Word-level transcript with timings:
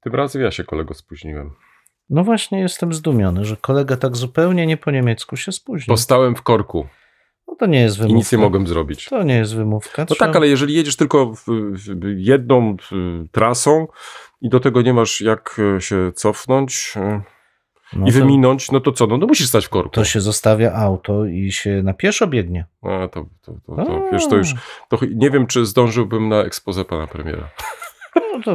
Tym 0.00 0.14
razem 0.14 0.42
ja 0.42 0.50
się 0.50 0.64
kolego 0.64 0.94
spóźniłem. 0.94 1.50
No 2.10 2.24
właśnie 2.24 2.60
jestem 2.60 2.94
zdumiony, 2.94 3.44
że 3.44 3.56
kolega 3.56 3.96
tak 3.96 4.16
zupełnie 4.16 4.66
nie 4.66 4.76
po 4.76 4.90
niemiecku 4.90 5.36
się 5.36 5.52
spóźnił. 5.52 5.86
Postałem 5.94 6.34
w 6.34 6.42
korku 6.42 6.86
No 7.48 7.54
to 7.54 7.66
nie 7.66 7.80
jest 7.80 7.96
i 7.96 7.98
wymówka. 7.98 8.16
nic 8.18 8.32
nie 8.32 8.38
mogłem 8.38 8.66
zrobić. 8.66 9.04
To 9.04 9.22
nie 9.22 9.36
jest 9.36 9.54
wymówka. 9.54 10.06
No 10.10 10.16
tak, 10.16 10.36
ale 10.36 10.48
jeżeli 10.48 10.74
jedziesz 10.74 10.96
tylko 10.96 11.26
w, 11.34 11.44
w 11.72 12.04
jedną 12.16 12.76
w, 12.90 13.24
trasą 13.32 13.86
i 14.40 14.48
do 14.48 14.60
tego 14.60 14.82
nie 14.82 14.94
masz 14.94 15.20
jak 15.20 15.60
e, 15.76 15.80
się 15.80 16.12
cofnąć 16.14 16.92
e, 16.96 17.20
no 17.92 18.06
i 18.08 18.12
to, 18.12 18.18
wyminąć, 18.18 18.70
no 18.70 18.80
to 18.80 18.92
co? 18.92 19.06
No 19.06 19.18
to 19.18 19.26
musisz 19.26 19.48
stać 19.48 19.66
w 19.66 19.68
korku. 19.68 19.90
to 19.90 20.04
się 20.04 20.20
zostawia 20.20 20.72
auto 20.72 21.24
i 21.26 21.52
się 21.52 21.82
na 21.82 21.94
pieszo 21.94 22.26
biegnie. 22.26 22.66
A, 22.82 23.08
to, 23.08 23.26
to, 23.42 23.52
to, 23.66 23.76
to, 23.76 24.06
A. 24.08 24.12
wiesz, 24.12 24.28
to 24.28 24.36
już 24.36 24.54
to 24.88 24.98
nie 25.14 25.30
wiem, 25.30 25.46
czy 25.46 25.66
zdążyłbym 25.66 26.28
na 26.28 26.42
expose 26.42 26.84
pana 26.84 27.06
premiera. 27.06 27.48
No 28.32 28.42
to 28.44 28.54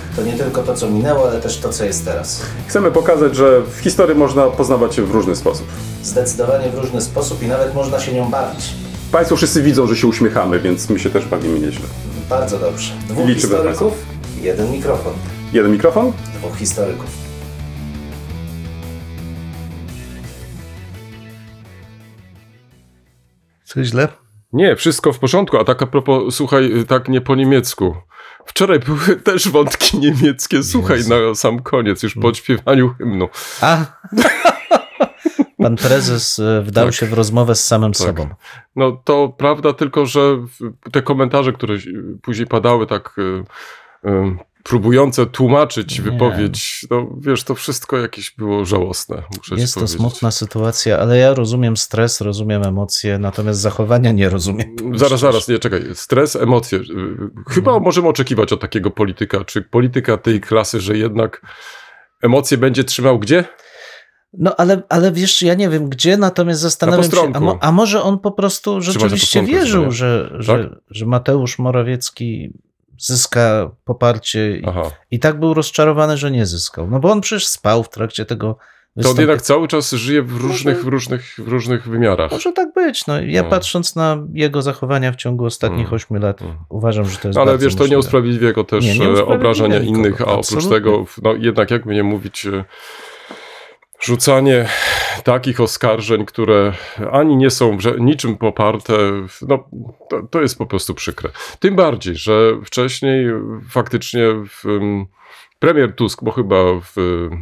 To 0.15 0.23
nie 0.23 0.33
tylko 0.33 0.63
to, 0.63 0.73
co 0.73 0.89
minęło, 0.89 1.29
ale 1.29 1.41
też 1.41 1.57
to, 1.57 1.69
co 1.69 1.85
jest 1.85 2.05
teraz. 2.05 2.41
Chcemy 2.67 2.91
pokazać, 2.91 3.35
że 3.35 3.61
w 3.61 3.79
historii 3.79 4.15
można 4.15 4.47
poznawać 4.47 4.95
się 4.95 5.03
w 5.03 5.11
różny 5.11 5.35
sposób. 5.35 5.67
Zdecydowanie 6.03 6.69
w 6.69 6.77
różny 6.77 7.01
sposób 7.01 7.43
i 7.43 7.47
nawet 7.47 7.75
można 7.75 7.99
się 7.99 8.13
nią 8.13 8.29
bawić. 8.29 8.73
Państwo 9.11 9.35
wszyscy 9.35 9.63
widzą, 9.63 9.87
że 9.87 9.95
się 9.95 10.07
uśmiechamy, 10.07 10.59
więc 10.59 10.89
my 10.89 10.99
się 10.99 11.09
też 11.09 11.25
bawimy 11.25 11.59
nieźle. 11.59 11.85
Bardzo 12.29 12.59
dobrze. 12.59 12.93
Dwóch 13.07 13.27
Liczymy 13.27 13.55
historyków, 13.55 13.93
jeden 14.41 14.71
mikrofon. 14.71 15.13
Jeden 15.53 15.71
mikrofon? 15.71 16.11
Dwóch 16.39 16.57
historyków. 16.57 17.09
Co 23.65 23.83
źle? 23.83 24.07
Nie, 24.53 24.75
wszystko 24.75 25.13
w 25.13 25.19
porządku, 25.19 25.57
a 25.57 25.63
tak 25.63 25.81
a 25.81 25.87
propos, 25.87 26.35
słuchaj, 26.35 26.71
tak 26.87 27.09
nie 27.09 27.21
po 27.21 27.35
niemiecku. 27.35 27.95
Wczoraj 28.45 28.79
były 28.79 29.15
też 29.23 29.49
wątki 29.49 29.99
niemieckie, 29.99 30.63
słuchaj, 30.63 30.97
Jezu. 30.97 31.09
na 31.09 31.35
sam 31.35 31.59
koniec, 31.61 32.03
już 32.03 32.15
po 32.15 32.27
odśpiewaniu 32.27 32.93
hymnu. 32.97 33.29
A! 33.61 33.85
Pan 35.57 35.75
prezes 35.75 36.39
e, 36.39 36.61
wdał 36.61 36.85
Tak. 36.85 36.95
się 36.95 37.05
w 37.05 37.13
rozmowę 37.13 37.55
z 37.55 37.65
samym 37.65 37.93
sobą. 37.93 38.29
No 38.75 38.91
to 39.03 39.29
prawda, 39.37 39.73
tylko 39.73 40.05
że 40.05 40.19
te 40.91 41.01
komentarze, 41.01 41.53
które 41.53 41.75
później 42.21 42.47
padały, 42.47 42.87
tak 42.87 43.15
y, 43.17 43.43
y, 44.09 44.37
próbujące 44.63 45.25
tłumaczyć 45.25 45.99
Nie. 45.99 46.11
wypowiedź, 46.11 46.85
no 46.91 47.07
wiesz, 47.19 47.43
to 47.43 47.55
wszystko 47.55 47.97
jakieś 47.97 48.31
było 48.31 48.65
żałosne, 48.65 49.23
muszę 49.37 49.55
Jest 49.55 49.73
to 49.73 49.79
powiedzieć. 49.79 49.97
smutna 49.99 50.31
sytuacja, 50.31 50.99
ale 50.99 51.17
ja 51.17 51.33
rozumiem 51.33 51.77
stres, 51.77 52.21
rozumiem 52.21 52.63
emocje, 52.63 53.17
natomiast 53.19 53.59
zachowania 53.59 54.11
nie 54.11 54.29
rozumiem. 54.29 54.75
Zaraz, 54.95 55.19
zaraz, 55.19 55.47
nie, 55.47 55.59
czekaj. 55.59 55.81
Stres, 55.93 56.35
emocje. 56.35 56.79
Y, 56.79 56.83
Chyba 57.49 57.71
Mhm. 57.71 57.83
możemy 57.83 58.07
oczekiwać 58.07 58.53
od 58.53 58.61
takiego 58.61 58.91
polityka, 58.91 59.45
czy 59.45 59.61
polityka 59.61 60.17
tej 60.17 60.41
klasy, 60.41 60.79
że 60.79 60.97
jednak 60.97 61.41
emocje 62.21 62.57
będzie 62.57 62.83
trzymał 62.83 63.19
gdzie? 63.19 63.43
No 64.33 64.55
ale, 64.57 64.81
ale 64.89 65.11
wiesz, 65.11 65.41
ja 65.41 65.53
nie 65.53 65.69
wiem 65.69 65.89
gdzie, 65.89 66.17
natomiast 66.17 66.61
zastanawiam 66.61 67.11
się, 67.11 67.31
a, 67.33 67.39
mo, 67.39 67.57
a 67.61 67.71
może 67.71 68.03
on 68.03 68.19
po 68.19 68.31
prostu 68.31 68.81
rzeczywiście 68.81 69.43
wierzył, 69.43 69.85
nie? 69.85 69.91
że, 69.91 70.29
że, 70.39 70.75
że 70.89 71.05
Mateusz 71.05 71.59
Morawiecki 71.59 72.53
zyska 73.05 73.71
poparcie 73.85 74.57
i, 74.57 74.63
i 75.11 75.19
tak 75.19 75.39
był 75.39 75.53
rozczarowany, 75.53 76.17
że 76.17 76.31
nie 76.31 76.45
zyskał. 76.45 76.87
No 76.87 76.99
bo 76.99 77.11
on 77.11 77.21
przecież 77.21 77.47
spał 77.47 77.83
w 77.83 77.89
trakcie 77.89 78.25
tego 78.25 78.47
To 78.53 78.59
on 78.59 78.95
wystąpienia. 78.95 79.21
jednak 79.21 79.41
cały 79.41 79.67
czas 79.67 79.91
żyje 79.91 80.21
w 80.23 80.35
różnych, 80.37 80.83
w 80.83 80.87
różnych, 80.87 81.35
w 81.37 81.47
różnych 81.47 81.87
wymiarach. 81.87 82.31
Może 82.31 82.51
tak 82.51 82.73
być. 82.73 83.07
No, 83.07 83.21
ja 83.21 83.43
No. 83.43 83.49
patrząc 83.49 83.95
na 83.95 84.17
jego 84.33 84.61
zachowania 84.61 85.11
w 85.11 85.15
ciągu 85.15 85.45
ostatnich 85.45 85.87
Mm. 85.87 85.93
8 85.93 86.17
lat, 86.17 86.41
Mm. 86.41 86.55
uważam, 86.69 87.05
że 87.05 87.17
to 87.17 87.27
jest 87.27 87.39
Ale 87.39 87.57
wiesz, 87.57 87.75
to 87.75 87.87
nie 87.87 87.97
usprawiedliwia 87.99 88.51
go 88.53 88.63
też 88.63 88.85
Nie, 88.85 88.99
nie 88.99 89.07
e, 89.07 89.25
obrażania 89.25 89.79
nikogo, 89.79 89.97
innych, 89.99 90.21
a 90.21 90.25
oprócz 90.25 90.37
absolutnie. 90.39 90.69
tego, 90.71 91.05
no 91.23 91.33
jednak 91.33 91.71
jakby 91.71 91.93
nie 91.93 92.03
mówić, 92.03 92.45
e, 92.45 92.63
rzucanie 94.01 94.65
takich 95.23 95.61
oskarżeń, 95.61 96.25
które 96.25 96.73
ani 97.11 97.37
nie 97.37 97.49
są 97.49 97.77
niczym 97.99 98.37
poparte, 98.37 98.93
no 99.47 99.69
to, 100.09 100.23
to 100.23 100.41
jest 100.41 100.57
po 100.57 100.65
prostu 100.65 100.93
przykre. 100.93 101.29
Tym 101.59 101.75
bardziej, 101.75 102.15
że 102.15 102.51
wcześniej 102.65 103.25
faktycznie 103.69 104.23
w, 104.49 104.65
em, 104.65 105.05
premier 105.59 105.95
Tusk, 105.95 106.23
bo 106.23 106.31
chyba 106.31 106.55
w, 106.81 106.95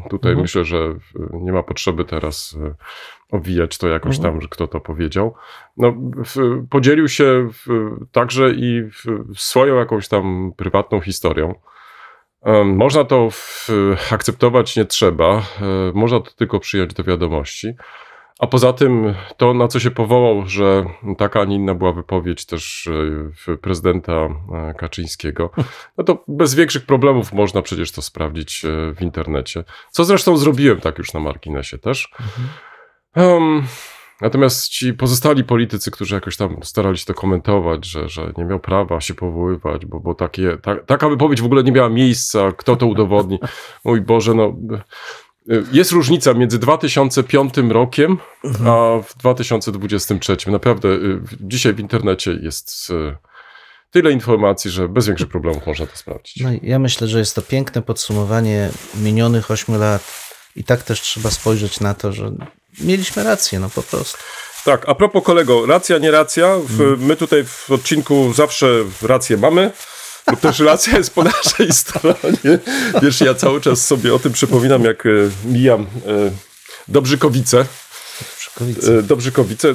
tutaj 0.10 0.32
Mhm. 0.32 0.42
myślę, 0.42 0.66
że 0.66 0.96
nie 1.34 1.52
ma 1.52 1.64
potrzeby 1.64 2.06
teraz 2.06 2.58
e, 2.66 2.76
obwijać 3.32 3.78
to 3.78 3.88
jakoś 3.88 4.16
Mhm. 4.16 4.34
tam, 4.34 4.42
że 4.42 4.48
kto 4.48 4.68
to 4.68 4.80
powiedział, 4.80 5.34
no, 5.78 5.94
w, 6.26 6.66
podzielił 6.70 7.08
się 7.08 7.50
w, 7.54 7.90
także 8.12 8.52
i 8.52 8.82
w, 8.82 9.04
swoją 9.42 9.76
jakąś 9.76 10.08
tam 10.08 10.52
prywatną 10.58 11.02
historią. 11.02 11.56
Em, 12.44 12.76
Można 12.76 13.04
to 13.04 13.30
akceptować, 14.12 14.76
nie 14.76 14.86
trzeba. 14.86 15.38
E, 15.38 15.42
Można 15.94 16.20
to 16.20 16.32
tylko 16.32 16.60
przyjąć 16.60 16.94
do 16.94 17.04
wiadomości. 17.04 17.74
A 18.40 18.48
poza 18.48 18.74
tym, 18.74 19.16
to 19.38 19.54
na 19.54 19.68
co 19.68 19.80
się 19.80 19.92
powołał, 19.92 20.46
że 20.48 20.86
taka, 21.18 21.42
a 21.42 21.46
nie 21.46 21.56
inna 21.56 21.76
była 21.76 21.94
wypowiedź 21.94 22.46
też 22.46 22.90
e, 23.48 23.58
prezydenta 23.58 24.12
e, 24.12 24.74
Kaczyńskiego, 24.78 25.50
no 25.98 26.04
to 26.04 26.24
bez 26.28 26.56
większych 26.56 26.86
problemów 26.86 27.34
można 27.34 27.62
przecież 27.62 27.92
to 27.92 28.02
sprawdzić 28.02 28.66
e, 28.66 28.94
w 28.96 29.02
internecie. 29.02 29.64
Co 29.92 30.06
zresztą 30.06 30.38
zrobiłem 30.38 30.80
tak 30.80 30.98
już 30.98 31.14
na 31.14 31.20
marginesie 31.20 31.78
też. 31.78 32.12
Um, 33.16 33.64
natomiast 34.22 34.68
ci 34.68 34.94
pozostali 34.94 35.44
politycy, 35.44 35.92
którzy 35.92 36.16
jakoś 36.16 36.38
tam 36.38 36.58
starali 36.64 36.98
się 36.98 37.06
to 37.06 37.14
komentować, 37.14 37.86
że, 37.86 38.10
że 38.10 38.34
nie 38.38 38.46
miał 38.46 38.60
prawa 38.60 39.02
się 39.02 39.14
powoływać, 39.14 39.86
bo, 39.86 40.00
bo 40.00 40.16
takie, 40.16 40.58
ta, 40.58 40.76
taka 40.76 41.10
wypowiedź 41.10 41.42
w 41.42 41.46
ogóle 41.46 41.64
nie 41.64 41.72
miała 41.72 41.90
miejsca, 41.90 42.52
kto 42.52 42.76
to 42.76 42.88
udowodni. 42.88 43.40
Mój 43.86 44.02
Boże, 44.02 44.34
no. 44.34 44.56
Jest 45.72 45.92
różnica 45.92 46.34
między 46.34 46.60
2005 46.60 47.54
rokiem 47.70 48.18
a 48.66 49.02
w 49.04 49.18
2023. 49.18 50.38
Naprawdę 50.48 50.90
y, 50.90 51.22
dzisiaj 51.42 51.74
w 51.74 51.80
internecie 51.80 52.32
jest 52.42 52.90
y, 52.90 53.16
tyle 53.92 54.12
informacji, 54.12 54.72
że 54.72 54.90
bez 54.90 55.08
większych 55.08 55.30
problemów 55.30 55.68
można 55.68 55.86
to 55.86 55.96
sprawdzić. 55.96 56.44
No 56.44 56.50
ja 56.62 56.80
myślę, 56.80 57.08
że 57.08 57.20
jest 57.20 57.36
to 57.36 57.42
piękne 57.42 57.82
podsumowanie 57.82 58.70
minionych 58.96 59.52
8 59.52 59.76
lat 59.76 60.29
i 60.56 60.64
tak 60.64 60.84
też 60.84 61.02
trzeba 61.02 61.32
spojrzeć 61.32 61.80
na 61.80 61.94
to, 61.94 62.12
że 62.12 62.32
mieliśmy 62.80 63.24
rację, 63.24 63.60
no 63.60 63.70
po 63.70 63.84
prostu. 63.84 64.18
Tak, 64.66 64.90
a 64.90 64.96
propos 64.96 65.24
kolego, 65.24 65.66
racja, 65.66 65.98
nie 65.98 66.12
racja. 66.12 66.56
W, 66.64 66.98
my 67.00 67.16
tutaj 67.16 67.46
w 67.46 67.72
odcinku 67.72 68.34
zawsze 68.34 68.68
rację 69.02 69.38
mamy. 69.38 69.72
Lub 70.32 70.40
też 70.40 70.60
racja 70.60 70.98
jest 70.98 71.14
po 71.14 71.24
naszej 71.24 71.74
stronie. 71.84 72.60
Wiesz, 73.02 73.22
ja 73.22 73.34
cały 73.34 73.62
czas 73.62 73.86
sobie 73.86 74.14
o 74.14 74.20
tym 74.20 74.32
przypominam, 74.34 74.84
jak 74.84 75.06
e, 75.06 75.10
mijam 75.46 75.82
e, 75.82 75.88
Dobrzykowice. 78.24 79.00
E, 79.00 79.04
Dobrzykowice, 79.04 79.74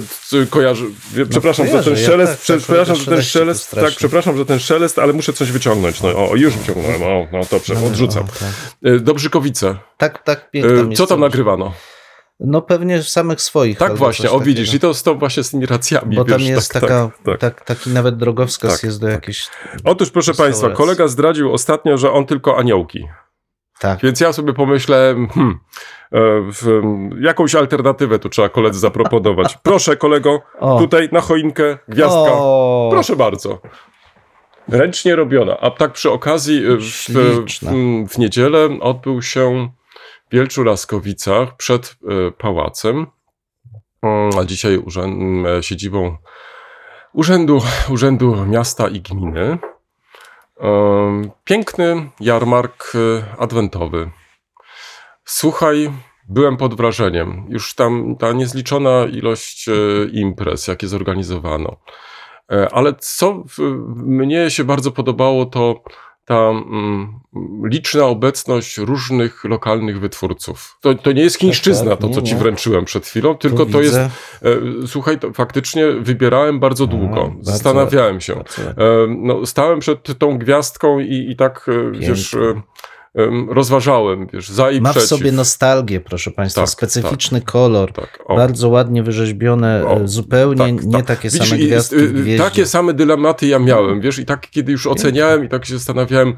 kojarzy. 0.50 0.84
wie- 1.12 1.27
Przepraszam 1.27 1.66
kojarzę, 1.66 1.82
za 1.91 1.91
ten 1.94 2.00
ja 2.03 2.06
szelest. 2.09 2.32
tak, 2.32 2.41
prze- 2.41 2.55
tak, 2.55 2.62
przepraszam 2.62 2.97
za 2.97 3.10
ten 3.10 3.22
szelest. 3.22 3.71
Tak, 3.71 3.94
przepraszam 3.94 4.38
za 4.38 4.44
ten 4.44 4.59
szelest, 4.59 4.99
ale 4.99 5.12
muszę 5.12 5.32
coś 5.32 5.53
wyciągnąć. 5.53 6.03
No, 6.03 6.09
o, 6.31 6.37
już 6.37 6.56
wyciągnąłem. 6.56 7.03
O, 7.03 7.27
no 7.33 7.41
dobrze, 7.50 7.75
odrzucam. 7.87 8.22
O, 8.25 8.27
tak. 8.27 8.93
E, 8.94 8.99
Dobrzykowice. 9.00 9.77
Tak, 9.99 10.22
tak, 10.22 10.50
piękna 10.50 10.93
E, 10.93 10.94
Co 10.94 11.06
tam 11.06 11.21
nagrywano? 11.21 11.72
No 12.41 12.63
pewnie 12.63 13.03
samych 13.03 13.41
swoich. 13.41 13.78
Tak 13.78 13.97
właśnie, 13.97 14.30
o 14.30 14.41
widzisz, 14.41 14.68
takiego. 14.68 14.77
i 14.77 14.80
to 14.80 14.95
z 14.95 15.03
tą 15.03 15.18
właśnie 15.18 15.42
z 15.42 15.51
tymi 15.51 15.66
racjami. 15.66 16.16
Bo 16.16 16.24
tam 16.24 16.39
wiesz, 16.39 16.48
jest 16.48 16.72
tak, 16.72 16.83
taka, 16.83 17.10
tak, 17.24 17.39
tak. 17.41 17.41
Tak, 17.41 17.65
taki 17.65 17.91
nawet 17.91 18.16
drogowskaz 18.16 18.72
Tak, 18.72 18.83
jest 18.83 19.01
do 19.01 19.07
tak. 19.07 19.15
jakiejś... 19.15 19.48
Otóż, 19.84 20.10
proszę. 20.10 20.34
Państwa, 20.34 20.71
kolega 20.71 21.09
zdradził 21.09 21.53
ostatnio, 21.53 21.97
że 21.98 22.13
on 22.13 22.27
tylko 22.27 22.59
aniołki. 22.59 23.09
Tak, 23.78 24.00
Więc 24.03 24.21
ja 24.21 24.32
sobie 24.32 24.53
pomyślę, 24.53 25.15
hmm, 25.34 25.59
e, 26.12 26.18
w, 26.53 26.80
jakąś 27.21 27.54
alternatywę 27.54 28.18
tu 28.18 28.28
trzeba 28.28 28.48
koledze 28.48 28.78
zaproponować. 28.78 29.59
Proszę, 29.62 29.97
kolego, 29.97 30.42
O. 30.60 30.78
tutaj 30.78 31.09
na 31.12 31.21
choinkę 31.21 31.78
gwiazdka. 31.88 32.32
O, 32.32 32.88
Proszę 32.92 33.16
bardzo. 33.16 33.60
Ręcznie 34.68 35.16
robiona. 35.16 35.56
A 35.60 35.71
tak 35.71 35.92
przy 35.92 36.10
okazji, 36.10 36.66
e, 36.66 36.76
w, 36.76 36.82
w, 36.82 38.09
w 38.09 38.18
niedzielę 38.18 38.68
odbył 38.80 39.22
się 39.22 39.71
w 40.30 40.34
Wielczu 40.34 40.65
Laskowicach 40.65 41.56
przed 41.56 41.97
e, 42.09 42.30
pałacem, 42.30 43.06
Mm, 44.04 44.38
a 44.38 44.44
dzisiaj 44.44 44.78
urzęd, 44.78 45.22
m, 45.22 45.62
siedzibą 45.62 46.16
Urzędu, 47.12 47.62
Urzędu 47.88 48.47
Miasta 48.47 48.88
i 48.88 49.00
Gminy. 49.00 49.59
Piękny 51.45 52.10
jarmark 52.21 52.92
e, 52.95 53.24
adwentowy. 53.39 54.10
Słuchaj, 55.24 55.92
byłem 56.28 56.56
pod 56.56 56.74
wrażeniem. 56.74 57.47
Już 57.48 57.74
tam 57.74 58.16
ta 58.16 58.33
niezliczona 58.33 59.04
ilość 59.04 59.68
e, 59.68 59.72
imprez, 60.12 60.68
jakie 60.68 60.89
zorganizowano. 60.89 61.77
E, 62.53 62.68
Ale 62.72 62.95
co 62.95 63.45
mnie 63.97 64.51
się 64.51 64.65
bardzo 64.65 64.91
podobało, 64.91 65.47
to 65.47 65.83
ta 66.24 66.34
mm, 66.34 67.21
liczna 67.65 68.04
obecność 68.04 68.78
różnych 68.78 69.44
lokalnych 69.44 70.00
wytwórców. 70.00 70.78
To, 70.80 70.94
to 70.94 71.12
nie 71.12 71.22
jest 71.22 71.38
chińszczyzna, 71.38 71.91
tak, 71.91 72.00
to 72.00 72.09
co 72.09 72.22
ci 72.22 72.34
wręczyłem 72.34 72.84
przed 72.84 73.06
chwilą, 73.06 73.34
tylko 73.36 73.66
to 73.66 73.80
jest. 73.80 73.97
E, 73.97 74.10
słuchaj, 74.86 75.18
to 75.18 75.32
faktycznie 75.32 75.86
wybierałem 75.86 76.60
bardzo 76.60 76.86
długo. 76.86 77.34
Zastanawiałem 77.41 78.21
się. 78.21 78.34
Bardzo. 78.34 78.62
E, 78.62 78.74
no, 79.09 79.47
stałem 79.47 79.80
przed 79.80 80.18
tą 80.18 80.38
gwiazdką 80.38 80.98
i, 80.98 81.30
i 81.30 81.36
tak, 81.36 81.66
e, 81.68 81.98
wiesz, 81.98 82.34
e, 82.34 82.62
rozważałem, 83.49 84.27
wiesz, 84.33 84.49
za 84.49 84.71
i 84.71 84.81
Ma 84.81 84.89
w 84.89 84.93
przeciw. 84.93 85.09
sobie 85.09 85.33
nostalgię, 85.33 86.01
proszę 86.01 86.31
Państwa, 86.31 86.61
Tak, 86.61 86.71
specyficzny 86.71 87.41
kolor, 87.41 87.93
Tak, 87.93 88.19
bardzo 88.28 88.69
ładnie 88.69 89.03
wyrzeźbione, 89.03 89.84
O, 89.87 90.01
e, 90.01 90.09
zupełnie 90.09 90.75
tak, 90.77 90.84
nie 90.84 90.93
tak. 90.93 91.07
takie 91.07 91.31
Widzisz, 91.31 91.49
same 91.49 91.63
gwiazdki 91.63 91.97
y, 91.97 92.09
w 92.09 92.13
gwieździe. 92.13 92.45
Takie 92.45 92.66
same 92.66 92.95
dylematy 92.95 93.47
ja 93.47 93.59
miałem, 93.59 94.01
wiesz, 94.01 94.19
i 94.19 94.25
tak 94.25 94.51
kiedy 94.51 94.72
już 94.72 94.87
oceniałem 94.87 95.45
i 95.45 95.49
tak 95.49 95.65
się 95.65 95.75
zastanawiałem, 95.75 96.34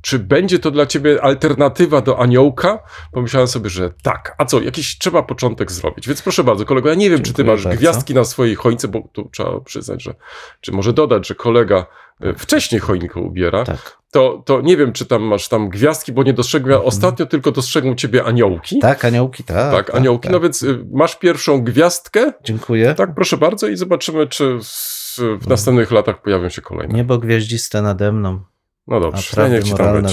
czy 0.00 0.18
będzie 0.18 0.58
to 0.58 0.70
dla 0.70 0.86
ciebie 0.86 1.22
alternatywa 1.22 2.00
do 2.00 2.18
aniołka, 2.18 2.82
pomyślałem 3.12 3.48
sobie, 3.48 3.70
że 3.70 3.90
tak, 4.02 4.34
a 4.38 4.44
co, 4.44 4.60
jakiś 4.60 4.98
trzeba 4.98 5.22
początek 5.22 5.72
zrobić, 5.72 6.08
więc 6.08 6.22
proszę 6.22 6.44
bardzo, 6.44 6.64
kolego, 6.64 6.88
ja 6.88 6.94
nie 6.94 7.10
wiem, 7.10 7.18
czy 7.22 7.32
ty 7.32 7.36
Dziękuję 7.36 7.56
masz 7.56 7.64
bardzo. 7.64 7.78
gwiazdki 7.78 8.14
na 8.14 8.24
swojej 8.24 8.54
choince, 8.54 8.88
bo 8.88 9.02
tu 9.12 9.28
trzeba 9.32 9.60
przyznać, 9.60 10.02
że, 10.02 10.14
czy 10.60 10.72
może 10.72 10.92
dodać, 10.92 11.28
że 11.28 11.34
kolega 11.34 11.78
y, 11.80 12.09
wcześniej 12.38 12.80
choinkę 12.80 13.20
ubiera, 13.20 13.64
Tak. 13.64 13.98
to, 14.10 14.42
to 14.46 14.60
nie 14.60 14.76
wiem, 14.76 14.92
czy 14.92 15.06
tam 15.06 15.22
masz 15.22 15.48
tam 15.48 15.68
gwiazdki, 15.68 16.12
bo 16.12 16.22
nie 16.22 16.32
dostrzegłem, 16.32 16.72
Mhm. 16.74 16.88
ostatnio 16.88 17.26
tylko 17.26 17.52
dostrzegłem 17.52 17.96
ciebie 17.96 18.24
aniołki. 18.24 18.78
tak, 18.78 19.04
aniołki, 19.04 19.44
tak. 19.44 19.72
Tak, 19.72 19.94
aniołki, 19.94 20.28
no 20.28 20.40
więc 20.40 20.62
y, 20.62 20.84
masz 20.92 21.16
pierwszą 21.18 21.62
gwiazdkę, 21.64 22.32
Dziękuję. 22.44 22.94
tak, 22.94 23.14
proszę 23.14 23.36
bardzo 23.36 23.68
i 23.68 23.76
zobaczymy, 23.76 24.26
czy 24.26 24.58
w, 24.62 25.18
w 25.40 25.48
następnych 25.48 25.90
latach 25.90 26.22
pojawią 26.22 26.48
się 26.48 26.62
kolejne. 26.62 26.94
Niebo 26.94 27.18
gwiaździste 27.18 27.82
nade 27.82 28.12
mną, 28.12 28.40
No 28.86 28.96
a 28.96 29.00
dobrze, 29.00 29.22
no 29.30 29.34
prawdy 29.36 29.54
niech 29.54 29.64
ci 29.64 29.74
tam 29.74 29.98
mnie. 29.98 30.10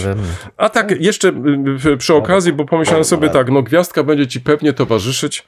A 0.58 0.70
tak, 0.70 1.02
jeszcze 1.02 1.32
y, 1.86 1.98
przy 1.98 2.14
okazji, 2.14 2.54
bo 2.54 2.66
pomyślałem 2.66 3.04
sobie 3.06 3.30
tak, 3.30 3.50
no 3.52 3.64
gwiazdka 3.64 4.04
będzie 4.04 4.28
ci 4.28 4.42
pewnie 4.42 4.74
towarzyszyć. 4.74 5.46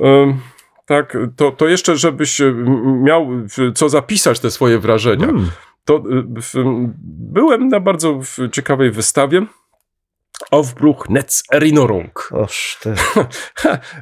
Ym, 0.00 0.38
Tak, 0.86 1.16
to, 1.36 1.50
to 1.52 1.68
jeszcze, 1.68 1.96
żebyś 1.96 2.40
y, 2.40 2.54
miał 3.02 3.28
co 3.74 3.88
zapisać 3.88 4.40
te 4.40 4.50
swoje 4.50 4.78
wrażenia. 4.78 5.28
Mm, 5.28 5.50
To 5.86 5.96
y, 5.96 6.02
byłem 7.32 7.68
na 7.68 7.80
bardzo 7.80 8.20
ciekawej 8.52 8.90
wystawie. 8.90 9.46
Aufbruch 10.50 11.08
Netz 11.08 11.42
Erinnerung. 11.52 12.28
oż 12.32 12.78
ty. 12.82 12.94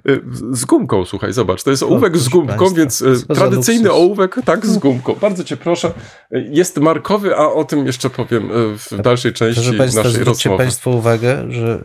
Y, 0.09 0.23
z 0.51 0.65
gumką, 0.65 1.05
słuchaj, 1.05 1.33
zobacz, 1.33 1.63
to 1.63 1.71
jest 1.71 1.83
ołówek 1.83 2.17
z 2.17 2.29
gumką, 2.29 2.57
państwa, 2.57 2.77
więc 2.77 3.03
y, 3.03 3.27
tradycyjny 3.27 3.89
luksus. 3.89 4.03
ołówek, 4.03 4.41
tak, 4.45 4.67
z 4.67 4.79
gumką. 4.79 5.15
Bardzo 5.15 5.45
cię 5.45 5.57
proszę. 5.57 5.93
Jest 6.31 6.77
markowy, 6.81 7.37
a 7.37 7.53
o 7.53 7.65
tym 7.65 7.87
jeszcze 7.87 8.11
powiem 8.11 8.51
w 8.79 9.03
dalszej 9.03 9.33
części 9.33 9.63
Proszę 9.63 9.79
Państwa, 9.79 10.03
naszej 10.03 10.13
zwróćcie 10.13 10.49
rozmowy. 10.49 10.65
Państwo 10.65 10.91
uwagę, 10.91 11.53
że 11.53 11.85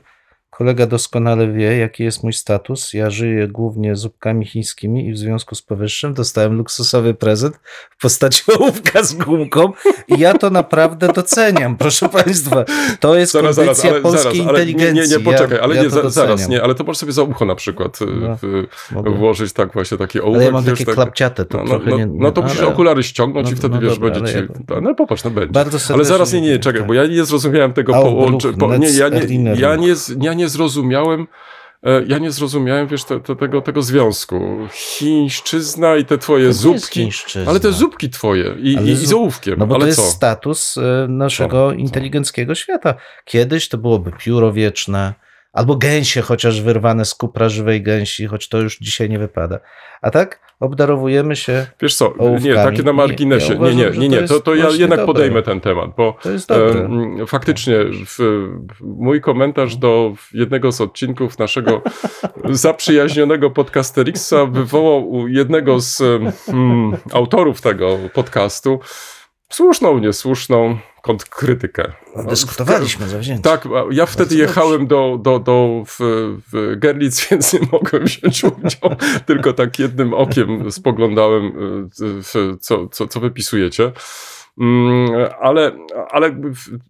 kolega 0.59 0.85
doskonale 0.88 1.51
wie, 1.51 1.77
jaki 1.77 2.03
jest 2.03 2.23
mój 2.23 2.33
status. 2.33 2.94
Ja 2.94 3.09
żyję 3.09 3.47
głównie 3.47 3.95
zupkami 3.95 4.45
chińskimi 4.45 5.07
i 5.07 5.13
w 5.13 5.17
związku 5.17 5.56
z 5.56 5.61
powyższym 5.61 6.13
dostałem 6.13 6.53
luksusowy 6.53 7.13
prezent 7.13 7.59
w 7.97 8.01
postaci 8.01 8.44
ołówka 8.59 9.03
z 9.03 9.13
gumką 9.13 9.71
i 10.07 10.19
ja 10.19 10.33
to 10.33 10.50
naprawdę 10.50 11.07
doceniam, 11.07 11.77
proszę 11.77 12.09
Państwa. 12.09 12.65
To 13.00 13.15
jest 13.15 13.31
Zaraz, 13.31 13.56
zaraz, 13.56 13.85
ale, 13.85 14.01
polskiej 14.01 14.23
zaraz, 14.23 14.47
ale 14.50 14.65
nie, 14.65 14.71
inteligencji. 14.71 15.11
nie, 15.11 15.17
nie, 15.17 15.23
poczekaj, 15.23 15.57
ja, 15.57 15.63
ale 15.63 15.75
ja 15.75 15.83
nie, 15.83 15.89
za, 15.89 16.09
zaraz, 16.09 16.50
nie, 16.50 16.63
ale 16.63 16.75
to 16.75 16.83
możesz 16.83 17.00
sobie 17.00 17.11
za 17.11 17.23
ucho 17.23 17.45
na 17.45 17.56
przykład 17.56 18.00
y, 18.01 18.06
No, 18.91 19.03
w, 19.03 19.17
włożyć 19.17 19.53
tak 19.53 19.73
właśnie 19.73 19.97
taki 19.97 20.21
ołówek. 20.21 20.38
Ale 20.38 20.45
ja 20.45 20.51
mam 20.51 20.63
takie 20.63 20.85
tak- 20.85 20.95
klapciate, 20.95 21.45
to 21.45 21.57
no, 21.57 21.63
no, 21.63 21.69
trochę 21.69 21.89
no, 21.89 21.97
nie... 21.97 22.06
no 22.06 22.31
to 22.31 22.41
musisz 22.41 22.59
ale 22.59 22.67
okulary 22.67 23.03
ściągnąć 23.03 23.47
no, 23.47 23.53
i 23.53 23.56
wtedy 23.56 23.75
no 23.75 23.81
wiesz, 23.81 24.00
będzie 24.00 24.33
ci... 24.33 24.38
ja- 24.69 24.81
No 24.81 24.95
popatrz, 24.95 25.23
no 25.23 25.31
będzie. 25.31 25.51
Bardzo 25.51 25.94
Ale 25.94 26.06
zaraz, 26.06 26.33
nie, 26.33 26.41
nie, 26.41 26.59
czekaj, 26.59 26.81
tak. 26.81 26.88
bo 26.88 26.94
ja 26.94 27.06
nie 27.06 27.25
zrozumiałem 27.25 27.73
tego 27.73 27.94
połączenia. 27.94 28.57
Po, 28.57 28.77
nie, 28.77 28.91
ja 28.91 29.09
nie, 29.09 29.19
ja, 29.56 29.75
nie, 29.75 29.94
ja 30.21 30.33
nie 30.33 30.48
zrozumiałem, 30.49 31.27
e, 31.83 32.03
ja 32.07 32.17
nie 32.17 32.31
zrozumiałem, 32.31 32.87
wiesz, 32.87 33.03
te, 33.03 33.19
te, 33.19 33.35
tego, 33.35 33.61
tego 33.61 33.81
związku. 33.81 34.57
Chińszczyzna 34.71 35.95
i 35.95 36.05
te 36.05 36.17
twoje 36.17 36.43
To 36.43 36.47
nie 36.47 36.53
zupki. 36.53 37.09
Ale 37.47 37.59
te 37.59 37.71
zupki 37.71 38.09
twoje 38.09 38.55
i, 38.59 38.77
Ale 38.77 38.91
i, 38.91 38.95
z 38.95 39.13
ołówkiem. 39.13 39.59
No 39.59 39.67
bo 39.67 39.75
ale 39.75 39.83
to 39.83 39.87
jest 39.87 39.99
co? 39.99 40.07
status 40.11 40.77
e, 40.77 41.07
naszego 41.09 41.71
inteligenckiego 41.71 42.55
świata. 42.55 42.93
Kiedyś 43.25 43.69
to 43.69 43.77
byłoby 43.77 44.11
pióro 44.19 44.53
wieczne, 44.53 45.13
albo 45.53 45.75
gęsie 45.75 46.21
chociaż 46.21 46.61
wyrwane 46.61 47.05
z 47.05 47.15
kupra 47.15 47.49
żywej 47.49 47.83
gęsi, 47.83 48.27
choć 48.27 48.49
to 48.49 48.57
już 48.57 48.77
dzisiaj 48.77 49.09
nie 49.09 49.19
wypada. 49.19 49.59
A 50.01 50.11
tak 50.11 50.48
obdarowujemy 50.59 51.35
się, 51.35 51.65
Wiesz 51.81 51.95
co, 51.95 52.06
nie, 52.06 52.25
ołówkami. 52.25 52.56
takie 52.56 52.83
na 52.83 52.91
Nie, 52.91 52.97
marginesie. 52.97 53.59
Nie, 53.59 53.75
nie, 53.75 53.75
nie, 53.75 53.91
to 53.91 54.00
nie, 54.01 54.17
jest 54.17 54.33
to, 54.33 54.39
to 54.39 54.56
ja 54.56 54.69
jednak 54.69 55.00
dobre. 55.00 55.06
podejmę 55.06 55.41
ten 55.44 55.61
temat, 55.61 55.89
bo 55.97 56.17
to 56.21 56.31
jest 56.31 56.50
dobre. 56.50 56.89
Faktycznie, 57.27 57.75
w, 58.06 58.47
mój 58.81 59.21
komentarz 59.21 59.75
do 59.75 60.13
jednego 60.33 60.71
z 60.71 60.81
odcinków 60.81 61.39
naszego 61.39 61.81
zaprzyjaźnionego 62.50 63.50
podcasterixa 63.50 64.45
wywołał 64.51 65.09
u 65.11 65.27
jednego 65.27 65.79
z 65.79 66.01
mm, 66.47 66.97
autorów 67.13 67.61
tego 67.61 67.97
podcastu 68.13 68.79
słuszną, 69.49 69.99
niesłuszną 69.99 70.77
kontrkrytykę. 71.01 71.91
Dyskutowaliśmy 72.29 73.09
zawzięcie. 73.09 73.43
Tak, 73.43 73.67
ja 73.91 74.05
wtedy 74.05 74.35
jechałem 74.35 74.87
do, 74.87 75.19
do, 75.21 75.39
do 75.39 75.83
w, 75.87 75.97
w 76.51 76.79
Gerlitz, 76.79 77.13
więc 77.31 77.53
nie 77.53 77.59
mogłem 77.71 78.03
wziąć 78.03 78.43
udziału, 78.43 78.95
tylko 79.25 79.53
tak 79.53 79.79
jednym 79.79 80.13
okiem 80.13 80.71
spoglądałem, 80.71 81.45
y, 82.01 82.57
co, 82.59 82.87
co, 82.87 83.07
co 83.07 83.19
wypisujecie. 83.19 83.91
Mm, 84.59 85.09
Ale, 85.41 85.71
ale 86.11 86.41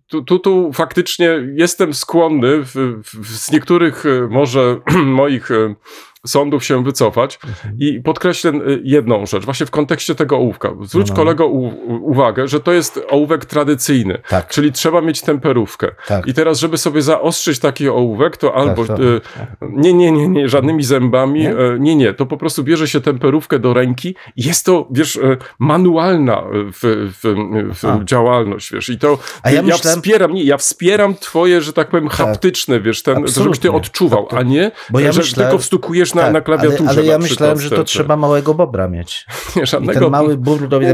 tu, 0.08 0.24
tu, 0.24 0.40
tu 0.40 0.74
faktycznie 0.74 1.30
jestem 1.56 1.94
skłonny 1.94 2.64
w, 2.64 3.02
w, 3.04 3.28
z 3.28 3.52
niektórych 3.52 4.06
y, 4.06 4.28
może 4.30 4.80
moich 5.06 5.52
y, 5.52 5.76
sądów 6.28 6.64
się 6.66 6.84
wycofać 6.84 7.40
Mhm. 7.48 7.76
i 7.80 8.02
podkreślę 8.02 8.52
y, 8.52 8.82
jedną 8.84 9.26
rzecz, 9.26 9.46
właśnie 9.46 9.66
w 9.66 9.72
kontekście 9.72 10.16
tego 10.16 10.36
ołówka. 10.38 10.70
Zwróć 10.82 11.08
No, 11.08 11.14
no. 11.14 11.16
kolego 11.16 11.46
uwagę, 12.02 12.48
że 12.48 12.60
to 12.60 12.72
jest 12.72 13.00
ołówek 13.10 13.46
tradycyjny. 13.46 14.22
Tak, 14.30 14.48
Czyli 14.48 14.72
trzeba 14.72 15.02
mieć 15.02 15.22
temperówkę. 15.22 15.88
tak. 16.08 16.28
I 16.28 16.34
teraz, 16.34 16.60
żeby 16.60 16.78
sobie 16.78 17.02
zaostrzyć 17.02 17.60
taki 17.60 17.90
ołówek, 17.90 18.38
to 18.38 18.56
albo. 18.56 18.86
to- 18.86 19.04
y, 19.04 19.22
nie, 19.62 19.94
nie, 19.94 20.12
nie, 20.12 20.28
nie, 20.28 20.50
żadnymi 20.50 20.84
zębami. 20.84 21.40
Nie? 21.40 21.50
Nie? 21.50 21.56
nie, 21.80 21.96
nie. 21.96 22.14
To 22.14 22.26
po 22.26 22.38
prostu 22.38 22.64
bierze 22.64 22.88
się 22.88 23.02
temperówkę 23.02 23.60
do 23.60 23.74
ręki. 23.74 24.16
i 24.36 24.44
Jest 24.44 24.66
to, 24.66 24.88
wiesz, 24.92 25.16
y, 25.16 25.38
manualna 25.60 26.44
w, 26.52 27.10
w, 27.24 27.76
w 27.80 27.86
A. 27.86 28.04
działalność, 28.04 28.74
wiesz. 28.74 28.90
I 28.90 28.98
to. 29.00 29.18
Ja 29.46 29.52
ja 29.52 29.62
myślałem- 29.62 30.02
wspieram, 30.02 30.34
nie, 30.34 30.44
ja 30.44 30.58
wspieram 30.58 31.16
twoje, 31.16 31.62
że 31.62 31.74
tak 31.74 31.90
powiem, 31.90 32.08
haptyczne, 32.10 32.80
wiesz, 32.80 33.04
ten, 33.04 33.28
żebyś 33.28 33.60
ty 33.60 33.72
odczuwał, 33.72 34.28
a 34.32 34.44
nie, 34.44 34.72
Bo 34.90 35.00
ja 35.00 35.12
że 35.12 35.20
myślałem- 35.22 35.50
tylko 35.52 35.62
wstukujesz 35.64 36.09
na, 36.16 36.22
Tak, 36.22 36.34
na 36.34 36.42
klawiaturze. 36.42 36.90
Ale, 36.90 37.00
ale 37.00 37.06
ja 37.06 37.18
myślałem, 37.18 37.58
przykład 37.58 37.60
że 37.60 37.70
to 37.70 37.76
te- 37.76 37.84
trzeba 37.84 38.16
małego 38.18 38.54
bobra 38.54 38.88
mieć. 38.88 39.26
Nie, 39.56 39.62
I 39.62 39.66
żadnego. 39.66 40.00
ten 40.00 40.10
mały 40.10 40.38
bór 40.38 40.68
do 40.68 40.80
Nie, 40.80 40.94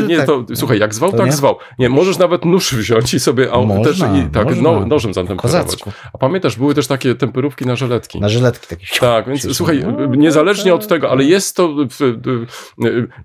nie, 0.00 0.02
nie, 0.08 0.16
tak. 0.16 0.26
to, 0.26 0.44
słuchaj, 0.54 0.78
jak 0.78 0.94
zwał, 0.94 1.10
To 1.10 1.16
tak 1.16 1.26
nie? 1.26 1.32
zwał. 1.32 1.56
Nie, 1.78 1.88
możesz 1.88 2.18
nawet 2.18 2.44
nóż 2.44 2.74
wziąć 2.74 3.14
i 3.14 3.20
sobie 3.20 3.52
a, 3.52 3.58
Można, 3.60 3.84
też 3.84 3.98
i, 3.98 4.30
tak, 4.32 4.44
można. 4.44 4.62
no, 4.62 4.86
nożem 4.86 5.14
zatemperować. 5.14 5.76
A 6.12 6.18
pamiętasz, 6.18 6.56
były 6.56 6.74
też 6.74 6.86
takie 6.86 7.14
temperówki 7.14 7.66
na 7.66 7.76
żeletki. 7.76 8.20
Na 8.20 8.28
żyletki 8.28 8.66
takie. 8.66 8.86
Tak, 9.00 9.28
więc 9.28 9.56
słuchaj, 9.56 9.80
śmieją. 9.80 10.14
niezależnie 10.14 10.74
od 10.74 10.86
tego, 10.86 11.10
ale 11.10 11.24
jest 11.24 11.56
to 11.56 11.68
w, 11.68 11.96
w, 11.98 12.46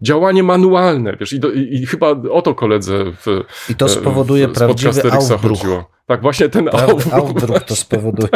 działanie 0.02 0.44
manualne, 0.44 1.18
wiesz, 1.20 1.34
i, 1.34 1.40
do, 1.40 1.52
i, 1.52 1.60
i 1.74 1.86
chyba 1.86 2.08
o 2.32 2.42
to 2.42 2.56
koledze 2.56 3.04
w, 3.26 3.44
I 3.70 3.76
to 3.76 3.90
spowoduje 3.90 4.48
w, 4.48 4.52
prawdziwy 4.54 5.02
chodziło. 5.12 5.90
Tak, 6.12 6.22
właśnie 6.22 6.50
ten 6.50 6.66
Prawda, 6.66 7.60
to 7.60 7.76
spowoduje. 7.76 8.30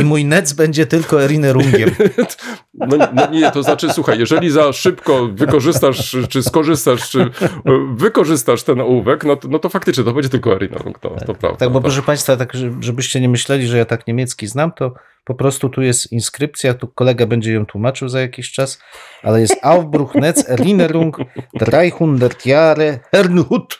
I 0.00 0.04
mój 0.04 0.24
nec 0.24 0.52
będzie 0.52 0.86
tylko 0.86 1.22
Erinerungiem. 1.24 1.90
No, 2.74 2.96
no 3.14 3.30
nie, 3.30 3.50
to 3.50 3.62
znaczy, 3.62 3.92
słuchaj, 3.92 4.18
jeżeli 4.18 4.50
za 4.50 4.72
szybko 4.72 5.28
wykorzystasz, 5.32 6.16
czy 6.28 6.42
skorzystasz, 6.42 7.10
czy 7.10 7.20
e, 7.20 7.28
wykorzystasz 7.96 8.62
ten 8.62 8.80
ołówek, 8.80 9.24
no, 9.24 9.36
to- 9.36 9.48
no 9.48 9.58
to 9.58 9.68
faktycznie 9.68 10.04
to 10.04 10.12
będzie 10.12 10.28
tylko 10.28 10.54
Erinnerung, 10.54 10.98
to, 10.98 11.08
to 11.26 11.34
prawda. 11.34 11.58
Tak, 11.58 11.68
bo 11.68 11.78
to. 11.78 11.82
proszę 11.82 12.02
Państwa, 12.02 12.36
tak, 12.36 12.54
że- 12.54 12.70
żebyście 12.80 13.20
nie 13.20 13.28
myśleli, 13.28 13.66
że 13.66 13.78
ja 13.78 13.84
tak 13.84 14.06
niemiecki 14.06 14.46
znam, 14.46 14.72
to 14.72 14.94
po 15.24 15.34
prostu 15.34 15.68
tu 15.68 15.82
jest 15.82 16.12
inskrypcja, 16.12 16.74
tu 16.74 16.88
kolega 16.88 17.26
będzie 17.26 17.52
ją 17.52 17.66
tłumaczył 17.66 18.08
za 18.08 18.20
jakiś 18.20 18.52
czas, 18.52 18.78
ale 19.22 19.40
jest 19.40 19.56
Aufbruch 19.62 20.14
Netz 20.14 20.48
Erinnerung 20.50 21.16
300 21.60 21.78
Jahre 22.44 22.98
Hernhut. 23.12 23.78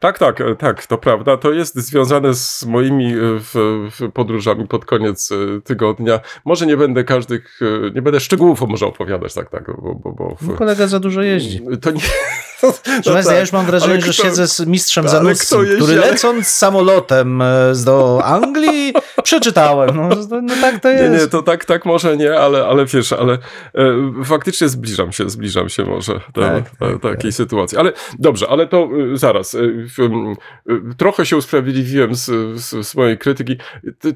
Tak, 0.00 0.18
tak, 0.18 0.40
e, 0.40 0.56
tak, 0.56 0.86
to 0.86 0.98
prawda. 0.98 1.36
To 1.36 1.52
jest 1.52 1.76
związane 1.76 2.34
z 2.34 2.66
moimi 2.66 3.12
e, 3.12 3.16
w, 3.18 3.54
w 3.90 4.12
podróżami 4.12 4.66
pod 4.66 4.84
koniec 4.84 5.32
e, 5.32 5.60
tygodnia. 5.60 6.20
Może 6.44 6.66
nie 6.66 6.76
będę 6.76 7.04
każdych, 7.04 7.60
nie 7.94 8.02
będę 8.02 8.20
szczegółów 8.20 8.60
może 8.60 8.86
opowiadać, 8.86 9.34
tak, 9.34 9.50
tak, 9.50 9.66
bo, 9.66 9.94
bo, 9.94 10.12
bo 10.12 10.36
No, 10.42 10.54
w, 10.54 10.58
kolega 10.58 10.86
za 10.86 11.00
dużo 11.00 11.22
jeździ. 11.22 11.60
To 11.80 11.90
nie, 11.90 12.00
Proszę 12.60 13.12
Państwa, 13.12 13.34
ja 13.34 13.40
już 13.40 13.52
mam 13.52 13.66
wrażenie, 13.66 13.92
ale 13.92 14.00
że 14.02 14.12
kto- 14.12 14.22
siedzę 14.22 14.46
z 14.48 14.60
mistrzem 14.66 15.04
ale 15.04 15.10
Zanussim, 15.12 15.58
który 15.76 15.94
lecąc 15.94 16.46
samolotem 16.48 17.42
e, 17.42 17.72
do 17.84 18.20
Anglii 18.24 18.94
przeczytałem. 19.22 19.96
No, 19.96 20.08
no 20.42 20.54
tak 20.60 20.80
to 20.80 20.92
Nie, 20.92 20.98
jest. 20.98 21.24
nie, 21.24 21.28
to 21.30 21.42
tak, 21.42 21.64
tak 21.64 21.84
może 21.86 22.16
nie, 22.16 22.38
ale, 22.38 22.66
ale 22.66 22.86
wiesz, 22.86 23.12
ale 23.12 23.32
e, 23.32 23.38
faktycznie 24.24 24.68
zbliżam 24.68 25.12
się, 25.12 25.30
zbliżam 25.30 25.68
się 25.68 25.84
może 25.84 26.12
do, 26.34 26.40
Tak, 26.40 26.64
do 26.80 26.86
tak, 26.98 27.02
takiej 27.02 27.32
sytuacji. 27.32 27.78
Ale 27.78 27.92
dobrze, 28.18 28.46
ale 28.48 28.66
to 28.66 28.88
e, 29.12 29.16
zaraz. 29.16 29.54
E, 29.54 29.58
trochę 30.98 31.26
się 31.26 31.36
usprawiedliwiłem 31.36 32.14
z, 32.14 32.24
z, 32.60 32.86
z 32.86 32.94
mojej 32.94 33.18
krytyki. 33.18 33.56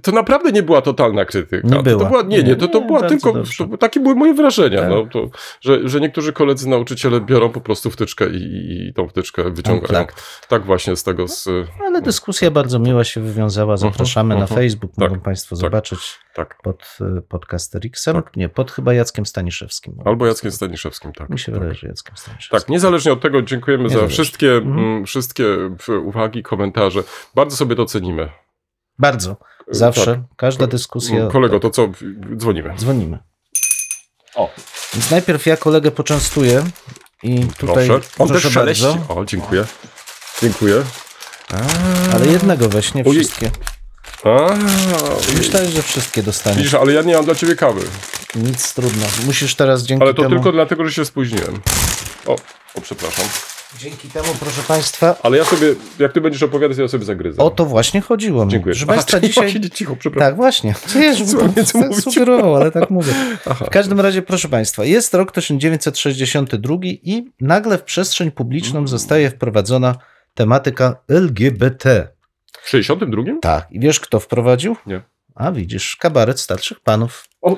To, 0.02 0.12
naprawdę 0.12 0.52
nie 0.52 0.62
była 0.62 0.82
totalna 0.82 1.24
krytyka. 1.24 1.68
Nie 1.68 1.76
To, 1.76 1.82
była. 1.82 2.02
to 2.04 2.08
była 2.10 2.22
nie, 2.22 2.42
nie, 2.42 2.56
to, 2.56 2.68
to 2.68 2.80
Nie, 2.80 2.86
była 2.86 3.02
tylko, 3.02 3.32
to, 3.70 3.76
takie 3.76 4.00
były 4.00 4.14
moje 4.14 4.34
wrażenia, 4.34 4.80
Tak. 4.80 4.90
no, 4.90 5.06
to, 5.12 5.28
że, 5.60 5.88
że 5.88 6.00
niektórzy 6.00 6.32
koledzy 6.32 6.68
nauczyciele 6.68 7.20
biorą 7.20 7.50
po 7.50 7.60
prostu 7.60 7.90
wtyczkę 7.90 8.26
i, 8.36 8.88
i 8.88 8.94
tą 8.94 9.08
wtyczkę 9.08 9.50
wyciągają. 9.50 9.80
Unplugged. 9.80 10.22
Tak 10.48 10.64
właśnie 10.64 10.96
z 10.96 11.02
tego, 11.02 11.28
z, 11.28 11.48
Ale 11.86 12.02
dyskusja 12.02 12.50
bardzo 12.50 12.78
miła 12.78 13.04
się 13.04 13.20
wywiązała. 13.20 13.76
Zapraszamy 13.76 14.34
na 14.34 14.40
mhm. 14.40 14.60
Facebook. 14.60 14.92
Tak, 14.98 15.10
Mogą 15.10 15.22
Państwo 15.22 15.56
tak. 15.56 15.60
zobaczyć 15.60 16.18
tak. 16.34 16.58
pod 16.62 16.98
e, 17.00 17.20
podcasterixem. 17.20 18.14
Tak. 18.14 18.36
Nie, 18.36 18.48
pod 18.48 18.70
chyba 18.70 18.94
Jackiem 18.94 19.26
Staniszewskim. 19.26 19.94
Albo 20.04 20.26
Jackiem 20.26 20.50
Staniszewskim, 20.52 21.12
tak. 21.12 21.30
Mi 21.30 21.38
się 21.38 21.52
tak. 21.52 21.54
wydaje, 21.54 21.74
że 21.74 21.88
Jackiem 21.88 22.16
Staniszewskim. 22.16 22.58
Tak, 22.60 22.68
niezależnie 22.68 23.12
od 23.12 23.20
tego 23.20 23.42
dziękujemy 23.42 23.88
za 23.88 24.06
wszystkie, 24.06 24.52
Mhm. 24.52 25.06
wszystkie 25.06 25.44
uwagi, 26.04 26.42
komentarze. 26.42 27.02
Bardzo 27.34 27.56
sobie 27.56 27.76
to 27.76 27.86
cenimy. 27.86 28.28
Bardzo. 28.98 29.36
Zawsze. 29.68 30.06
Tak. 30.06 30.20
Każda 30.36 30.66
dyskusja. 30.66 31.26
Kolego, 31.26 31.60
to 31.60 31.70
co? 31.70 31.88
Dzwonimy. 32.36 32.74
Dzwonimy. 32.76 33.18
O, 34.34 34.50
Więc 34.94 35.10
najpierw 35.10 35.46
ja 35.46 35.56
kolegę 35.56 35.90
poczęstuję 35.90 36.64
i 37.24 37.46
tutaj 37.58 37.86
proszę. 37.88 38.08
On 38.18 38.28
proszę 38.28 38.48
też 38.48 38.54
bardzo. 38.54 38.98
O, 39.08 39.24
dziękuję. 39.24 39.64
Dziękuję. 40.42 40.82
Ale 42.14 42.26
jednego 42.26 42.68
weź, 42.68 42.94
nie 42.94 43.04
Ojej. 43.04 43.24
wszystkie. 43.24 43.50
A, 44.24 44.54
Myślałem, 45.38 45.70
że 45.70 45.82
wszystkie 45.82 46.22
dostaniesz. 46.22 46.58
widzisz, 46.58 46.74
ale 46.74 46.92
ja 46.92 47.02
nie 47.02 47.14
mam 47.14 47.24
dla 47.24 47.34
ciebie 47.34 47.56
kawy. 47.56 47.80
Nic 48.34 48.74
trudno. 48.74 49.06
Musisz 49.26 49.54
teraz 49.54 49.82
dzięki 49.82 50.02
Ale 50.04 50.14
to 50.14 50.22
temu... 50.22 50.34
tylko 50.34 50.52
dlatego, 50.52 50.84
że 50.84 50.92
się 50.92 51.04
spóźniłem. 51.04 51.60
O, 52.26 52.36
o, 52.74 52.80
przepraszam. 52.80 53.24
Dzięki 53.78 54.08
temu, 54.08 54.28
proszę 54.40 54.62
Państwa, 54.68 55.16
Ale 55.22 55.38
ja 55.38 55.44
sobie, 55.44 55.74
jak 55.98 56.12
ty 56.12 56.20
będziesz 56.20 56.42
opowiadać, 56.42 56.78
ja 56.78 56.88
sobie 56.88 57.04
zagryzę. 57.04 57.42
o 57.42 57.50
to 57.50 57.66
właśnie 57.66 58.00
chodziło 58.00 58.44
mi. 58.44 58.50
Dziękuję. 58.52 58.74
Proszę 58.74 58.86
Państwa, 58.86 59.16
Aha, 59.16 59.26
dzisiaj... 59.26 59.52
siedzieć 59.52 59.74
cicho, 59.74 59.96
przepraszam. 59.96 60.28
Tak, 60.30 60.36
właśnie. 60.36 60.74
Co 60.86 60.98
ja 60.98 61.14
sugerował, 62.00 62.54
ale 62.56 62.70
tak 62.70 62.90
mówię. 62.90 63.12
Aha. 63.50 63.64
W 63.64 63.70
każdym 63.70 64.00
razie, 64.00 64.22
proszę 64.22 64.48
Państwa, 64.48 64.84
jest 64.84 65.14
rok 65.14 65.32
1962 65.32 66.76
i 66.82 67.30
nagle 67.40 67.78
w 67.78 67.82
przestrzeń 67.82 68.30
publiczną 68.30 68.78
Mm. 68.78 68.88
zostaje 68.88 69.30
wprowadzona 69.30 69.94
tematyka 70.34 70.96
LGBT. 71.08 72.08
W 72.62 72.68
62? 72.68 73.22
Tak. 73.42 73.66
I 73.70 73.80
wiesz, 73.80 74.00
kto 74.00 74.20
wprowadził? 74.20 74.76
Nie. 74.86 75.02
A 75.34 75.52
widzisz, 75.52 75.96
kabaret 75.96 76.40
starszych 76.40 76.80
panów. 76.80 77.24
O, 77.42 77.56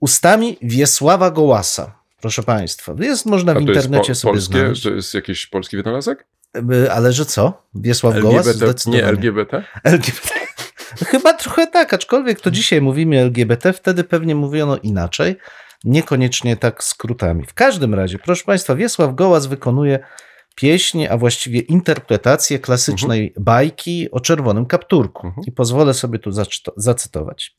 Ustami 0.00 0.56
Wiesława 0.62 1.30
Gołasa. 1.30 1.98
Proszę 2.24 2.42
Państwa, 2.42 2.94
jest 3.00 3.26
można 3.26 3.52
a 3.52 3.54
w 3.54 3.60
internecie 3.60 4.08
po, 4.08 4.14
sobie 4.14 4.32
polskie, 4.32 4.58
znaleźć. 4.58 4.82
to 4.82 4.90
jest 4.90 5.14
jakiś 5.14 5.46
polski 5.46 5.76
wynalazek? 5.76 6.26
Ale 6.90 7.12
że 7.12 7.26
co? 7.26 7.62
Wiesław 7.74 8.18
Gołas? 8.20 8.46
LGBT, 8.46 8.66
Zdecydowanie. 8.66 9.02
nie 9.02 9.08
LGBT? 9.08 9.64
LGBT. 9.84 10.28
Chyba 11.10 11.32
trochę 11.32 11.66
tak, 11.66 11.94
aczkolwiek 11.94 12.40
to 12.40 12.50
dzisiaj 12.50 12.80
mówimy 12.80 13.20
LGBT, 13.20 13.72
wtedy 13.72 14.04
pewnie 14.04 14.34
mówiono 14.34 14.76
inaczej, 14.76 15.36
niekoniecznie 15.84 16.56
tak 16.56 16.84
skrótami. 16.84 17.46
W 17.46 17.54
każdym 17.54 17.94
razie, 17.94 18.18
proszę 18.18 18.44
Państwa, 18.44 18.74
Wiesław 18.74 19.14
Gołas 19.14 19.46
wykonuje 19.46 19.98
pieśń, 20.54 21.06
a 21.10 21.16
właściwie 21.16 21.60
interpretację 21.60 22.58
klasycznej 22.58 23.34
bajki 23.40 24.10
o 24.10 24.20
czerwonym 24.20 24.66
kapturku. 24.66 25.26
Mhm. 25.26 25.46
I 25.46 25.52
pozwolę 25.52 25.94
sobie 25.94 26.18
tu 26.18 26.30
zacytować. 26.76 27.56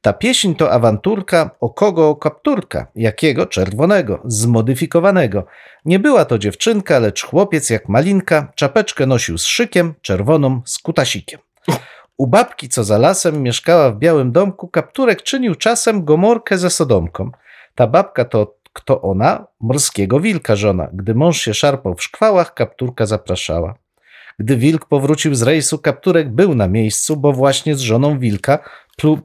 Ta 0.00 0.12
pieśń 0.12 0.54
to 0.54 0.72
awanturka 0.72 1.50
o 1.60 1.70
kogo 1.70 2.16
kapturka, 2.16 2.86
jakiego 2.94 3.46
czerwonego, 3.46 4.22
zmodyfikowanego. 4.24 5.46
Nie 5.84 5.98
była 5.98 6.24
to 6.24 6.38
dziewczynka, 6.38 6.98
lecz 6.98 7.24
chłopiec 7.24 7.70
jak 7.70 7.88
malinka, 7.88 8.52
czapeczkę 8.54 9.06
nosił 9.06 9.38
z 9.38 9.44
szykiem, 9.44 9.94
czerwoną 10.02 10.62
z 10.64 10.78
kutasikiem. 10.78 11.40
U 12.16 12.26
babki, 12.26 12.68
co 12.68 12.84
za 12.84 12.98
lasem, 12.98 13.42
mieszkała 13.42 13.90
w 13.90 13.98
białym 13.98 14.32
domku, 14.32 14.68
kapturek 14.68 15.22
czynił 15.22 15.54
czasem 15.54 16.04
gomorkę 16.04 16.58
ze 16.58 16.70
sodomką. 16.70 17.30
Ta 17.74 17.86
babka 17.86 18.24
to 18.24 18.57
kto 18.72 19.02
ona? 19.02 19.46
Morskiego 19.60 20.20
wilka 20.20 20.56
żona. 20.56 20.88
Gdy 20.92 21.14
mąż 21.14 21.40
się 21.40 21.54
szarpał 21.54 21.94
w 21.94 22.02
szkwałach, 22.02 22.54
kapturka 22.54 23.06
zapraszała. 23.06 23.74
Gdy 24.38 24.56
wilk 24.56 24.86
powrócił 24.86 25.34
z 25.34 25.42
rejsu, 25.42 25.78
kapturek 25.78 26.30
był 26.30 26.54
na 26.54 26.68
miejscu, 26.68 27.16
bo 27.16 27.32
właśnie 27.32 27.74
z 27.74 27.80
żoną 27.80 28.18
wilka 28.18 28.58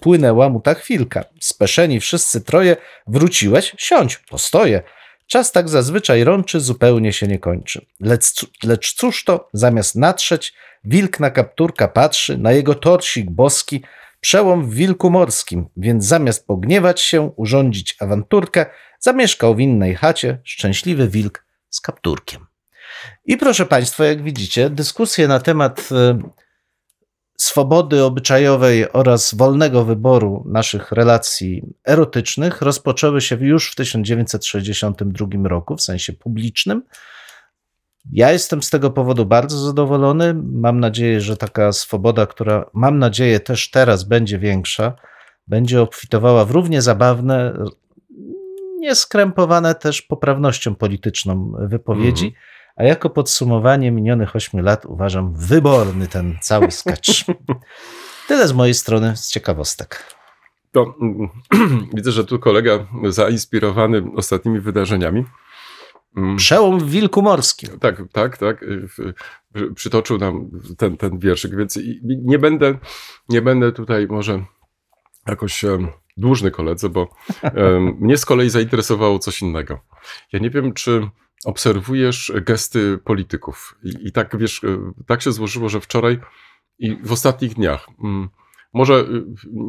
płynęła 0.02 0.50
mu 0.50 0.60
ta 0.60 0.74
chwilka. 0.74 1.26
Speszeni 1.40 2.00
wszyscy 2.00 2.42
troje, 2.42 2.78
wróciłeś? 3.08 3.76
Siądź, 3.78 4.18
postoję. 4.18 4.82
Czas 5.28 5.52
tak 5.52 5.70
zazwyczaj 5.70 6.24
rączy, 6.24 6.60
zupełnie 6.60 7.14
się 7.14 7.28
nie 7.28 7.40
kończy. 7.40 7.86
Lecz, 8.00 8.46
lecz 8.64 8.94
cóż 8.94 9.24
to, 9.24 9.50
zamiast 9.54 9.96
natrzeć, 9.96 10.54
wilk 10.84 11.20
na 11.20 11.30
kapturka 11.30 11.88
patrzy, 11.88 12.38
na 12.38 12.52
jego 12.52 12.76
torsik 12.76 13.32
boski, 13.32 13.84
przełom 14.20 14.70
w 14.70 14.74
wilku 14.74 15.10
morskim, 15.10 15.66
więc 15.78 16.06
zamiast 16.06 16.48
pogniewać 16.48 17.02
się, 17.02 17.32
urządzić 17.36 17.96
awanturkę, 18.00 18.66
zamieszkał 19.04 19.56
w 19.56 19.60
innej 19.60 19.96
chacie 19.96 20.40
szczęśliwy 20.44 21.08
wilk 21.08 21.46
z 21.70 21.82
kapturkiem. 21.82 22.46
I 23.26 23.38
proszę 23.38 23.66
Państwa, 23.66 24.06
jak 24.06 24.24
widzicie, 24.24 24.70
dyskusje 24.70 25.28
na 25.28 25.40
temat 25.40 25.90
e, 25.92 26.20
swobody 27.38 28.04
obyczajowej 28.04 28.92
oraz 28.92 29.34
wolnego 29.34 29.86
wyboru 29.86 30.44
naszych 30.48 30.92
relacji 30.92 31.64
erotycznych 31.88 32.62
rozpoczęły 32.62 33.22
się 33.22 33.36
już 33.36 33.72
w 33.72 33.76
1962 33.76 35.28
roku, 35.48 35.76
w 35.76 35.82
sensie 35.82 36.14
publicznym. 36.14 36.84
Ja 38.12 38.32
jestem 38.32 38.64
z 38.64 38.70
tego 38.70 38.92
powodu 38.92 39.26
bardzo 39.26 39.58
zadowolony. 39.60 40.34
Mam 40.44 40.80
nadzieję, 40.80 41.22
że 41.22 41.38
taka 41.38 41.72
swoboda, 41.72 42.26
która 42.26 42.66
mam 42.74 43.00
nadzieję 43.00 43.40
też 43.40 43.70
teraz 43.70 44.04
będzie 44.04 44.40
większa, 44.40 44.94
będzie 45.48 45.82
obfitowała 45.82 46.46
w 46.46 46.52
równie 46.52 46.82
zabawne, 46.82 47.54
nieskrępowane 48.84 49.76
też 49.76 50.02
poprawnością 50.02 50.76
polityczną 50.76 51.54
wypowiedzi. 51.60 52.26
Mhm. 52.26 52.44
A 52.76 52.84
jako 52.84 53.10
podsumowanie 53.10 53.92
minionych 53.92 54.36
ośmiu 54.36 54.64
lat 54.64 54.86
uważam 54.86 55.34
wyborny 55.36 56.08
ten 56.08 56.38
cały 56.42 56.72
sketch. 56.72 57.10
Tyle 58.28 58.48
z 58.48 58.54
mojej 58.54 58.74
strony 58.74 59.18
z 59.18 59.30
ciekawostek. 59.30 60.04
To, 60.72 60.96
mm, 61.02 61.30
widzę, 61.96 62.12
że 62.12 62.26
tu 62.26 62.40
kolega 62.40 62.88
zainspirowany 63.10 64.04
ostatnimi 64.16 64.60
wydarzeniami. 64.60 65.26
mm, 66.18 66.38
Przełom 66.38 66.80
w 66.80 66.90
Wilku 66.90 67.22
Morskim. 67.22 67.80
Tak, 67.80 68.02
tak, 68.12 68.38
tak. 68.38 68.64
y, 68.64 68.88
Przytoczył 69.76 70.18
nam 70.18 70.50
ten, 70.78 70.98
ten 70.98 71.20
wierszyk, 71.20 71.56
więc 71.56 71.80
nie 72.04 72.40
będę, 72.40 72.78
nie 73.30 73.42
będę 73.42 73.72
tutaj 73.72 74.08
może 74.08 74.44
jakoś 75.28 75.66
dłużny 76.18 76.52
koledze, 76.52 76.90
bo 76.90 77.08
mnie 78.00 78.18
z 78.18 78.26
kolei 78.26 78.50
zainteresowało 78.50 79.20
coś 79.20 79.42
innego. 79.42 79.80
Ja 80.34 80.40
nie 80.40 80.50
wiem, 80.50 80.74
czy 80.74 81.10
obserwujesz 81.46 82.32
gesty 82.46 82.98
polityków. 83.04 83.76
I, 83.84 84.08
i 84.08 84.12
tak, 84.12 84.38
wiesz, 84.38 84.64
y, 84.64 84.80
tak 85.08 85.22
się 85.22 85.32
złożyło, 85.32 85.70
że 85.70 85.82
wczoraj 85.82 86.20
i 86.80 86.96
w 87.04 87.12
ostatnich 87.12 87.54
dniach. 87.54 87.88
mm, 88.04 88.30
Może 88.74 88.94
y, 89.00 89.24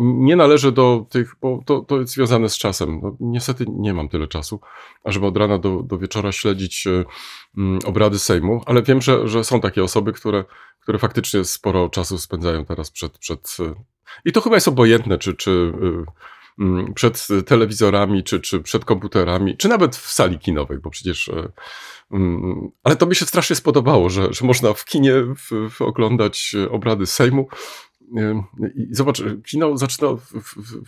nie 0.05 0.37
należy 0.37 0.73
do 0.73 1.07
tych, 1.11 1.35
bo 1.41 1.63
to, 1.67 1.81
to 1.81 2.01
jest 2.01 2.13
związane 2.13 2.49
z 2.49 2.59
czasem. 2.59 3.01
No, 3.03 3.17
niestety 3.21 3.65
nie 3.69 3.95
mam 3.95 4.09
tyle 4.09 4.29
czasu, 4.29 4.61
ażeby 5.05 5.27
od 5.27 5.37
rana 5.37 5.59
do, 5.59 5.83
do 5.83 5.99
wieczora 5.99 6.33
śledzić 6.33 6.87
y, 6.87 7.05
mm, 7.59 7.79
obrady 7.85 8.19
Sejmu, 8.19 8.63
ale 8.67 8.83
wiem, 8.83 9.03
że, 9.03 9.29
że 9.29 9.45
są 9.45 9.61
takie 9.61 9.85
osoby, 9.85 10.13
które, 10.13 10.45
które 10.81 10.99
faktycznie 10.99 11.45
sporo 11.45 11.89
czasu 11.89 12.19
spędzają 12.19 12.65
teraz 12.65 12.91
przed. 12.91 13.19
przed 13.19 13.57
y, 13.61 13.75
I 14.25 14.33
to 14.33 14.41
chyba 14.41 14.57
jest 14.57 14.69
obojętne, 14.69 15.19
czy, 15.19 15.35
czy 15.35 15.51
y, 15.51 16.05
przed 16.95 17.29
telewizorami, 17.47 18.25
czy, 18.25 18.41
czy 18.41 18.61
przed 18.61 18.85
komputerami, 18.85 19.57
czy 19.57 19.69
nawet 19.69 19.97
w 19.97 20.13
sali 20.13 20.39
kinowej, 20.39 20.79
bo 20.79 20.91
przecież. 20.91 21.29
y, 21.29 21.53
mm, 22.11 22.71
Ale 22.83 22.97
to 22.97 23.07
mi 23.07 23.15
się 23.17 23.27
strasznie 23.27 23.57
spodobało, 23.57 24.11
że, 24.11 24.33
że 24.33 24.47
można 24.47 24.73
w 24.73 24.85
kinie 24.85 25.13
w, 25.13 25.71
w 25.71 25.83
oglądać 25.83 26.55
y, 26.55 26.71
obrady 26.71 27.07
Sejmu. 27.07 27.49
Y, 28.19 28.35
I 28.77 28.95
zobacz, 28.95 29.23
kino 29.47 29.77
zaczyna, 29.77 30.09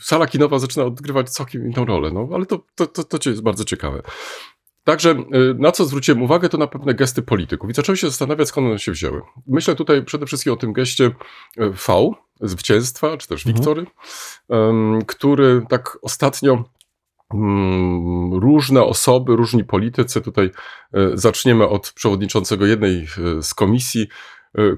sala 0.01 0.27
kinowa 0.27 0.59
zaczyna 0.59 0.85
odgrywać 0.85 1.31
całkiem 1.31 1.67
inną 1.67 1.85
rolę, 1.85 2.11
no 2.11 2.29
ale 2.35 2.47
to, 2.47 2.67
to, 2.75 2.87
to, 2.87 3.05
to 3.05 3.31
jest 3.31 3.43
bardzo 3.43 3.65
ciekawe. 3.65 4.03
Także 4.87 5.11
y, 5.11 5.55
na 5.59 5.73
co 5.73 5.85
zwróciłem 5.85 6.23
uwagę, 6.23 6.49
to 6.49 6.59
na 6.59 6.67
pewne 6.67 6.95
gesty 6.95 7.23
polityków. 7.23 7.71
I 7.71 7.75
zacząłem 7.75 7.97
się 7.97 8.07
zastanawiać, 8.07 8.49
skąd 8.49 8.67
one 8.67 8.79
się 8.79 8.93
wzięły. 8.93 9.23
Myślę 9.47 9.75
tutaj 9.75 10.05
przede 10.05 10.27
wszystkim 10.27 10.53
o 10.53 10.57
tym 10.57 10.73
geście 10.73 11.05
y, 11.05 11.13
V, 11.71 12.11
zwycięstwa, 12.41 13.17
czy 13.17 13.29
też 13.29 13.47
Mhm. 13.47 13.57
Wiktory, 13.57 13.87
który 15.07 15.63
tak 15.69 15.99
ostatnio 16.03 16.65
mm, 17.35 18.35
różne 18.35 18.83
osoby, 18.83 19.37
różni 19.37 19.65
politycy. 19.65 20.21
Tutaj 20.21 20.51
e, 20.93 21.11
zaczniemy 21.15 21.69
od 21.69 21.93
przewodniczącego 21.93 22.67
jednej 22.67 23.07
z 23.43 23.55
komisji, 23.55 24.09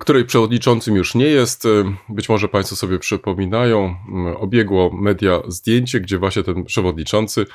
której 0.00 0.24
przewodniczącym 0.24 0.96
już 0.96 1.14
nie 1.14 1.26
jest. 1.26 1.66
E, 1.66 1.68
Być 2.08 2.28
może 2.28 2.48
Państwo 2.48 2.76
sobie 2.76 2.98
przypominają, 2.98 3.96
obiegło 4.36 4.90
media 4.92 5.40
zdjęcie, 5.48 6.00
gdzie 6.00 6.18
właśnie 6.18 6.42
ten 6.42 6.64
przewodniczący 6.64 7.46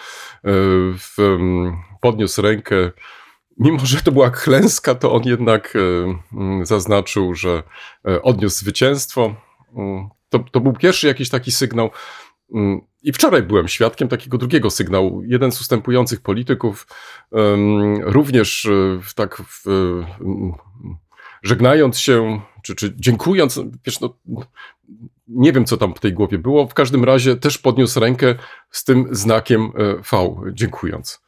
e, 0.46 0.50
podniósł 2.01 2.42
rękę. 2.42 2.92
Mimo, 3.58 3.80
że 3.84 4.01
to 4.01 4.12
była 4.12 4.30
klęska, 4.30 4.96
to 4.96 5.13
on 5.13 5.22
jednak 5.25 5.74
e, 5.75 6.65
zaznaczył, 6.65 7.36
że 7.36 7.63
e, 8.08 8.22
odniósł 8.22 8.60
zwycięstwo. 8.60 9.36
Mm, 9.75 10.10
To, 10.30 10.39
to 10.39 10.60
był 10.60 10.74
pierwszy 10.74 11.08
jakiś 11.08 11.30
taki 11.30 11.51
sygnał. 11.51 11.89
Mm, 12.56 12.82
I 13.03 13.13
wczoraj 13.13 13.44
byłem 13.44 13.68
świadkiem 13.68 14.08
takiego 14.08 14.38
drugiego 14.38 14.70
sygnału. 14.70 15.24
Jeden 15.25 15.51
z 15.51 15.62
ustępujących 15.62 16.22
polityków, 16.22 16.88
również 18.01 18.65
e, 18.65 19.00
tak 19.15 19.42
w, 19.48 19.63
żegnając 21.43 22.00
się, 22.00 22.41
czy, 22.63 22.75
czy 22.75 22.93
dziękując, 22.95 23.59
wiesz, 23.85 24.00
no, 24.00 24.17
nie 25.27 25.53
wiem, 25.53 25.65
co 25.65 25.77
tam 25.77 25.95
w 25.95 26.00
tej 26.00 26.13
głowie 26.13 26.38
było. 26.38 26.67
W 26.67 26.73
każdym 26.73 27.03
razie 27.03 27.35
też 27.35 27.57
podniósł 27.57 28.00
rękę 28.00 28.35
z 28.71 28.83
tym 28.83 29.07
znakiem 29.12 29.62
e, 29.62 29.95
V, 30.12 30.35
dziękując. 30.53 31.23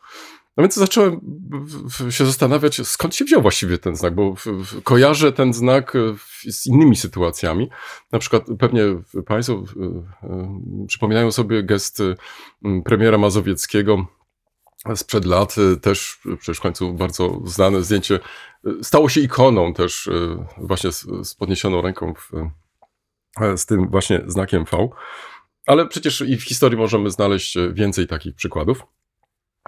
No 0.58 0.64
więc 0.64 0.76
zacząłem 0.76 1.22
się 2.10 2.26
zastanawiać, 2.26 2.88
skąd 2.88 3.16
się 3.16 3.26
wziął 3.26 3.42
właściwie 3.42 3.78
ten 3.78 3.96
znak, 3.96 4.16
bo 4.16 4.36
kojarzę 4.84 5.32
ten 5.32 5.54
znak 5.54 5.96
e, 5.96 6.00
z 6.52 6.66
innymi 6.66 6.96
sytuacjami. 6.96 7.70
Na 8.12 8.20
przykład 8.20 8.44
pewnie 8.60 8.82
Państwo 9.26 9.64
e, 10.24 10.60
przypominają 10.88 11.32
sobie 11.32 11.64
gest 11.64 12.04
premiera 12.86 13.18
Mazowieckiego 13.18 14.08
sprzed 14.96 15.26
lat, 15.26 15.56
e, 15.58 15.76
też 15.76 16.20
przecież 16.40 16.58
w 16.58 16.62
końcu 16.62 16.94
bardzo 16.94 17.42
znane 17.46 17.84
zdjęcie, 17.84 18.20
e, 18.66 18.84
stało 18.84 19.10
się 19.10 19.22
ikoną 19.22 19.74
też 19.74 20.10
właśnie 20.58 20.92
z, 20.92 21.08
z 21.24 21.36
podniesioną 21.36 21.82
ręką 21.82 22.14
w, 22.14 22.32
e, 23.42 23.58
z 23.58 23.66
tym 23.66 23.90
właśnie 23.90 24.22
znakiem 24.28 24.66
V. 24.72 24.90
Ale 25.68 25.88
przecież 25.88 26.22
i 26.22 26.38
w 26.38 26.44
historii 26.44 26.78
możemy 26.78 27.12
znaleźć 27.12 27.58
więcej 27.74 28.08
takich 28.08 28.36
przykładów. 28.36 28.84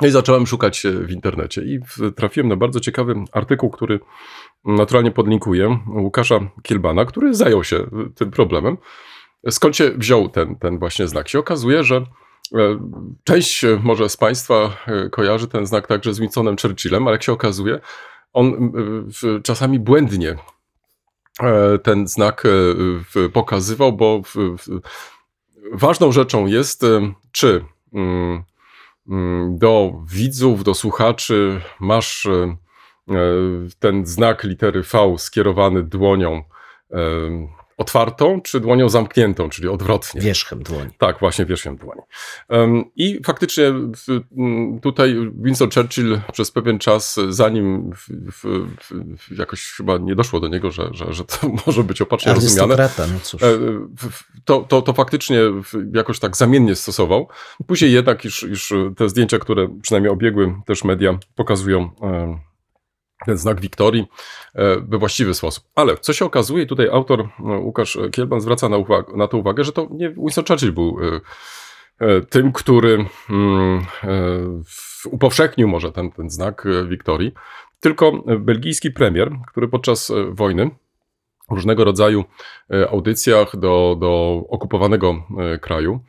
No 0.02 0.08
i 0.08 0.12
zacząłem 0.12 0.48
szukać 0.48 0.84
w 1.02 1.12
internecie 1.12 1.62
i 1.62 1.80
trafiłem 2.16 2.48
na 2.48 2.56
bardzo 2.56 2.80
ciekawy 2.80 3.16
artykuł, 3.32 3.70
który 3.70 4.00
naturalnie 4.66 5.12
podlinkuję, 5.12 5.80
Łukasza 5.88 6.40
Kielbana, 6.64 7.06
który 7.06 7.34
zajął 7.34 7.64
się 7.64 7.90
tym 8.16 8.32
problemem. 8.32 8.78
Skąd 9.50 9.76
się 9.76 9.92
wziął 9.92 10.30
ten, 10.30 10.56
ten 10.56 10.80
właśnie 10.80 11.08
znak? 11.08 11.30
Się 11.30 11.40
okazuje, 11.40 11.84
że 11.84 12.06
część 13.24 13.64
e, 13.64 13.80
może 13.84 14.10
z 14.10 14.18
Państwa 14.18 14.78
e, 14.88 15.10
kojarzy 15.10 15.48
ten 15.48 15.66
znak 15.66 15.88
także 15.88 16.14
z 16.14 16.20
Winstonem 16.20 16.56
Churchillem, 16.62 17.08
ale 17.08 17.16
jak 17.16 17.24
się 17.24 17.32
okazuje, 17.34 17.80
on 18.34 18.72
e, 19.38 19.42
czasami 19.42 19.80
błędnie 19.80 20.36
e, 21.40 21.80
ten 21.80 22.08
znak 22.08 22.44
e, 22.46 23.30
pokazywał, 23.30 23.94
bo 23.94 24.22
ważną 25.72 26.12
rzeczą 26.12 26.46
jest, 26.46 26.84
e, 26.84 27.14
czy 27.32 27.66
mm, 27.94 28.44
mm, 29.10 29.58
do 29.58 29.94
widzów, 30.08 30.64
do 30.64 30.74
słuchaczy 30.74 31.62
masz 31.80 32.26
e, 32.26 32.58
e, 33.10 33.16
ten 33.80 34.06
znak 34.06 34.44
litery 34.44 34.84
V 34.84 35.16
skierowany 35.18 35.84
dłonią 35.84 36.44
e, 36.92 36.98
otwartą, 37.78 38.42
czy 38.42 38.60
dłonią 38.60 38.90
zamkniętą, 38.90 39.50
czyli 39.50 39.68
odwrotnie. 39.68 40.22
Wierzchem 40.22 40.64
dłoni. 40.64 40.90
Tak, 40.98 41.20
właśnie 41.20 41.46
wierzchem 41.46 41.78
dłoni. 41.78 42.02
I 42.96 43.20
faktycznie 43.26 43.74
tutaj 44.82 45.16
Winston 45.36 45.70
Churchill 45.72 46.22
przez 46.34 46.52
pewien 46.52 46.80
czas, 46.80 47.20
zanim 47.30 47.92
w, 47.96 48.08
w, 48.32 48.68
w, 49.18 49.38
jakoś 49.38 49.64
chyba 49.78 49.98
nie 49.98 50.16
doszło 50.16 50.40
do 50.40 50.48
niego, 50.48 50.72
że, 50.72 50.90
że, 50.92 51.14
że 51.14 51.26
to 51.26 51.38
może 51.66 51.84
być 51.84 52.02
opacznie 52.02 52.34
rozumiane, 52.34 52.90
no 52.98 53.20
cóż. 53.24 53.44
e, 53.44 53.48
to, 54.46 54.66
to, 54.70 54.82
to 54.82 54.94
faktycznie 54.94 55.40
jakoś 55.94 56.20
tak 56.20 56.38
zamiennie 56.38 56.76
stosował. 56.76 57.28
Później 57.68 57.92
jednak 57.92 58.26
już, 58.26 58.44
już 58.44 58.74
te 58.98 59.10
zdjęcia, 59.10 59.40
które 59.40 59.68
przynajmniej 59.82 60.14
obiegły 60.14 60.54
też 60.66 60.84
media, 60.84 61.20
pokazują 61.36 61.90
ten 63.26 63.38
znak 63.38 63.62
Wiktorii 63.62 64.08
e, 64.56 64.80
we 64.80 64.98
właściwy 64.98 65.34
sposób. 65.34 65.64
Ale 65.76 65.98
co 65.98 66.14
się 66.14 66.26
okazuje, 66.26 66.66
tutaj 66.66 66.90
autor 66.90 67.20
e, 67.22 67.28
Łukasz 67.44 67.98
Kielban 68.12 68.42
zwraca 68.42 68.70
na, 68.70 68.78
uwag- 68.78 69.16
na 69.18 69.28
to 69.28 69.38
uwagę, 69.38 69.64
że 69.64 69.72
to 69.72 69.88
nie 69.92 70.10
Winston 70.10 70.46
Churchill 70.46 70.74
był 70.74 70.98
e, 72.00 72.22
tym, 72.22 72.52
który 72.52 73.06
mm, 73.30 73.86
upowszechnił 75.12 75.68
może 75.68 75.92
ten, 75.92 76.12
ten 76.12 76.30
znak 76.30 76.68
Wiktorii, 76.90 77.32
tylko 77.80 78.12
belgijski 78.40 78.92
premier, 78.92 79.32
który 79.48 79.68
podczas 79.68 80.12
wojny 80.30 80.70
w 81.50 81.54
różnego 81.54 81.84
rodzaju 81.84 82.24
audycjach 82.90 83.58
do, 83.58 83.98
do 84.00 84.44
okupowanego 84.50 85.24
kraju. 85.62 86.00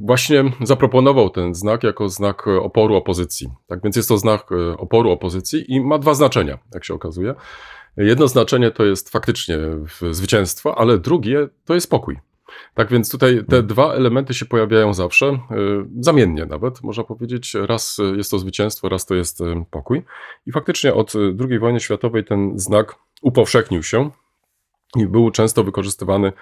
Właśnie 0.00 0.44
zaproponował 0.62 1.30
ten 1.30 1.54
znak 1.54 1.82
jako 1.82 2.08
znak 2.08 2.48
e, 2.48 2.60
oporu 2.60 2.94
opozycji. 2.94 3.48
Tak 3.66 3.82
więc 3.82 3.96
jest 3.96 4.08
to 4.08 4.18
znak 4.18 4.52
e, 4.52 4.76
oporu 4.76 5.10
opozycji 5.10 5.72
i 5.72 5.80
ma 5.80 5.98
dwa 5.98 6.14
znaczenia, 6.14 6.58
jak 6.74 6.84
się 6.84 6.94
okazuje. 6.94 7.34
Jedno 7.96 8.28
znaczenie 8.28 8.70
to 8.70 8.84
jest 8.84 9.10
faktycznie 9.10 9.58
zwycięstwo, 10.10 10.78
ale 10.78 10.98
drugie 10.98 11.48
to 11.64 11.74
jest 11.74 11.90
pokój. 11.90 12.18
Tak 12.74 12.90
więc 12.90 13.10
tutaj 13.10 13.44
te 13.48 13.62
dwa 13.62 13.92
elementy 13.92 14.34
się 14.34 14.46
pojawiają 14.46 14.94
zawsze, 14.94 15.26
e, 15.26 15.38
zamiennie 16.00 16.46
nawet, 16.46 16.82
można 16.82 17.04
powiedzieć. 17.04 17.54
Raz 17.66 18.00
jest 18.16 18.30
to 18.30 18.38
zwycięstwo, 18.38 18.88
raz 18.88 19.06
to 19.06 19.14
jest 19.14 19.38
pokój. 19.70 20.02
I 20.46 20.52
faktycznie 20.52 20.94
od 20.94 21.12
II 21.50 21.58
wojny 21.58 21.80
światowej 21.80 22.24
ten 22.24 22.58
znak 22.58 22.94
upowszechnił 23.22 23.82
się 23.82 24.10
i 24.96 25.06
był 25.06 25.30
często 25.30 25.64
wykorzystywany 25.64 26.32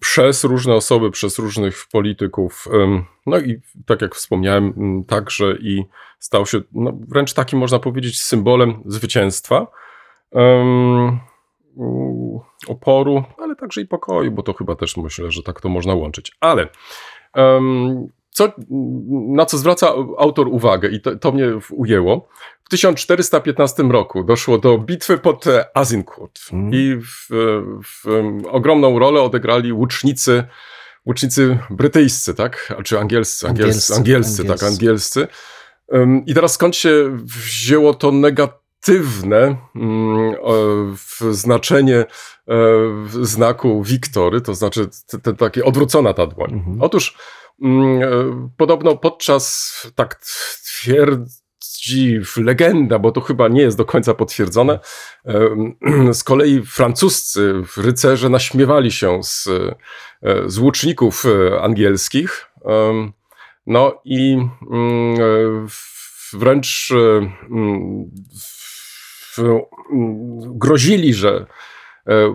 przez 0.00 0.44
różne 0.44 0.74
osoby, 0.74 1.10
przez 1.10 1.38
różnych 1.38 1.86
polityków. 1.92 2.68
No 3.26 3.38
i 3.38 3.60
tak 3.86 4.02
jak 4.02 4.14
wspomniałem, 4.14 4.74
także 5.08 5.56
i 5.60 5.84
stał 6.18 6.46
się 6.46 6.60
no, 6.72 6.92
wręcz 7.08 7.34
takim, 7.34 7.58
można 7.58 7.78
powiedzieć, 7.78 8.22
symbolem 8.22 8.82
zwycięstwa, 8.86 9.66
oporu, 12.68 13.22
ale 13.38 13.56
także 13.56 13.80
i 13.80 13.86
pokoju, 13.86 14.32
bo 14.32 14.42
to 14.42 14.52
chyba 14.52 14.76
też 14.76 14.96
myślę, 14.96 15.30
że 15.30 15.42
tak 15.42 15.60
to 15.60 15.68
można 15.68 15.94
łączyć. 15.94 16.32
Ale 16.40 16.68
co, 18.32 18.52
na 19.28 19.46
co 19.46 19.58
zwraca 19.58 19.94
autor 20.18 20.48
uwagę, 20.48 20.88
i 20.88 21.00
to, 21.00 21.16
to 21.16 21.32
mnie 21.32 21.46
ujęło, 21.70 22.28
w 22.64 22.68
1415 22.68 23.82
roku 23.82 24.24
doszło 24.24 24.58
do 24.58 24.78
bitwy 24.78 25.18
pod 25.18 25.46
e, 25.46 25.76
Azincourt 25.76 26.40
Mhm. 26.52 26.74
i 26.74 26.96
w, 26.96 27.26
w, 27.84 28.06
em, 28.08 28.42
ogromną 28.50 28.98
rolę 28.98 29.22
odegrali 29.22 29.72
łucznicy, 29.72 30.44
łucznicy 31.06 31.58
brytyjscy, 31.70 32.34
tak? 32.34 32.74
Czy 32.84 32.98
angielscy, 33.00 33.48
angielscy, 33.48 33.94
Angielscy, 33.94 34.42
angielscy, 34.42 34.44
tak, 34.44 34.72
angielscy. 34.72 35.28
Em, 35.92 36.26
I 36.26 36.34
teraz 36.34 36.52
skąd 36.52 36.76
się 36.76 37.18
wzięło 37.24 37.94
to 37.94 38.12
negatywne 38.12 39.56
mm, 39.76 40.34
e, 40.34 40.36
w 40.96 41.20
znaczenie 41.30 41.96
e, 41.98 42.06
w 43.04 43.26
znaku 43.26 43.82
Wiktory, 43.82 44.40
to 44.40 44.54
znaczy 44.54 44.88
te, 45.06 45.18
te, 45.18 45.34
takie 45.34 45.64
odwrócona 45.64 46.14
ta 46.14 46.26
dłoń. 46.26 46.78
Otóż 46.80 47.14
mm, 47.14 47.18
e, 47.18 47.41
podobno 48.56 48.96
podczas, 48.96 49.72
tak 49.94 50.20
twierdzi 50.64 52.20
legenda, 52.36 52.98
bo 52.98 53.12
to 53.12 53.20
chyba 53.20 53.48
nie 53.48 53.62
jest 53.62 53.76
do 53.76 53.84
końca 53.84 54.14
potwierdzone, 54.14 54.78
z 56.12 56.24
kolei 56.24 56.62
francuscy 56.62 57.54
rycerze 57.76 58.28
naśmiewali 58.28 58.92
się 58.92 59.22
z, 59.22 59.48
e, 59.48 59.74
z 60.46 60.58
łuczników 60.58 61.24
e, 61.26 61.60
angielskich. 61.62 62.46
No 63.66 64.00
i 64.04 64.32
mm, 64.70 65.20
e, 65.20 65.66
wręcz 66.32 66.90
e, 66.90 66.96
mm, 67.50 68.10
mm, 69.38 69.60
grozili, 70.58 71.14
że 71.14 71.46
e, 72.06 72.34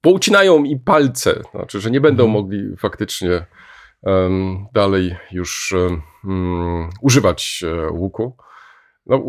poucinają 0.00 0.64
im 0.64 0.80
palce, 0.80 1.42
znaczy, 1.50 1.80
że 1.80 1.90
nie 1.90 2.00
będą 2.00 2.24
Mhm. 2.24 2.32
mogli 2.42 2.76
faktycznie 2.76 3.46
dalej 4.72 5.16
już 5.32 5.74
mm, 6.24 6.90
używać 7.02 7.64
e, 7.66 7.90
łuku. 7.90 8.36
No, 9.06 9.22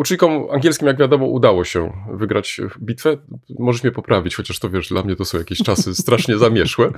angielskim, 0.51 0.87
jak 0.87 0.97
wiadomo, 0.97 1.25
udało 1.25 1.63
się 1.63 1.93
wygrać 2.13 2.61
bitwę. 2.79 3.17
Możesz 3.59 3.83
mnie 3.83 3.91
poprawić, 3.91 4.35
chociaż 4.35 4.59
to 4.59 4.69
wiesz, 4.69 4.89
dla 4.89 5.03
mnie 5.03 5.15
to 5.15 5.25
są 5.25 5.37
jakieś 5.37 5.57
czasy 5.57 5.95
strasznie 6.03 6.37
zamieszłe. 6.37 6.91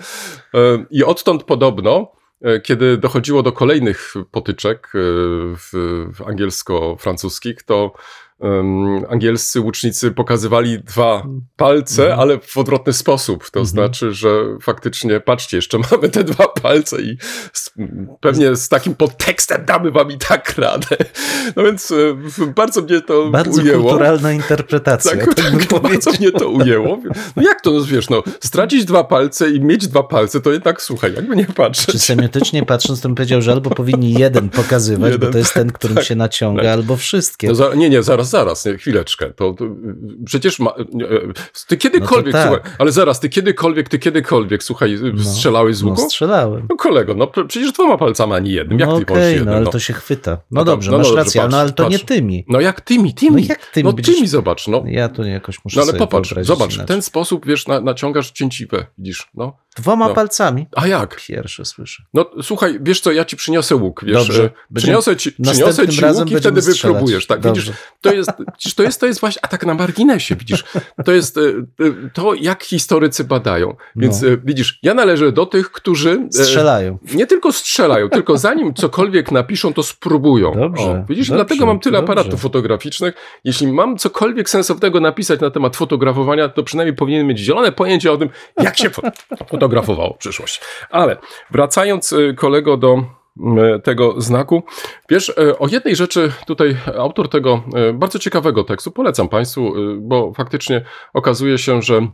I 0.91 1.03
odtąd 1.03 1.43
podobno, 1.43 2.11
e, 2.41 2.59
kiedy 2.59 2.97
dochodziło 2.97 3.43
do 3.43 3.51
kolejnych 3.51 4.13
potyczek 4.31 4.93
e, 4.95 6.25
angielsko-francuskich, 6.25 7.63
to 7.65 7.93
em, 8.41 9.05
angielscy 9.09 9.61
łucznicy 9.61 10.11
pokazywali 10.11 10.79
dwa 10.83 11.23
palce, 11.55 12.01
Mhm. 12.03 12.19
ale 12.19 12.39
w 12.39 12.57
odwrotny 12.57 12.93
sposób. 12.93 13.43
To 13.43 13.59
Mhm. 13.59 13.65
znaczy, 13.65 14.13
że 14.13 14.29
faktycznie, 14.61 15.19
patrzcie, 15.19 15.57
jeszcze 15.57 15.77
mamy 15.91 16.09
te 16.09 16.23
dwa 16.23 16.47
palce 16.47 17.01
i 17.01 17.17
z, 17.53 17.69
pewnie 18.21 18.55
z 18.55 18.69
takim 18.69 18.95
podtekstem 18.95 19.65
damy 19.65 19.91
wam 19.91 20.11
i 20.11 20.17
tak 20.17 20.57
radę. 20.57 20.95
No 21.55 21.63
więc 21.63 21.93
bardzo 22.55 22.81
mnie 22.81 23.01
to 23.01 23.29
Bardzo 23.29 23.61
ujęło. 23.61 23.83
kulturalna 23.89 24.31
interpretacja, 24.31 25.11
tak, 25.17 25.35
Tak, 25.35 25.35
tak 25.69 25.81
bardzo 25.81 26.11
mnie 26.11 26.31
to 26.31 26.49
ujęło. 26.49 26.99
No 27.35 27.43
jak 27.43 27.61
to, 27.61 27.71
no 27.71 27.83
wiesz, 27.83 28.09
no, 28.09 28.23
stracić 28.39 28.85
dwa 28.85 29.03
palce 29.03 29.49
i 29.49 29.61
mieć 29.61 29.87
dwa 29.87 30.03
palce, 30.03 30.41
to 30.41 30.51
jednak, 30.51 30.81
słuchaj, 30.81 31.13
jakby 31.13 31.35
nie 31.35 31.45
Czy 31.45 31.53
patrzeć. 31.53 32.01
semiotycznie 32.03 32.65
patrząc, 32.65 33.01
to 33.01 33.09
bym 33.09 33.15
powiedział, 33.15 33.41
że 33.41 33.51
albo 33.51 33.69
powinni 33.69 34.13
jeden 34.13 34.49
pokazywać, 34.49 35.11
Jeden, 35.11 35.27
bo 35.27 35.31
to 35.33 35.37
jest 35.37 35.53
ten, 35.53 35.71
którym 35.79 35.95
tak, 35.95 36.05
się 36.05 36.15
naciąga, 36.15 36.61
tak. 36.63 36.71
albo 36.71 36.97
wszystkie. 36.97 37.47
No 37.47 37.55
za, 37.55 37.73
nie, 37.75 37.89
nie, 37.89 38.03
zaraz, 38.03 38.28
zaraz, 38.29 38.65
nie, 38.65 38.77
chwileczkę. 38.77 39.33
To, 39.33 39.53
to 39.53 39.65
przecież 40.25 40.59
ma, 40.59 40.73
nie, 40.93 41.05
e, 41.05 41.09
ty 41.67 41.77
kiedykolwiek, 41.77 42.33
tak. 42.33 42.47
słuchaj, 42.47 42.71
ale 42.79 42.91
zaraz, 42.91 43.19
ty 43.19 43.29
kiedykolwiek, 43.29 43.89
ty 43.89 43.99
kiedykolwiek, 43.99 44.63
słuchaj, 44.63 44.97
strzelałeś 45.23 45.75
z 45.75 45.83
No 45.83 45.89
łuku? 45.89 46.01
strzelałem. 46.01 46.67
No 46.69 46.75
kolego, 46.75 47.13
no 47.13 47.27
przecież 47.27 47.71
dwoma 47.71 47.97
palcami, 47.97 48.33
a 48.33 48.39
nie 48.39 48.51
jednym. 48.51 48.79
Jak 48.79 48.89
no 48.89 48.97
ty 48.97 49.03
okej, 49.03 49.15
możesz 49.15 49.29
no 49.31 49.35
jednym? 49.35 49.55
ale 49.55 49.65
no? 49.65 49.71
to 49.71 49.79
się 49.79 49.93
chwyta. 49.93 50.31
No, 50.31 50.39
No 50.51 50.65
dobrze, 50.65 50.91
no 50.91 50.97
masz 50.97 51.07
dobrze, 51.07 51.23
rację, 51.23 51.41
patrz, 51.41 51.51
no 51.51 51.57
ale 51.59 51.71
to 51.71 51.83
nie 51.89 51.99
patrz. 51.99 52.05
tymi. 52.05 52.45
no 52.47 52.59
jak 52.59 52.81
tymi, 52.81 53.13
tymi. 53.13 53.41
No 53.41 53.47
jak 53.49 53.65
tymi? 53.65 53.83
No 53.83 53.93
Będziesz- 53.93 54.15
tymi, 54.15 54.27
zobacz, 54.27 54.67
no. 54.67 54.83
Ja 54.85 55.09
to 55.09 55.23
jakoś 55.23 55.65
muszę 55.65 55.75
No 55.75 55.81
ale 55.81 55.91
sobie 55.91 55.99
popatrz, 55.99 56.33
zobacz, 56.41 56.77
w 56.77 56.85
ten 56.85 57.01
sposób, 57.01 57.45
wiesz, 57.45 57.67
na, 57.67 57.81
naciągasz 57.81 58.31
cięciwę, 58.31 58.85
widzisz, 58.97 59.29
no. 59.33 59.57
Dwoma 59.77 60.07
no. 60.07 60.13
palcami. 60.13 60.67
A 60.75 60.87
jak? 60.87 61.21
Pierwsze 61.27 61.65
słyszę. 61.65 62.03
No 62.13 62.25
słuchaj, 62.41 62.79
wiesz 62.81 63.01
co, 63.01 63.11
ja 63.11 63.25
ci 63.25 63.35
przyniosę 63.37 63.75
łuk, 63.75 64.01
wiesz, 64.05 64.13
Dobrze. 64.27 64.43
e, 64.43 64.75
przyniosę 64.75 65.17
ci, 65.17 65.31
przyniosę 65.31 65.87
ci 65.87 66.05
łuk 66.05 66.31
i 66.31 66.35
wtedy 66.35 66.61
wypróbujesz, 66.61 67.27
tak, 67.27 67.41
widzisz, 67.47 67.71
to 68.01 68.13
jest, 68.19 68.31
widzisz, 68.55 68.73
to 68.75 68.83
jest, 68.83 68.99
to 68.99 69.05
jest 69.05 69.19
właśnie, 69.19 69.39
a 69.45 69.47
tak 69.47 69.65
na 69.65 69.73
marginesie, 69.73 70.35
widzisz, 70.35 70.63
to 71.05 71.11
jest 71.11 71.37
e, 71.37 71.41
e, 71.41 72.09
to, 72.13 72.33
jak 72.33 72.63
historycy 72.63 73.23
badają, 73.23 73.75
więc 73.95 74.21
No. 74.21 74.27
e, 74.29 74.37
widzisz, 74.43 74.79
ja 74.83 74.93
należę 74.93 75.31
do 75.31 75.45
tych, 75.45 75.71
którzy 75.71 76.27
Strzelają. 76.31 76.97
nie 77.13 77.27
tylko 77.27 77.51
strzelają, 77.51 78.09
tylko 78.09 78.37
zanim 78.37 78.73
cokolwiek 78.73 79.31
napiszą, 79.31 79.73
to 79.73 79.83
spróbują. 79.83 80.53
Dobrze, 80.55 80.83
o, 80.83 81.05
widzisz, 81.09 81.27
dobrze, 81.29 81.45
dlatego 81.45 81.65
mam 81.65 81.79
tyle 81.79 81.97
dobrze. 82.01 82.11
aparatów 82.13 82.41
fotograficznych. 82.41 83.15
Jeśli 83.43 83.67
mam 83.73 83.97
cokolwiek 83.97 84.49
sensownego 84.49 84.99
napisać 84.99 85.39
na 85.39 85.51
temat 85.51 85.75
fotografowania, 85.75 86.49
to 86.49 86.63
przynajmniej 86.63 86.95
powinien 86.95 87.27
mieć 87.27 87.39
zielone 87.39 87.71
pojęcie 87.71 88.11
o 88.11 88.17
tym, 88.17 88.29
jak 88.63 88.77
się 88.77 88.89
fo- 88.89 89.11
fotografowało 89.49 90.13
w 90.13 90.17
przyszłości. 90.17 90.59
Ale 90.89 91.17
wracając, 91.51 92.13
kolego, 92.37 92.77
do 92.77 93.03
tego 93.83 94.21
znaku. 94.21 94.63
Wiesz, 95.09 95.29
y, 95.29 95.57
o 95.59 95.67
jednej 95.67 95.95
rzeczy 95.95 96.31
tutaj 96.47 96.77
autor 96.97 97.29
tego 97.29 97.63
y, 97.89 97.93
bardzo 97.93 98.19
ciekawego 98.19 98.63
tekstu, 98.63 98.91
polecam 98.91 99.29
Państwu, 99.29 99.73
bo 99.97 100.33
faktycznie 100.33 100.85
okazuje 101.13 101.57
się, 101.57 101.81
że 101.81 102.07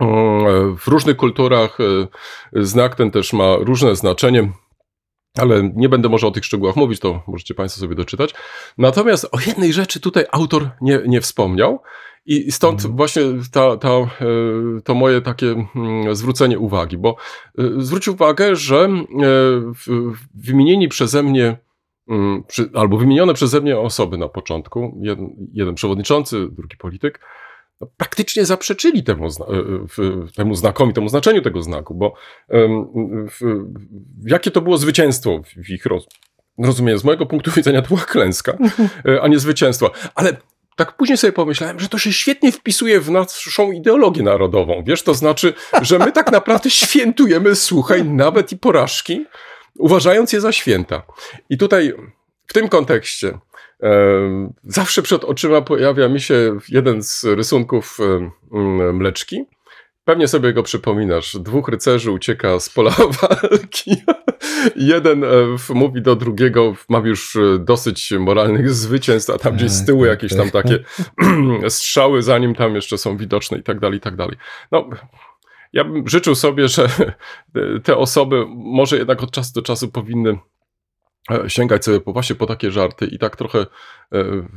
mm, 0.00 0.76
w 0.76 0.88
różnych 0.88 1.16
kulturach 1.16 1.78
znak 2.52 2.94
ten 2.94 3.10
też 3.10 3.32
ma 3.32 3.56
różne 3.56 3.96
znaczenie. 3.96 4.52
Ale 5.38 5.70
nie 5.74 5.88
będę 5.88 6.08
może 6.08 6.26
o 6.26 6.30
tych 6.30 6.44
szczegółach 6.44 6.76
mówić, 6.76 7.00
to 7.00 7.22
możecie 7.26 7.54
Państwo 7.54 7.80
sobie 7.80 7.94
doczytać. 7.94 8.34
Natomiast 8.78 9.28
o 9.32 9.38
jednej 9.46 9.72
rzeczy 9.72 10.00
tutaj 10.00 10.24
autor 10.32 10.70
nie, 10.80 11.00
nie 11.06 11.20
wspomniał, 11.20 11.82
i 12.26 12.52
stąd 12.52 12.80
Mhm. 12.80 12.96
właśnie 12.96 13.22
ta, 13.52 13.76
ta, 13.76 13.88
e, 13.88 14.06
to 14.84 14.94
moje 14.94 15.20
takie 15.20 15.46
mm, 15.76 16.14
zwrócenie 16.16 16.58
uwagi, 16.58 16.98
bo 16.98 17.16
e, 17.58 17.62
zwróć 17.78 18.08
uwagę, 18.08 18.56
że 18.56 18.76
e, 18.84 18.98
wymienieni 20.34 20.88
przeze 20.88 21.22
mnie, 21.22 21.56
mm, 22.08 22.42
albo 22.74 22.96
wymienione 22.96 23.34
przeze 23.34 23.60
mnie 23.60 23.78
osoby 23.78 24.18
na 24.18 24.28
początku, 24.28 24.98
jeden, 25.02 25.48
jeden 25.52 25.74
przewodniczący, 25.74 26.48
drugi 26.50 26.76
polityk, 26.76 27.20
no, 27.80 27.86
praktycznie 27.96 28.44
zaprzeczyli 28.44 29.02
temu, 29.04 29.30
zna, 29.30 29.46
temu 30.36 30.54
znakowi, 30.54 30.92
temu 30.92 31.08
znaczeniu 31.08 31.42
tego 31.42 31.62
znaku, 31.62 31.94
bo 31.94 32.14
jakie 34.26 34.50
to 34.50 34.60
było 34.60 34.76
zwycięstwo 34.78 35.40
w- 35.42 35.70
ich 35.70 35.86
roz, 35.86 36.06
rozumieniu. 36.58 36.98
Z 36.98 37.04
mojego 37.04 37.26
punktu 37.26 37.50
widzenia 37.50 37.82
to 37.82 37.88
była 37.88 38.00
klęska, 38.00 38.58
a 39.22 39.28
nie 39.28 39.38
zwycięstwo. 39.38 39.90
Ale 40.14 40.36
tak 40.78 40.96
później 40.96 41.18
sobie 41.18 41.32
pomyślałem, 41.32 41.80
że 41.80 41.88
to 41.88 41.98
się 41.98 42.12
świetnie 42.12 42.52
wpisuje 42.52 43.00
w 43.00 43.10
naszą 43.10 43.72
ideologię 43.72 44.22
narodową. 44.22 44.84
Wiesz, 44.86 45.02
to 45.02 45.14
znaczy, 45.14 45.54
że 45.82 45.98
my 45.98 46.12
tak 46.12 46.32
naprawdę 46.32 46.70
świętujemy, 46.84 47.56
słuchaj, 47.56 48.04
nawet 48.04 48.52
i 48.52 48.56
porażki, 48.56 49.26
uważając 49.78 50.32
je 50.32 50.40
za 50.40 50.52
święta. 50.52 51.02
I 51.50 51.58
tutaj 51.58 51.94
w 52.46 52.52
tym 52.52 52.68
kontekście 52.68 53.38
e, 53.82 53.90
zawsze 54.64 55.02
przed 55.02 55.24
oczyma 55.24 55.62
pojawia 55.62 56.08
mi 56.08 56.20
się 56.20 56.58
jeden 56.68 57.02
z 57.02 57.24
rysunków 57.24 57.98
e, 58.00 58.30
mleczki. 58.92 59.44
Pewnie 60.08 60.28
sobie 60.28 60.52
go 60.52 60.62
przypominasz. 60.62 61.36
Dwóch 61.36 61.68
rycerzy 61.68 62.10
ucieka 62.12 62.60
z 62.60 62.68
pola 62.68 62.90
walki. 63.20 63.96
Jeden 64.76 65.24
e, 65.24 65.28
mówi 65.74 66.02
do 66.02 66.16
drugiego, 66.16 66.74
ma 66.88 66.98
już 66.98 67.36
e, 67.36 67.58
dosyć 67.58 68.12
moralnych 68.18 68.70
zwycięstw, 68.70 69.30
a 69.30 69.38
tam 69.38 69.56
gdzieś 69.56 69.70
z 69.70 69.78
Tak, 69.78 69.86
tyłu 69.86 70.00
tak, 70.00 70.10
jakieś 70.10 70.30
tak. 70.30 70.38
tam 70.40 70.50
takie 70.50 70.84
strzały, 71.68 72.22
zanim 72.22 72.54
tam 72.54 72.74
jeszcze 72.74 72.98
są 72.98 73.16
widoczne 73.16 73.58
i 73.58 73.62
tak 73.62 73.80
dalej, 73.80 73.98
i 73.98 74.00
tak 74.00 74.16
dalej. 74.16 74.36
No, 74.72 74.88
ja 75.72 75.84
bym 75.84 76.08
życzył 76.08 76.34
sobie, 76.34 76.68
że 76.68 76.88
te 77.84 77.96
osoby 77.96 78.44
może 78.48 78.98
jednak 78.98 79.22
od 79.22 79.30
czasu 79.30 79.52
do 79.54 79.62
czasu 79.62 79.88
powinny 79.88 80.38
sięgać 81.48 81.84
sobie 81.84 82.00
po, 82.00 82.12
właśnie 82.12 82.36
po 82.36 82.46
takie 82.46 82.70
żarty 82.70 83.06
i 83.06 83.18
tak 83.18 83.36
trochę 83.36 83.58
e, 83.58 83.66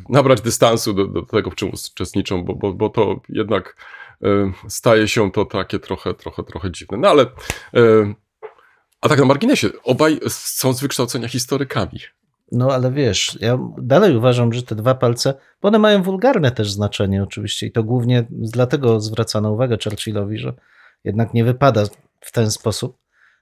nabrać 0.09 0.41
dystansu 0.41 0.93
do, 0.93 1.07
do 1.07 1.21
tego, 1.21 1.51
w 1.51 1.55
czym 1.55 1.69
uczestniczą, 1.69 2.43
bo, 2.43 2.55
bo, 2.55 2.73
bo 2.73 2.89
to 2.89 3.21
jednak 3.29 3.75
e, 4.23 4.51
staje 4.67 5.07
się 5.07 5.31
to 5.31 5.45
takie 5.45 5.79
trochę, 5.79 6.13
trochę, 6.13 6.43
trochę 6.43 6.71
dziwne. 6.71 6.97
No 6.97 7.09
ale, 7.09 7.21
e, 7.73 8.13
a 9.01 9.09
tak 9.09 9.19
na 9.19 9.25
marginesie, 9.25 9.69
obaj 9.83 10.19
są 10.27 10.73
z 10.73 10.81
wykształcenia 10.81 11.27
historykami. 11.27 11.99
No 12.51 12.73
ale 12.73 12.91
wiesz, 12.91 13.37
ja 13.41 13.59
dalej 13.77 14.17
uważam, 14.17 14.53
że 14.53 14.63
te 14.63 14.75
dwa 14.75 14.95
palce, 14.95 15.33
bo 15.61 15.67
one 15.67 15.79
mają 15.79 16.03
wulgarne 16.03 16.51
też 16.51 16.71
znaczenie 16.71 17.23
oczywiście 17.23 17.67
i 17.67 17.71
to 17.71 17.83
głównie 17.83 18.27
dlatego 18.29 18.99
zwracano 18.99 19.51
uwagę 19.51 19.77
Churchillowi, 19.83 20.37
że 20.37 20.53
jednak 21.03 21.33
nie 21.33 21.43
wypada 21.43 21.83
w 22.21 22.31
ten 22.31 22.51
sposób. 22.51 22.97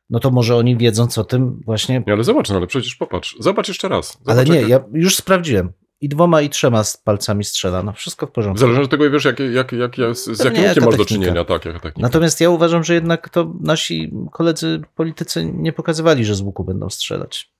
No 0.10 0.19
to 0.19 0.32
może 0.32 0.56
oni 0.56 0.78
wiedząc 0.78 1.17
o 1.17 1.24
tym 1.24 1.62
właśnie, 1.65 2.04
Nie, 2.08 2.13
ale 2.13 2.24
zobacz, 2.24 2.50
no 2.50 2.56
ale 2.56 2.67
przecież 2.67 2.95
popatrz, 2.95 3.36
zobacz 3.39 3.67
jeszcze 3.67 3.88
raz. 3.88 4.12
Zobacz, 4.12 4.30
ale 4.30 4.45
nie, 4.45 4.60
jak- 4.62 4.69
ja 4.69 4.80
już 4.93 5.15
sprawdziłem. 5.15 5.72
I 6.02 6.10
dwoma 6.10 6.41
i 6.41 6.50
trzema 6.50 6.84
z 6.84 6.98
palcami 6.98 7.43
strzela, 7.43 7.84
no 7.84 7.93
wszystko 7.93 8.28
w 8.28 8.32
porządku. 8.32 8.60
Zależy 8.60 8.82
od 8.82 8.89
tego, 8.89 9.12
wiesz, 9.12 9.26
jak, 9.26 9.39
jak, 9.39 9.72
jak, 9.72 9.98
jak, 9.98 10.15
z, 10.17 10.26
Pewnie 10.26 10.43
jakim 10.45 10.63
jaka 10.63 10.69
łukiem 10.69 10.84
masz 10.86 10.98
do 10.98 11.06
czynienia. 11.06 11.45
Tak, 11.45 11.63
technika. 11.63 11.91
Natomiast 11.98 12.41
ja 12.41 12.50
uważam, 12.50 12.84
że 12.84 12.93
jednak 12.93 13.30
to 13.30 13.54
nasi 13.62 14.12
koledzy 14.32 14.82
politycy 14.95 15.52
nie 15.54 15.74
pokazywali, 15.74 16.26
że 16.26 16.36
z 16.36 16.41
łuku 16.41 16.63
będą 16.63 16.89
strzelać. 16.89 17.52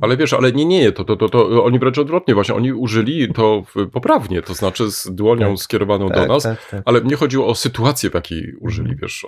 Ale 0.00 0.16
wiesz, 0.16 0.32
ale 0.32 0.52
nie, 0.52 0.64
nie, 0.64 0.92
to, 0.92 1.04
to, 1.04 1.16
to, 1.16 1.28
to 1.28 1.64
oni 1.64 1.78
wręcz 1.78 1.98
odwrotnie, 1.98 2.34
właśnie 2.34 2.54
oni 2.54 2.72
użyli 2.72 3.32
to 3.34 3.62
poprawnie, 3.92 4.42
to 4.42 4.54
znaczy 4.54 4.90
z 4.90 5.14
dłonią 5.14 5.48
Tak. 5.54 5.58
skierowaną 5.62 6.08
do 6.08 6.14
Tak, 6.14 6.28
nas, 6.28 6.42
tak, 6.42 6.68
tak. 6.70 6.82
ale 6.84 7.00
mnie 7.00 7.16
chodziło 7.16 7.46
o 7.46 7.54
sytuację, 7.54 8.10
w 8.10 8.14
jakiej 8.14 8.54
użyli, 8.60 8.90
Mhm. 8.90 8.98
wiesz, 9.02 9.26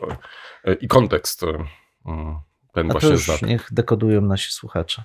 e, 0.64 0.74
i 0.74 0.88
kontekst 0.88 1.42
e, 1.42 1.46
mm, 2.06 2.36
ten 2.74 2.90
A 2.90 2.92
właśnie 2.92 3.16
znak. 3.16 3.42
niech 3.42 3.68
dekodują 3.72 4.20
nasi 4.20 4.52
słuchacze. 4.52 5.02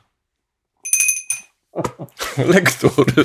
Lektury. 2.54 3.24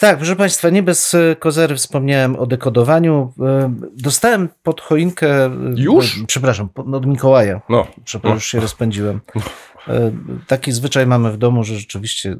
Tak, 0.00 0.16
proszę 0.16 0.36
Państwa, 0.36 0.70
nie 0.70 0.82
bez 0.82 1.14
e, 1.14 1.36
kozery 1.36 1.76
wspomniałem 1.76 2.36
o 2.36 2.46
dekodowaniu. 2.46 3.32
E, 3.40 3.74
Dostałem 3.92 4.48
pod 4.62 4.80
choinkę. 4.80 5.44
e, 5.46 5.50
Już? 5.76 6.20
Przepraszam, 6.26 6.68
od 6.92 7.06
Mikołaja. 7.06 7.60
No, 7.68 7.86
Przepraszam, 8.04 8.34
już 8.34 8.46
się 8.46 8.60
rozpędziłem. 8.60 9.20
E, 9.88 10.12
Taki 10.46 10.72
zwyczaj 10.72 11.06
mamy 11.06 11.32
w 11.32 11.36
domu, 11.36 11.64
że 11.64 11.74
rzeczywiście 11.74 12.36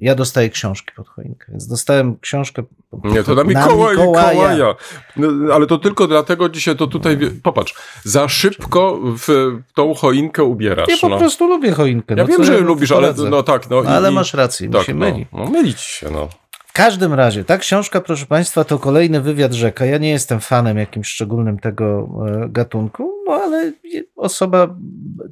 ja 0.00 0.14
dostaję 0.14 0.50
książki 0.50 0.92
pod 0.96 1.08
choinkę. 1.08 1.46
Więc 1.48 1.66
dostałem 1.66 2.18
książkę. 2.20 2.62
nie, 3.04 3.22
to 3.22 3.34
na 3.34 3.44
Mikołaj, 3.44 3.96
Mikołaja. 3.96 4.74
No, 5.16 5.54
ale 5.54 5.66
to 5.66 5.78
tylko 5.78 6.06
dlatego 6.06 6.48
dzisiaj 6.48 6.76
to 6.76 6.86
tutaj, 6.86 7.18
popatrz, 7.42 7.74
za 8.04 8.28
szybko 8.28 8.98
w 9.18 9.56
tą 9.74 9.94
choinkę 9.94 10.44
ubierasz. 10.44 10.88
Ja 10.88 10.96
po 11.00 11.08
no. 11.08 11.18
prostu 11.18 11.46
lubię 11.46 11.72
choinkę. 11.72 12.14
Ja 12.14 12.22
no 12.22 12.28
wiem, 12.28 12.44
że 12.44 12.60
lubisz, 12.60 12.92
ale 12.92 13.14
no 13.30 13.42
tak, 13.42 13.70
no. 13.70 13.82
i- 13.82 13.86
ale 13.86 14.10
i- 14.10 14.14
masz 14.14 14.34
rację, 14.34 14.68
mi 14.68 14.74
tak, 14.74 14.84
się 14.86 14.94
no, 14.94 15.06
myli. 15.06 15.26
no, 15.32 15.44
mylić 15.46 15.80
się, 15.80 16.10
no. 16.10 16.28
W 16.66 16.72
każdym 16.72 17.14
razie, 17.14 17.44
ta 17.44 17.58
książka, 17.58 18.00
proszę 18.00 18.26
Państwa, 18.26 18.64
to 18.64 18.78
kolejny 18.78 19.20
wywiad 19.20 19.52
rzeka. 19.52 19.84
Ja 19.84 19.98
nie 19.98 20.10
jestem 20.10 20.40
fanem 20.40 20.78
jakimś 20.78 21.08
szczególnym 21.08 21.58
tego 21.58 22.08
e, 22.44 22.48
gatunku, 22.48 23.12
no 23.26 23.32
ale 23.32 23.72
osoba 24.16 24.76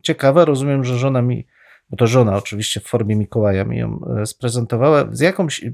ciekawa, 0.02 0.44
rozumiem, 0.44 0.84
że 0.84 0.98
żona 0.98 1.22
mi, 1.22 1.46
bo 1.90 1.96
to 1.96 2.06
żona 2.06 2.36
oczywiście 2.36 2.80
w 2.80 2.86
formie 2.86 3.16
Mikołaja 3.16 3.64
mi 3.64 3.78
ją 3.78 4.00
e, 4.20 4.26
sprezentowała, 4.26 5.08
z 5.10 5.20
jakąś 5.20 5.64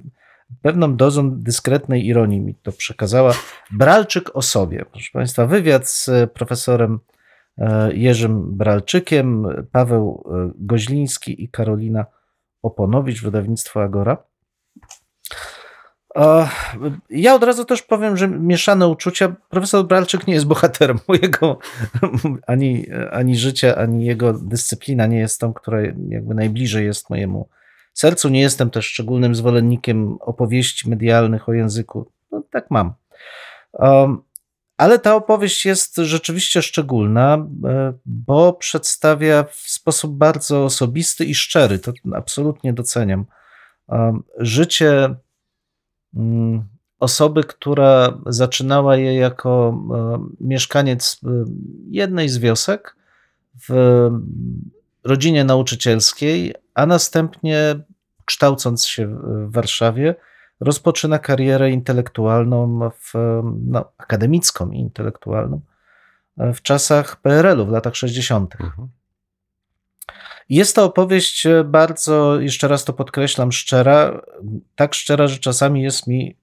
pewną 0.62 0.96
dozą 0.96 1.30
dyskretnej 1.30 2.06
ironii 2.06 2.40
mi 2.40 2.54
to 2.54 2.72
przekazała. 2.72 3.34
Bralczyk 3.70 4.36
o 4.36 4.42
sobie. 4.42 4.84
Proszę 4.90 5.10
Państwa, 5.12 5.46
wywiad 5.46 5.88
z 5.88 6.08
e, 6.08 6.26
profesorem 6.26 6.98
e, 7.58 7.94
Jerzym 7.94 8.56
Bralczykiem, 8.56 9.46
Paweł 9.72 10.24
Goźliński 10.58 11.44
i 11.44 11.48
Karolina 11.48 12.06
Oponowicz, 12.62 13.22
wydawnictwo 13.22 13.82
Agora. 13.82 14.33
Ja 17.10 17.34
od 17.34 17.44
razu 17.44 17.64
też 17.64 17.82
powiem, 17.82 18.16
że 18.16 18.28
mieszane 18.28 18.88
uczucia. 18.88 19.34
Profesor 19.48 19.84
Bralczyk 19.86 20.26
nie 20.26 20.34
jest 20.34 20.46
bohaterem 20.46 20.98
mojego 21.08 21.58
ani, 22.46 22.86
ani 23.12 23.36
życia, 23.36 23.76
ani 23.76 24.04
jego 24.04 24.32
dyscyplina 24.32 25.06
nie 25.06 25.18
jest 25.18 25.40
tą, 25.40 25.52
która 25.52 25.80
jakby 26.08 26.34
najbliżej 26.34 26.86
jest 26.86 27.10
mojemu 27.10 27.48
sercu. 27.94 28.28
Nie 28.28 28.40
jestem 28.40 28.70
też 28.70 28.86
szczególnym 28.86 29.34
zwolennikiem 29.34 30.16
opowieści 30.20 30.90
medialnych 30.90 31.48
o 31.48 31.52
języku. 31.52 32.10
No, 32.32 32.42
tak 32.50 32.70
mam. 32.70 32.94
Ale 34.76 34.98
ta 34.98 35.14
opowieść 35.14 35.66
jest 35.66 35.96
rzeczywiście 35.96 36.62
szczególna, 36.62 37.46
e, 37.64 37.92
bo 38.06 38.52
przedstawia 38.52 39.44
w 39.44 39.56
sposób 39.56 40.16
bardzo 40.16 40.64
osobisty 40.64 41.24
i 41.24 41.34
szczery. 41.34 41.78
To 41.78 41.92
absolutnie 42.14 42.72
doceniam. 42.72 43.26
Życie 44.38 45.14
osoby, 46.98 47.44
która 47.44 48.18
zaczynała 48.26 48.96
je 48.96 49.14
jako 49.14 49.78
e, 49.94 50.24
mieszkaniec 50.40 51.20
e, 51.24 51.28
jednej 51.90 52.28
z 52.28 52.38
wiosek 52.38 52.96
w 53.68 54.10
rodzinie 55.04 55.44
nauczycielskiej, 55.44 56.54
a 56.74 56.86
następnie 56.86 57.74
kształcąc 58.24 58.86
się 58.86 59.06
w 59.46 59.52
Warszawie, 59.52 60.14
rozpoczyna 60.60 61.18
karierę 61.18 61.70
intelektualną, 61.70 62.90
w, 63.00 63.12
no, 63.66 63.84
akademicką 63.98 64.70
i 64.70 64.78
intelektualną 64.78 65.60
w 66.36 66.62
czasach 66.62 67.16
PRL-u, 67.16 67.66
w 67.66 67.70
latach 67.70 67.96
60. 67.96 68.54
Mhm. 68.60 68.88
Jest 70.48 70.76
to 70.76 70.84
opowieść 70.84 71.46
bardzo, 71.64 72.40
jeszcze 72.40 72.68
raz 72.68 72.84
to 72.84 72.92
podkreślam, 72.92 73.52
szczera. 73.52 74.20
Tak 74.76 74.94
szczera, 74.94 75.26
że 75.26 75.38
czasami 75.38 75.82
jest 75.82 76.06
mi 76.06 76.36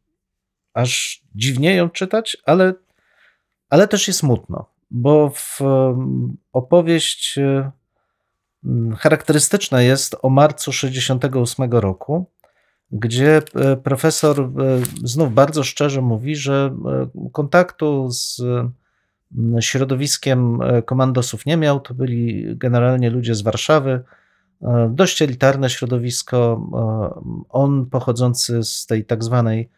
aż 0.73 1.23
dziwnie 1.35 1.75
ją 1.75 1.89
czytać, 1.89 2.37
ale, 2.45 2.73
ale 3.69 3.87
też 3.87 4.07
jest 4.07 4.19
smutno, 4.19 4.65
bo 4.91 5.29
w, 5.29 5.59
opowieść 6.53 7.39
charakterystyczna 8.97 9.81
jest 9.81 10.15
o 10.21 10.29
marcu 10.29 10.71
68 10.71 11.71
roku, 11.71 12.25
gdzie 12.91 13.41
e, 13.55 13.77
profesor 13.77 14.39
e, 14.39 14.49
znów 15.03 15.33
bardzo 15.33 15.63
szczerze 15.63 16.01
mówi, 16.01 16.35
że 16.35 16.75
e, 16.85 17.29
kontaktu 17.31 18.09
z 18.09 18.41
środowiskiem 19.59 20.59
komandosów 20.85 21.45
nie 21.45 21.57
miał. 21.57 21.79
To 21.79 21.93
byli 21.93 22.45
generalnie 22.57 23.09
ludzie 23.09 23.35
z 23.35 23.41
Warszawy, 23.41 24.03
dość 24.89 25.21
elitarne 25.21 25.69
środowisko. 25.69 26.69
On 27.49 27.85
pochodzący 27.85 28.63
z 28.63 28.85
tej 28.85 29.05
tak 29.05 29.23
zwanej 29.23 29.69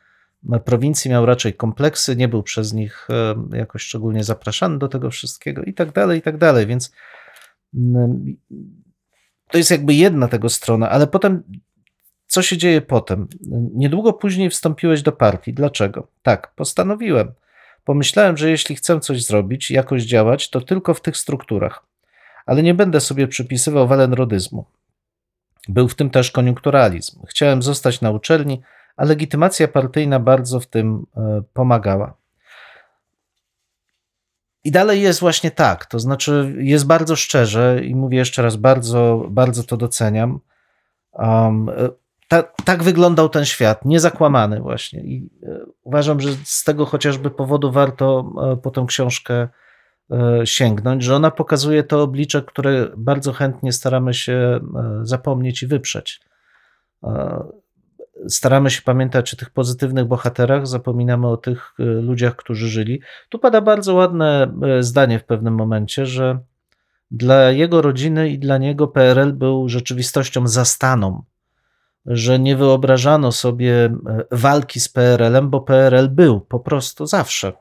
prowincji 0.66 1.12
miał 1.12 1.26
raczej 1.26 1.54
kompleksy, 1.54 2.16
nie 2.16 2.28
był 2.28 2.44
przez 2.44 2.74
nich 2.74 3.08
jakoś 3.54 3.82
szczególnie 3.82 4.24
zapraszany 4.24 4.80
do 4.80 4.88
tego 4.88 5.10
wszystkiego 5.10 5.63
i 5.63 5.74
tak 5.74 5.92
dalej, 5.92 6.20
i 6.20 6.22
tak 6.22 6.38
dalej. 6.38 6.68
Więc 6.68 6.92
to 9.52 9.58
jest 9.58 9.72
jakby 9.72 9.94
jedna 9.94 10.28
tego 10.28 10.50
strona, 10.50 10.89
ale 10.89 11.08
potem 11.08 11.44
co 12.28 12.42
się 12.42 12.58
dzieje 12.58 12.82
potem? 12.82 13.28
Niedługo 13.74 14.13
później 14.13 14.50
wstąpiłeś 14.50 15.02
do 15.02 15.12
partii. 15.12 15.54
Dlaczego? 15.54 16.08
Tak, 16.24 16.54
postanowiłem. 16.56 17.32
Pomyślałem, 17.84 18.38
że 18.38 18.50
jeśli 18.50 18.76
chcę 18.76 19.00
coś 19.00 19.26
zrobić, 19.26 19.72
jakoś 19.72 20.04
działać, 20.04 20.50
to 20.50 20.62
tylko 20.62 20.93
w 20.93 21.02
tych 21.02 21.17
strukturach. 21.17 21.86
Ale 22.46 22.63
nie 22.63 22.74
będę 22.74 23.02
sobie 23.02 23.28
przypisywał 23.28 23.88
walenrodyzmu. 23.88 24.65
Był 25.67 25.88
w 25.88 25.96
tym 25.96 26.10
też 26.10 26.32
koniunkturalizm. 26.32 27.26
Chciałem 27.26 27.63
zostać 27.63 28.02
na 28.02 28.12
uczelni, 28.12 28.62
a 28.98 29.06
legitymacja 29.06 29.67
partyjna 29.67 30.19
bardzo 30.19 30.60
w 30.60 30.67
tym 30.67 31.06
e, 31.17 31.41
pomagała. 31.54 32.13
I 34.63 34.72
dalej 34.72 35.02
jest 35.02 35.19
właśnie 35.19 35.52
tak, 35.52 35.86
to 35.86 36.00
znaczy 36.00 36.56
jest 36.58 36.86
bardzo 36.86 37.15
szczerze 37.15 37.82
i 37.84 37.96
mówię 37.96 38.17
jeszcze 38.17 38.41
raz, 38.41 38.56
bardzo, 38.56 39.26
bardzo 39.30 39.63
to 39.63 39.78
doceniam. 39.78 40.39
Um, 41.12 41.72
ta, 42.34 42.43
tak 42.63 42.84
wyglądał 42.84 43.30
ten 43.30 43.46
świat, 43.46 43.86
niezakłamany 43.86 44.60
właśnie. 44.60 45.04
I 45.04 45.30
e, 45.43 45.60
uważam, 45.84 46.19
że 46.19 46.30
z 46.43 46.63
tego 46.63 46.86
chociażby 46.86 47.32
powodu 47.32 47.72
warto 47.72 48.34
e, 48.54 48.58
po 48.58 48.72
tę 48.72 48.86
książkę 48.88 49.48
e, 50.12 50.41
sięgnąć, 50.46 51.04
że 51.04 51.15
ona 51.15 51.32
pokazuje 51.32 51.84
to 51.84 52.02
oblicze, 52.02 52.41
które 52.41 52.89
bardzo 52.98 53.34
chętnie 53.34 53.72
staramy 53.72 54.13
się 54.13 54.60
zapomnieć 55.02 55.63
i 55.63 55.67
wyprzeć. 55.67 56.22
Staramy 58.28 58.69
się 58.69 58.82
pamiętać 58.82 59.34
o 59.34 59.38
tych 59.38 59.50
pozytywnych 59.50 60.06
bohaterach, 60.06 60.67
zapominamy 60.67 61.28
o 61.28 61.38
tych 61.38 61.74
ludziach, 61.78 62.36
którzy 62.36 62.67
żyli. 62.67 63.02
Tu 63.30 63.39
pada 63.39 63.62
bardzo 63.62 63.93
ładne 63.93 64.54
zdanie 64.80 65.19
w 65.19 65.26
pewnym 65.26 65.56
momencie, 65.56 66.06
że 66.06 66.39
dla 67.12 67.52
jego 67.52 67.82
rodziny 67.82 68.30
i 68.30 68.39
dla 68.39 68.58
niego 68.58 68.88
PRL 68.88 69.34
był 69.34 69.69
rzeczywistością 69.69 70.48
zastaną 70.48 71.24
że 72.06 72.39
nie 72.39 72.56
wyobrażano 72.56 73.32
sobie 73.32 73.86
e, 73.86 73.94
walki 74.32 74.80
z 74.80 74.89
PRL-em, 74.89 75.50
bo 75.50 75.62
PRL 75.62 76.10
był 76.10 76.42
po 76.42 76.60
prostu 76.60 77.06
zawsze. 77.06 77.54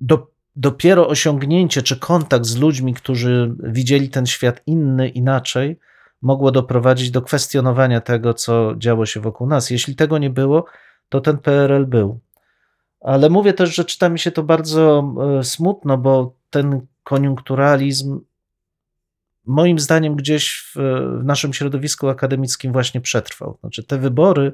Do, 0.00 0.30
dopiero 0.56 1.08
osiągnięcie 1.08 1.82
czy 1.82 1.96
kontakt 1.96 2.46
z 2.46 2.56
ludźmi, 2.56 2.94
którzy 2.94 3.54
widzieli 3.58 4.08
ten 4.08 4.26
świat 4.26 4.60
inny, 4.66 5.08
inaczej, 5.08 5.78
mogło 6.22 6.50
doprowadzić 6.50 7.10
do 7.10 7.22
kwestionowania 7.22 8.00
tego, 8.00 8.34
co 8.34 8.74
działo 8.76 9.06
się 9.06 9.20
wokół 9.20 9.46
nas. 9.46 9.70
Jeśli 9.70 9.96
tego 9.96 10.18
nie 10.18 10.30
było, 10.30 10.64
to 11.08 11.20
ten 11.20 11.38
PRL 11.38 11.86
był. 11.86 12.18
Ale 13.00 13.30
mówię 13.30 13.52
też, 13.52 13.74
że 13.74 13.84
czyta 13.84 14.08
mi 14.08 14.18
się 14.18 14.30
to 14.30 14.42
bardzo 14.42 15.14
e, 15.38 15.44
smutno, 15.44 15.98
bo 15.98 16.34
ten 16.50 16.86
koniunkturalizm 17.02 18.20
moim 19.46 19.78
zdaniem 19.78 20.16
gdzieś 20.16 20.58
w, 20.58 20.76
w, 21.20 21.24
naszym 21.24 21.52
środowisku 21.52 22.08
akademickim 22.08 22.72
właśnie 22.72 23.00
przetrwał. 23.00 23.58
Znaczy 23.60 23.84
te 23.84 23.98
wybory, 23.98 24.52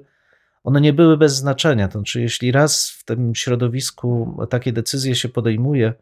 one 0.65 0.81
nie 0.81 0.93
były 0.93 1.17
bez 1.17 1.37
znaczenia. 1.37 1.91
Znaczy, 1.91 2.21
jeśli 2.21 2.53
raz 2.53 2.91
w 2.91 3.05
tym 3.05 3.35
środowisku 3.35 4.37
takie 4.51 4.73
decyzje 4.73 5.15
się 5.15 5.29
podejmuje 5.29 5.95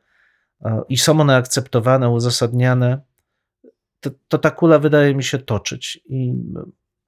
i 0.89 0.99
są 0.99 1.21
one 1.21 1.37
akceptowane, 1.37 2.11
uzasadniane, 2.11 3.01
to, 4.01 4.11
to 4.29 4.39
ta 4.39 4.51
kula 4.51 4.79
wydaje 4.79 5.15
mi 5.15 5.25
się 5.25 5.39
toczyć. 5.39 6.01
I, 6.09 6.33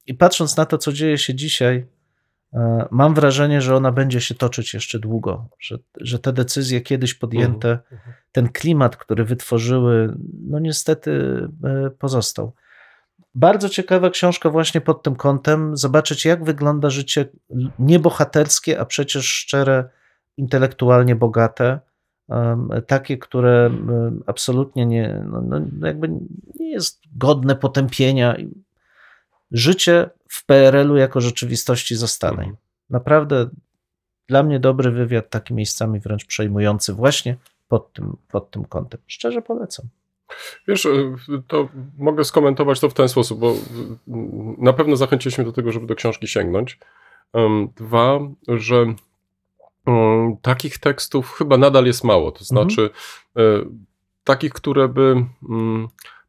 I 0.06 0.14
patrząc 0.14 0.56
na 0.56 0.66
to, 0.66 0.78
co 0.78 0.92
dzieje 0.92 1.18
się 1.18 1.34
dzisiaj, 1.34 1.86
mam 2.90 3.14
wrażenie, 3.14 3.60
że 3.60 3.76
ona 3.76 3.92
będzie 3.92 4.20
się 4.20 4.34
toczyć 4.34 4.74
jeszcze 4.74 4.98
długo, 4.98 5.48
że, 5.58 5.78
że 6.00 6.18
te 6.18 6.32
decyzje 6.32 6.80
kiedyś 6.80 7.14
podjęte, 7.14 7.70
mhm, 7.70 7.86
mhm. 7.92 8.16
ten 8.32 8.48
klimat, 8.48 8.96
który 8.96 9.24
wytworzyły, 9.24 10.16
no 10.46 10.58
niestety 10.58 11.42
e, 11.64 11.90
pozostał. 11.90 12.52
Bardzo 13.34 13.68
ciekawa 13.68 14.10
książka 14.10 14.50
właśnie 14.50 14.80
pod 14.80 15.02
tym 15.02 15.16
kątem, 15.16 15.76
zobaczyć 15.76 16.24
jak 16.24 16.44
wygląda 16.44 16.90
życie 16.90 17.28
niebohaterskie, 17.78 18.80
a 18.80 18.84
przecież 18.84 19.26
szczere, 19.26 19.88
intelektualnie 20.36 21.16
bogate, 21.16 21.80
takie, 22.86 23.18
które 23.18 23.70
absolutnie 24.26 24.86
nie, 24.86 25.24
no, 25.30 25.40
no 25.40 25.86
jakby 25.86 26.08
nie 26.60 26.70
jest 26.70 27.00
godne 27.16 27.56
potępienia 27.56 28.36
życie 29.50 30.10
w 30.30 30.46
PRL-u 30.46 30.96
jako 30.96 31.20
rzeczywistości 31.20 31.96
zostanej. 31.96 32.46
Mhm. 32.46 32.56
Naprawdę 32.90 33.50
dla 34.28 34.42
mnie 34.42 34.60
dobry 34.60 34.90
wywiad, 34.90 35.30
taki 35.30 35.54
miejscami 35.54 36.00
wręcz 36.00 36.24
przejmujący, 36.24 36.92
właśnie 36.92 37.36
pod 37.68 37.92
tym, 37.92 38.16
pod 38.28 38.50
tym 38.50 38.64
kątem. 38.64 39.00
Szczerze 39.06 39.42
polecam. 39.42 39.86
Wiesz, 40.68 40.86
e, 40.86 41.16
to 41.46 41.68
mogę 41.98 42.24
skomentować 42.24 42.80
to 42.80 42.88
w 42.88 42.94
ten 42.94 43.08
sposób, 43.08 43.40
bo 43.40 43.54
na 44.58 44.72
pewno 44.72 44.96
zachęciliśmy 44.96 45.44
do 45.44 45.52
tego, 45.52 45.72
żeby 45.72 45.86
do 45.86 45.94
książki 45.94 46.28
sięgnąć. 46.28 46.78
Dwa, 47.76 48.20
że 48.48 48.94
takich 50.42 50.78
tekstów 50.78 51.32
chyba 51.32 51.56
nadal 51.56 51.86
jest 51.86 52.04
mało. 52.04 52.32
To 52.32 52.40
mhm. 52.40 52.46
znaczy, 52.46 52.90
mhm. 53.36 53.86
takich, 54.24 54.52
które 54.52 54.88
by 54.88 55.24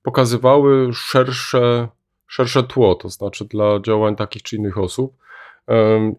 pokazywały 0.04 0.94
szersze 0.94 1.88
szersze 2.32 2.64
tło, 2.64 2.96
to 2.96 3.10
znaczy 3.10 3.46
dla 3.46 3.80
działań 3.80 4.16
takich 4.16 4.42
czy 4.44 4.56
innych 4.56 4.78
osób 4.78 5.18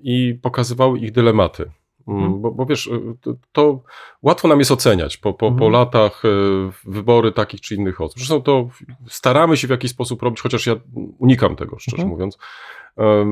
i 0.03 0.38
pokazywały 0.42 0.98
ich 0.98 1.12
dylematy. 1.12 1.70
Mm, 2.09 2.22
mhm. 2.22 2.42
Bo, 2.42 2.51
bo, 2.51 2.66
wiesz, 2.66 2.90
to, 3.53 3.83
łatwo 4.22 4.48
nam 4.48 4.59
jest 4.59 4.70
oceniać 4.70 5.16
po, 5.16 5.35
po, 5.35 5.46
mhm. 5.46 5.59
po 5.59 5.68
latach 5.68 6.22
e, 6.25 6.29
wybory 6.85 7.33
takich 7.33 7.61
czy 7.61 7.75
innych 7.75 8.01
osób. 8.01 8.18
Zresztą 8.18 8.42
to 8.42 8.68
staramy 9.09 9.57
się 9.57 9.66
w 9.66 9.70
jakiś 9.70 9.90
sposób 9.90 10.22
robić, 10.22 10.40
chociaż 10.40 10.66
ja 10.66 10.77
unikam 11.18 11.57
tego, 11.57 11.79
szczerze 11.79 12.03
mhm. 12.03 12.09
mówiąc. 12.09 12.38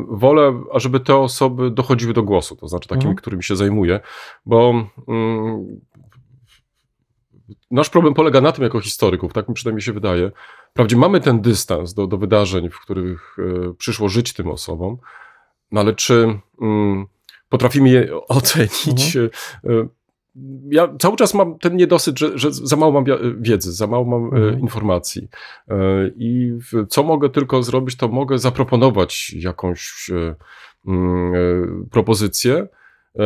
Wolę, 0.09 0.63
ażeby 0.73 1.01
te 1.01 1.17
osoby 1.17 1.71
dochodziły 1.71 2.13
do 2.13 2.23
głosu, 2.23 2.57
to 2.57 2.69
znaczy 2.69 2.89
takimi, 2.89 3.11
mhm. 3.11 3.17
którymi 3.17 3.43
się 3.43 3.57
zajmuję, 3.57 4.01
bo 4.47 4.75
mm, 5.09 5.81
nasz 7.71 7.91
problem 7.91 8.15
polega 8.15 8.41
na 8.41 8.53
tym 8.53 8.65
jako 8.65 8.81
historyków, 8.81 9.33
tak 9.33 9.49
mi 9.49 9.55
przynajmniej 9.55 9.83
się 9.83 9.93
wydaje. 9.93 10.31
Wprawdzie 10.71 10.97
mamy 10.97 11.21
ten 11.21 11.41
dystans 11.41 11.95
do, 11.95 12.07
do 12.07 12.19
wydarzeń, 12.19 12.71
w 12.71 12.81
których 12.81 13.37
e, 13.39 13.75
przyszło 13.75 14.09
żyć 14.09 14.33
tym 14.33 14.49
osobom, 14.49 14.97
no 15.73 15.81
ale 15.81 15.93
czy 15.95 16.39
mm, 16.63 17.07
potrafimy 17.49 17.89
je 17.89 18.09
ocenić? 18.29 19.17
Mhm. 19.17 19.31
E, 19.65 19.89
ja 20.71 20.89
cały 20.99 21.17
czas 21.17 21.35
mam 21.35 21.59
ten 21.59 21.77
niedosyt, 21.77 22.19
że, 22.19 22.39
że 22.39 22.53
za 22.53 22.77
mało 22.77 22.93
mam 22.93 23.05
wiedzy, 23.41 23.73
za 23.73 23.87
mało 23.87 24.05
mam 24.05 24.25
e, 24.25 24.27
Mhm. 24.47 24.61
informacji. 24.61 25.29
E, 25.69 25.75
I 26.17 26.53
w- 26.53 26.87
co 26.89 27.03
mogę 27.03 27.31
tylko 27.31 27.63
zrobić, 27.63 27.97
to 27.97 28.09
mogę 28.09 28.39
zaproponować 28.39 29.33
jakąś 29.33 30.11
e, 30.11 30.35
mm, 30.87 31.35
e, 31.35 31.39
propozycję. 31.91 32.69
E, 33.19 33.23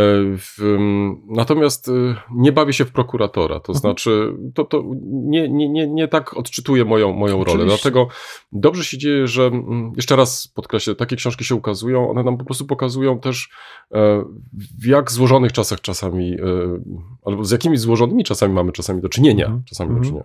Natomiast 1.29 1.89
e, 1.89 1.93
nie 2.35 2.53
bawię 2.53 2.73
się 2.73 2.85
w 2.85 2.93
prokuratora, 2.93 3.61
to 3.61 3.73
Mhm. 3.73 3.79
znaczy 3.81 4.33
to, 4.55 4.65
to 4.65 4.85
nie, 5.05 5.49
nie, 5.49 5.69
nie, 5.69 5.87
nie 5.87 6.09
tak 6.09 6.37
odczytuję 6.37 6.85
moją, 6.85 7.13
moją 7.13 7.45
rolę. 7.45 7.65
Dlatego 7.65 8.09
dobrze 8.53 8.85
się 8.85 8.99
dzieje, 8.99 9.27
że 9.27 9.51
jeszcze 9.97 10.17
raz 10.17 10.49
podkreślę, 10.49 10.95
takie 10.95 11.17
książki 11.17 11.45
się 11.45 11.55
ukazują, 11.55 12.11
one 12.11 12.23
nam 12.23 12.39
po 12.39 12.45
prostu 12.45 12.67
pokazują 12.67 13.21
też 13.21 13.49
e, 13.93 14.25
w 14.83 14.87
jak 14.87 15.13
złożonych 15.13 15.53
czasach 15.53 15.81
czasami, 15.81 16.37
albo 17.25 17.45
z 17.45 17.51
jakimi 17.51 17.77
złożonymi 17.77 18.25
czasami 18.25 18.55
mamy 18.55 18.73
czasami 18.73 19.01
do 19.03 19.09
czynienia, 19.09 19.45
Mhm. 19.45 19.63
czasami 19.65 19.91
do 19.91 19.97
Mhm. 19.97 20.05
czynienia. 20.05 20.25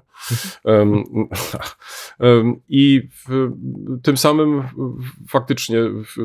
Em, 2.20 2.56
I 2.70 3.10
w, 3.28 3.50
tym 4.04 4.18
samym 4.18 4.64
faktycznie 5.28 5.78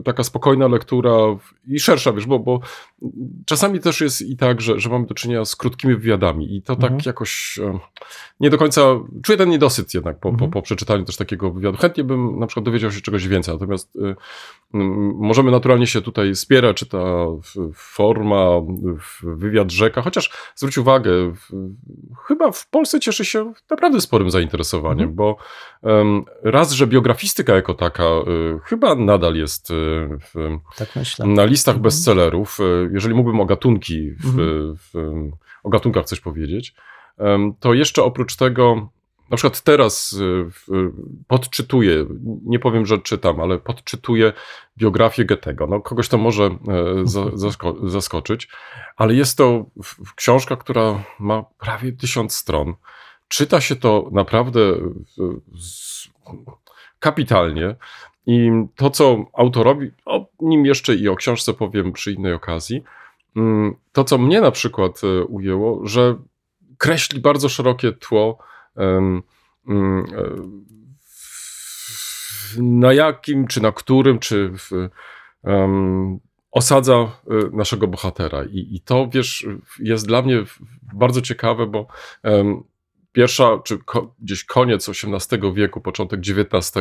taka 0.04 0.24
spokojna 0.24 0.68
lektura 0.68 1.12
i 1.66 1.80
szersza, 1.80 2.12
wiesz, 2.12 2.26
bo, 2.26 2.38
bo 2.38 2.60
czasami 3.46 3.80
też 3.80 4.00
jest 4.00 4.22
i 4.22 4.36
tak, 4.36 4.60
że, 4.60 4.80
że 4.80 4.88
mamy 4.88 5.06
do 5.06 5.14
czynienia 5.14 5.44
z 5.44 5.56
krótkimi 5.56 5.94
wywiadami 5.94 6.56
i 6.56 6.62
to 6.62 6.76
tak 6.76 7.06
jakoś 7.06 7.60
nie 8.40 8.50
do 8.50 8.58
końca, 8.58 8.82
czuję 9.22 9.38
ten 9.38 9.48
niedosyt 9.50 9.94
jednak 9.94 10.18
po, 10.20 10.32
po, 10.32 10.48
po 10.48 10.62
przeczytaniu 10.62 11.04
też 11.04 11.16
takiego 11.16 11.50
wywiadu. 11.50 11.78
Chętnie 11.78 12.04
bym 12.04 12.38
na 12.38 12.46
przykład 12.46 12.64
dowiedział 12.64 12.92
się 12.92 13.00
czegoś 13.00 13.28
więcej, 13.28 13.54
natomiast 13.54 13.96
y, 13.96 14.16
możemy 15.14 15.50
naturalnie 15.50 15.86
się 15.86 16.02
tutaj 16.02 16.34
spierać, 16.34 16.76
czy 16.76 16.86
ta 16.86 16.98
forma, 17.74 18.46
wywiad 19.22 19.70
rzeka, 19.72 20.02
chociaż 20.02 20.30
zwróć 20.54 20.78
uwagę, 20.78 21.10
chyba 22.26 22.52
w 22.52 22.66
Polsce 22.70 23.00
cieszy 23.00 23.24
się 23.24 23.52
naprawdę 23.70 24.00
sporym 24.00 24.30
zainteresowaniem, 24.30 25.08
Mhm. 25.08 25.14
bo 25.16 25.36
raz, 26.42 26.72
że 26.72 26.86
biografistyka 26.86 27.54
jako 27.54 27.74
taka 27.74 28.04
y, 28.04 28.58
chyba 28.64 28.94
nadal 28.94 29.34
jest 29.36 29.70
y, 29.70 29.74
w, 30.20 30.58
Tak 30.76 30.88
na 31.26 31.44
listach 31.44 31.72
Mhm. 31.74 31.82
bestsellerów, 31.82 32.58
e, 32.60 32.64
jeżeli 32.92 33.14
mógłbym 33.14 33.40
o 33.40 33.44
gatunki, 33.44 34.10
w, 34.10 34.24
Mhm. 34.26 34.76
w, 34.76 34.92
o 35.62 35.68
gatunkach 35.68 36.04
coś 36.04 36.20
powiedzieć, 36.20 36.74
to 37.60 37.74
jeszcze 37.74 38.02
oprócz 38.02 38.36
tego, 38.36 38.88
na 39.30 39.36
przykład 39.36 39.60
teraz 39.60 40.12
e, 40.12 40.50
w, 40.50 40.92
podczytuję, 41.28 42.06
nie 42.44 42.58
powiem, 42.58 42.86
że 42.86 42.98
czytam, 42.98 43.40
ale 43.40 43.58
podczytuję 43.58 44.32
biografię 44.78 45.24
Goethego. 45.24 45.66
No, 45.66 45.80
kogoś 45.80 46.08
to 46.08 46.18
może 46.18 46.44
e, 46.44 46.56
za, 47.04 47.20
zasko- 47.46 47.88
zaskoczyć, 47.88 48.48
ale 48.96 49.14
jest 49.14 49.38
to 49.38 49.66
książka, 50.16 50.56
która 50.56 51.04
ma 51.18 51.44
prawie 51.58 51.92
tysiąc 51.92 52.34
stron. 52.34 52.74
Czyta 53.28 53.60
się 53.60 53.76
to 53.76 54.08
naprawdę 54.12 54.60
z, 55.58 56.08
kapitalnie. 56.98 57.76
I 58.26 58.50
to, 58.76 58.90
co 58.90 59.24
autorowi, 59.32 59.90
o 60.04 60.26
nim 60.40 60.66
jeszcze 60.66 60.94
i 60.94 61.08
o 61.08 61.16
książce 61.16 61.54
powiem 61.54 61.92
przy 61.92 62.12
innej 62.12 62.32
okazji, 62.32 62.82
mm, 63.36 63.74
to, 63.92 64.04
co 64.04 64.18
mnie 64.18 64.40
na 64.40 64.50
przykład 64.50 65.00
e, 65.04 65.24
ujęło, 65.24 65.86
że 65.86 66.16
kreśli 66.78 67.20
bardzo 67.20 67.48
szerokie 67.48 67.92
tło, 67.92 68.38
e, 68.38 68.53
na 72.58 72.92
jakim, 72.92 73.46
czy 73.46 73.62
na 73.62 73.72
którym, 73.72 74.18
czy 74.18 74.48
w, 74.48 74.70
em, 75.44 76.18
osadza 76.50 76.94
e, 76.94 77.08
naszego 77.52 77.88
bohatera. 77.88 78.44
I, 78.44 78.76
I 78.76 78.80
to, 78.80 79.08
wiesz, 79.12 79.46
jest 79.78 80.06
dla 80.06 80.22
mnie 80.22 80.44
bardzo 80.94 81.20
ciekawe, 81.20 81.66
bo 81.66 81.86
em, 82.22 82.62
pierwsza, 83.12 83.58
czy 83.64 83.78
ko, 83.78 84.14
gdzieś 84.18 84.44
koniec 84.44 84.88
XVIII 84.88 85.52
wieku, 85.54 85.80
początek 85.80 86.20
XIX, 86.20 86.72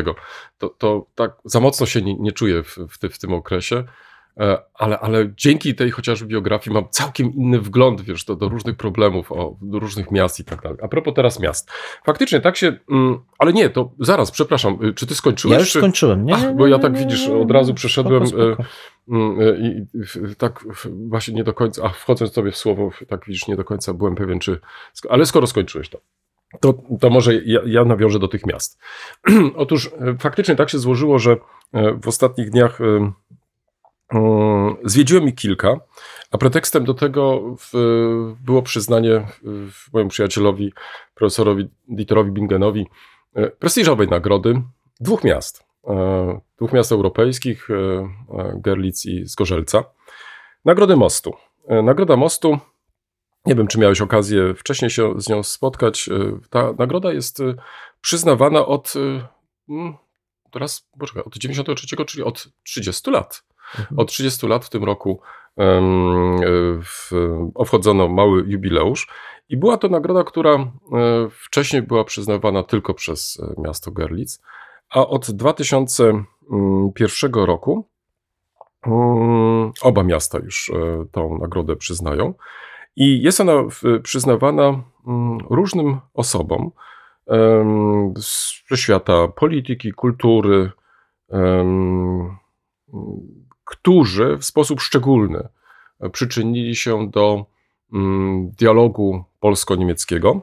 to, 0.58 0.70
to 0.70 1.08
tak 1.16 1.32
za 1.46 1.60
mocno 1.60 1.86
się 1.86 2.02
nie, 2.02 2.16
nie 2.16 2.32
czuję 2.32 2.64
w, 2.64 2.78
w, 2.90 2.98
ty, 2.98 3.10
w 3.10 3.20
tym 3.20 3.34
okresie. 3.34 3.84
E, 4.40 4.58
Ale, 4.74 5.00
ale 5.00 5.34
dzięki 5.38 5.76
tej 5.76 5.92
chociażby 5.92 6.28
biografii 6.28 6.74
mam 6.74 6.90
całkiem 6.90 7.34
inny 7.34 7.60
wgląd, 7.60 8.02
wiesz, 8.02 8.26
do, 8.26 8.36
do 8.36 8.50
różnych 8.50 8.76
problemów, 8.76 9.32
o, 9.32 9.58
do 9.62 9.80
różnych 9.80 10.12
miast 10.12 10.40
i 10.40 10.44
tak 10.44 10.62
dalej. 10.62 10.78
A 10.82 10.88
propos 10.88 11.14
teraz 11.14 11.40
miast. 11.40 11.72
Faktycznie 12.06 12.42
tak 12.42 12.58
się, 12.58 12.78
mm, 12.90 13.20
ale 13.38 13.54
nie, 13.54 13.70
to 13.70 13.92
zaraz, 14.00 14.32
przepraszam, 14.32 14.78
y, 14.86 14.94
czy 14.94 15.08
ty 15.08 15.16
skończyłeś? 15.16 15.54
Ja 15.54 15.60
już 15.60 15.72
czy... 15.72 15.80
skończyłem. 15.80 16.26
Nie, 16.26 16.34
Ach, 16.34 16.44
nie, 16.44 16.50
bo 16.50 16.68
ja 16.68 16.80
tak 16.80 16.94
nie, 16.94 17.00
widzisz, 17.00 17.28
od 17.28 17.52
razu 17.52 17.74
przeszedłem, 17.74 18.28
Spoko, 18.28 18.54
spoko. 18.54 18.64
Y, 19.42 19.58
I 19.60 19.84
i 20.32 20.36
tak 20.36 20.66
właśnie 21.08 21.34
nie 21.34 21.44
do 21.44 21.54
końca, 21.54 21.84
a 21.84 21.90
wchodząc 21.90 22.34
sobie 22.34 22.52
w 22.52 22.58
słowo, 22.58 22.90
tak 23.08 23.26
widzisz, 23.28 23.48
nie 23.48 23.56
do 23.56 23.64
końca 23.64 23.94
byłem 23.94 24.16
pewien, 24.16 24.40
czy. 24.40 24.60
Ale 25.10 25.26
skoro 25.26 25.48
skończyłeś 25.48 25.90
to, 25.90 26.02
to, 26.60 26.74
to 27.00 27.10
może 27.10 27.36
ja, 27.36 27.60
ja 27.66 27.86
nawiążę 27.86 28.20
do 28.20 28.28
tych 28.28 28.46
miast. 28.46 28.80
Otóż 29.56 29.88
e, 29.88 30.18
faktycznie 30.20 30.56
tak 30.56 30.70
się 30.70 30.80
złożyło, 30.80 31.20
że 31.20 31.38
e, 31.74 31.94
w 32.02 32.08
ostatnich 32.08 32.50
dniach 32.50 32.80
zwiedziłem 34.84 35.28
ich 35.28 35.36
kilka, 35.36 35.80
a 36.32 36.38
pretekstem 36.38 36.86
do 36.86 36.94
tego 36.94 37.42
w, 37.60 37.72
było 38.46 38.62
przyznanie 38.62 39.12
e, 39.16 39.28
mojemu 39.94 40.10
przyjacielowi, 40.10 40.74
profesorowi 41.16 41.70
Dieterowi 41.88 42.32
Bingenowi, 42.32 42.88
e, 43.36 43.50
prestiżowej 43.50 44.08
nagrody 44.08 44.62
dwóch 45.00 45.24
miast. 45.24 45.64
E, 45.88 46.40
Dwóch 46.58 46.74
miast 46.74 46.92
europejskich, 46.92 47.68
Gerlitz 48.56 49.06
i 49.06 49.26
Zgorzelca. 49.26 49.84
Nagrody 50.66 50.96
mostu. 50.96 51.34
Nagroda 51.84 52.16
mostu, 52.16 52.58
nie 53.46 53.56
wiem 53.56 53.68
czy 53.68 53.80
miałeś 53.80 54.02
okazję 54.02 54.54
wcześniej 54.54 54.92
się 54.92 55.22
z 55.22 55.30
nią 55.30 55.44
spotkać, 55.44 56.10
ta 56.50 56.74
nagroda 56.80 57.14
jest 57.14 57.40
przyznawana 58.02 58.66
od, 58.66 58.94
mm, 59.70 59.94
teraz, 60.52 60.88
poczekaj, 61.00 61.24
od 61.24 61.38
93, 61.38 62.06
czyli 62.06 62.24
od 62.24 62.48
30 62.64 63.12
lat. 63.12 63.44
Mhm. 63.80 64.00
Od 64.00 64.08
30 64.08 64.48
lat 64.48 64.66
w 64.66 64.70
tym 64.70 64.84
roku 64.84 65.22
e, 65.58 65.82
w, 66.84 67.12
obchodzono 67.56 68.08
mały 68.08 68.44
jubileusz 68.48 69.08
i 69.50 69.58
była 69.58 69.78
to 69.78 69.90
nagroda, 69.90 70.24
która 70.24 70.54
e, 70.54 70.70
wcześniej 71.30 71.82
była 71.82 72.04
przyznawana 72.04 72.64
tylko 72.64 72.94
przez 72.94 73.40
e, 73.40 73.54
miasto 73.62 73.92
Gerlitz, 73.92 74.42
a 74.90 75.08
od 75.08 75.32
2001 75.32 77.34
roku 77.34 77.88
mm, 78.86 79.72
oba 79.82 80.04
miasta 80.04 80.38
już 80.38 80.72
tą 81.12 81.38
nagrodę 81.38 81.76
przyznają. 81.76 82.34
I 82.96 83.22
jest 83.22 83.42
ona 83.42 83.54
przyznawana 84.04 84.84
mm, 85.08 85.38
różnym 85.50 86.00
osobom 86.14 86.72
ze 88.70 88.78
świata 88.78 89.28
polityki, 89.28 89.92
kultury, 89.92 90.72
którzy 93.66 94.38
w 94.38 94.46
sposób 94.46 94.82
szczególny 94.82 95.48
przyczynili 96.12 96.76
się 96.76 97.10
do 97.10 97.46
mm, 97.94 98.50
dialogu 98.50 99.24
polsko-niemieckiego. 99.40 100.42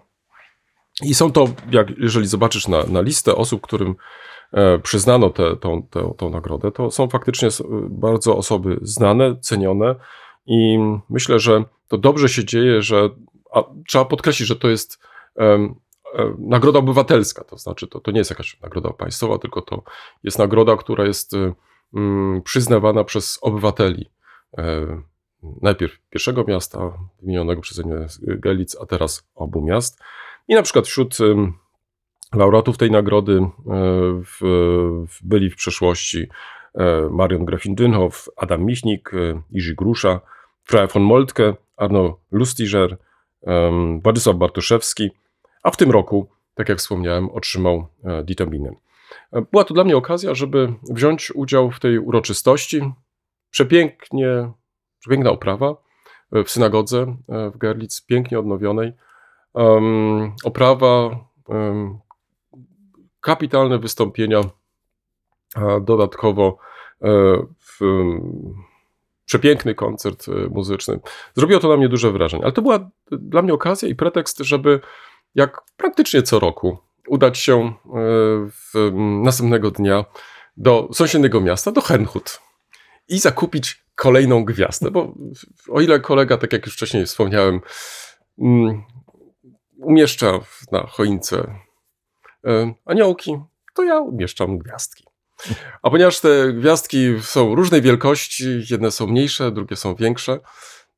I 1.02 1.14
są 1.14 1.32
to, 1.32 1.48
jak, 1.70 1.88
jeżeli 1.98 2.26
zobaczysz 2.26 2.68
na, 2.68 2.84
na 2.84 3.00
listę 3.00 3.36
osób, 3.36 3.60
którym 3.60 3.94
e, 4.52 4.78
przyznano 4.78 5.30
tę 5.30 5.56
tą, 5.56 5.82
tę, 5.82 6.14
tą 6.16 6.30
nagrodę, 6.30 6.72
to 6.72 6.90
są 6.90 7.08
faktycznie 7.08 7.48
bardzo 7.88 8.36
osoby 8.36 8.78
znane, 8.82 9.36
cenione 9.40 9.94
i 10.46 10.78
myślę, 11.10 11.38
że 11.38 11.64
to 11.88 11.98
dobrze 11.98 12.28
się 12.28 12.44
dzieje, 12.44 12.82
że 12.82 13.10
trzeba 13.88 14.04
podkreślić, 14.04 14.48
że 14.48 14.56
to 14.56 14.68
jest 14.68 14.98
e, 15.38 15.74
nagroda 16.38 16.78
obywatelska, 16.78 17.44
to 17.44 17.58
znaczy 17.58 17.86
to, 17.86 18.00
to 18.00 18.10
nie 18.10 18.18
jest 18.18 18.30
jakaś 18.30 18.60
nagroda 18.60 18.90
państwowa, 18.90 19.38
tylko 19.38 19.62
to 19.62 19.82
jest 20.24 20.38
nagroda, 20.38 20.76
która 20.76 21.04
jest 21.04 21.34
e, 21.34 21.52
przyznawana 22.44 23.04
przez 23.04 23.38
obywateli. 23.42 24.10
E, 24.58 24.86
najpierw 25.62 25.98
pierwszego 26.10 26.44
miasta 26.48 26.92
wymienionego 27.22 27.60
przeze 27.60 27.82
mnie 27.82 28.06
Gelic, 28.20 28.76
a 28.80 28.86
teraz 28.86 29.28
obu 29.34 29.62
miast. 29.62 30.00
I 30.48 30.54
na 30.54 30.62
przykład 30.62 30.86
wśród 30.86 31.18
laureatów 32.34 32.78
tej 32.78 32.90
nagrody 32.90 33.32
e, 33.32 33.48
w, 34.24 34.38
w, 35.08 35.18
byli 35.22 35.50
w 35.50 35.56
przeszłości 35.56 36.28
e, 36.74 37.08
Marion 37.10 37.44
Grafin-Dynhoff, 37.44 38.28
Adam 38.36 38.64
Michnik, 38.64 39.10
Iży 39.50 39.74
Grusza, 39.74 40.20
Freya 40.64 40.86
von 40.86 41.02
Moltke, 41.02 41.54
Arno 41.76 42.16
Lustiger, 42.30 42.96
Władysław 44.02 44.36
Bartoszewski, 44.36 45.10
a 45.62 45.70
w 45.70 45.76
tym 45.76 45.90
roku, 45.90 46.28
tak 46.54 46.68
jak 46.68 46.78
wspomniałem, 46.78 47.30
otrzymał 47.30 47.86
Dieter 48.24 48.48
Bienen. 48.48 48.74
E, 49.32 49.42
Była 49.42 49.64
to 49.64 49.74
dla 49.74 49.84
mnie 49.84 49.96
okazja, 49.96 50.34
żeby 50.34 50.74
wziąć 50.82 51.30
udział 51.34 51.70
w 51.70 51.80
tej 51.80 51.98
uroczystości. 51.98 52.92
Przepięknie, 53.50 54.52
przepiękna 55.00 55.30
oprawa 55.30 55.76
e, 56.32 56.44
w 56.44 56.50
synagodze 56.50 57.16
e, 57.28 57.50
w 57.50 57.58
Gerlitz, 57.58 58.06
pięknie 58.06 58.38
odnowionej. 58.38 58.92
Em, 59.54 60.32
oprawa, 60.44 61.10
em, 61.48 61.98
kapitalne 63.20 63.78
wystąpienia, 63.78 64.40
dodatkowo 65.80 66.58
w, 67.58 67.80
przepiękny 69.24 69.74
koncert 69.74 70.26
muzyczny. 70.50 71.00
Zrobiło 71.34 71.60
to 71.60 71.68
na 71.68 71.76
mnie 71.76 71.88
duże 71.88 72.12
wrażenie, 72.12 72.42
ale 72.44 72.52
to 72.52 72.62
była 72.62 72.90
dla 73.10 73.42
mnie 73.42 73.54
okazja 73.54 73.88
i 73.88 73.94
pretekst, 73.94 74.38
żeby 74.38 74.80
jak 75.34 75.62
praktycznie 75.76 76.22
co 76.22 76.38
roku 76.40 76.78
udać 77.10 77.38
się 77.38 77.72
w 78.72 78.90
następnego 79.24 79.70
dnia 79.70 80.04
do 80.56 80.88
sąsiedniego 80.92 81.40
miasta, 81.40 81.72
do 81.72 81.80
Hernhut 81.80 82.40
i 83.08 83.18
zakupić 83.18 83.84
kolejną 83.94 84.44
gwiazdę, 84.44 84.90
bo 84.90 85.14
o 85.68 85.80
ile 85.80 86.00
kolega, 86.00 86.36
tak 86.36 86.52
jak 86.52 86.66
już 86.66 86.74
wcześniej 86.74 87.06
wspomniałem, 87.06 87.60
umieszcza 89.76 90.40
na 90.72 90.86
choince 90.86 91.54
e, 92.46 92.74
aniołki, 92.84 93.38
to 93.74 93.82
ja 93.82 94.00
umieszczam 94.00 94.58
gwiazdki. 94.58 95.04
A 95.82 95.90
ponieważ 95.90 96.20
te 96.20 96.52
gwiazdki 96.52 97.06
są 97.20 97.54
różnej 97.54 97.82
wielkości, 97.82 98.44
jedne 98.70 98.90
są 98.90 99.06
mniejsze, 99.06 99.52
drugie 99.52 99.76
są 99.76 99.94
większe, 99.94 100.40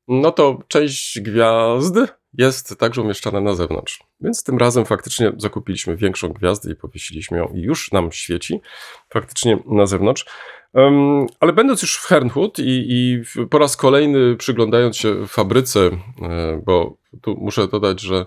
no 0.07 0.31
to 0.31 0.59
część 0.67 1.19
gwiazd 1.19 1.95
jest 2.33 2.77
także 2.79 3.01
umieszczana 3.01 3.41
na 3.41 3.55
zewnątrz. 3.55 4.03
Więc 4.23 4.43
tym 4.43 4.57
razem 4.57 4.85
faktycznie 4.85 5.31
zakupiliśmy 5.37 5.95
większą 5.95 6.29
gwiazdę 6.29 6.71
i 6.71 6.75
powiesiliśmy 6.75 7.37
ją 7.37 7.47
i 7.47 7.61
już 7.61 7.91
nam 7.91 8.11
świeci 8.11 8.61
faktycznie 9.09 9.59
na 9.65 9.85
zewnątrz. 9.85 10.25
Um, 10.73 11.27
ale 11.39 11.53
będąc 11.53 11.81
już 11.81 11.97
w 11.97 12.05
Hernhut 12.05 12.59
i, 12.59 12.85
i, 12.89 13.23
po 13.49 13.57
raz 13.57 13.77
kolejny 13.77 14.35
przyglądając 14.35 14.97
się 14.97 15.27
fabryce, 15.27 15.79
e, 16.21 16.61
bo 16.65 16.97
tu 17.21 17.35
muszę 17.37 17.67
dodać, 17.67 18.01
że 18.01 18.25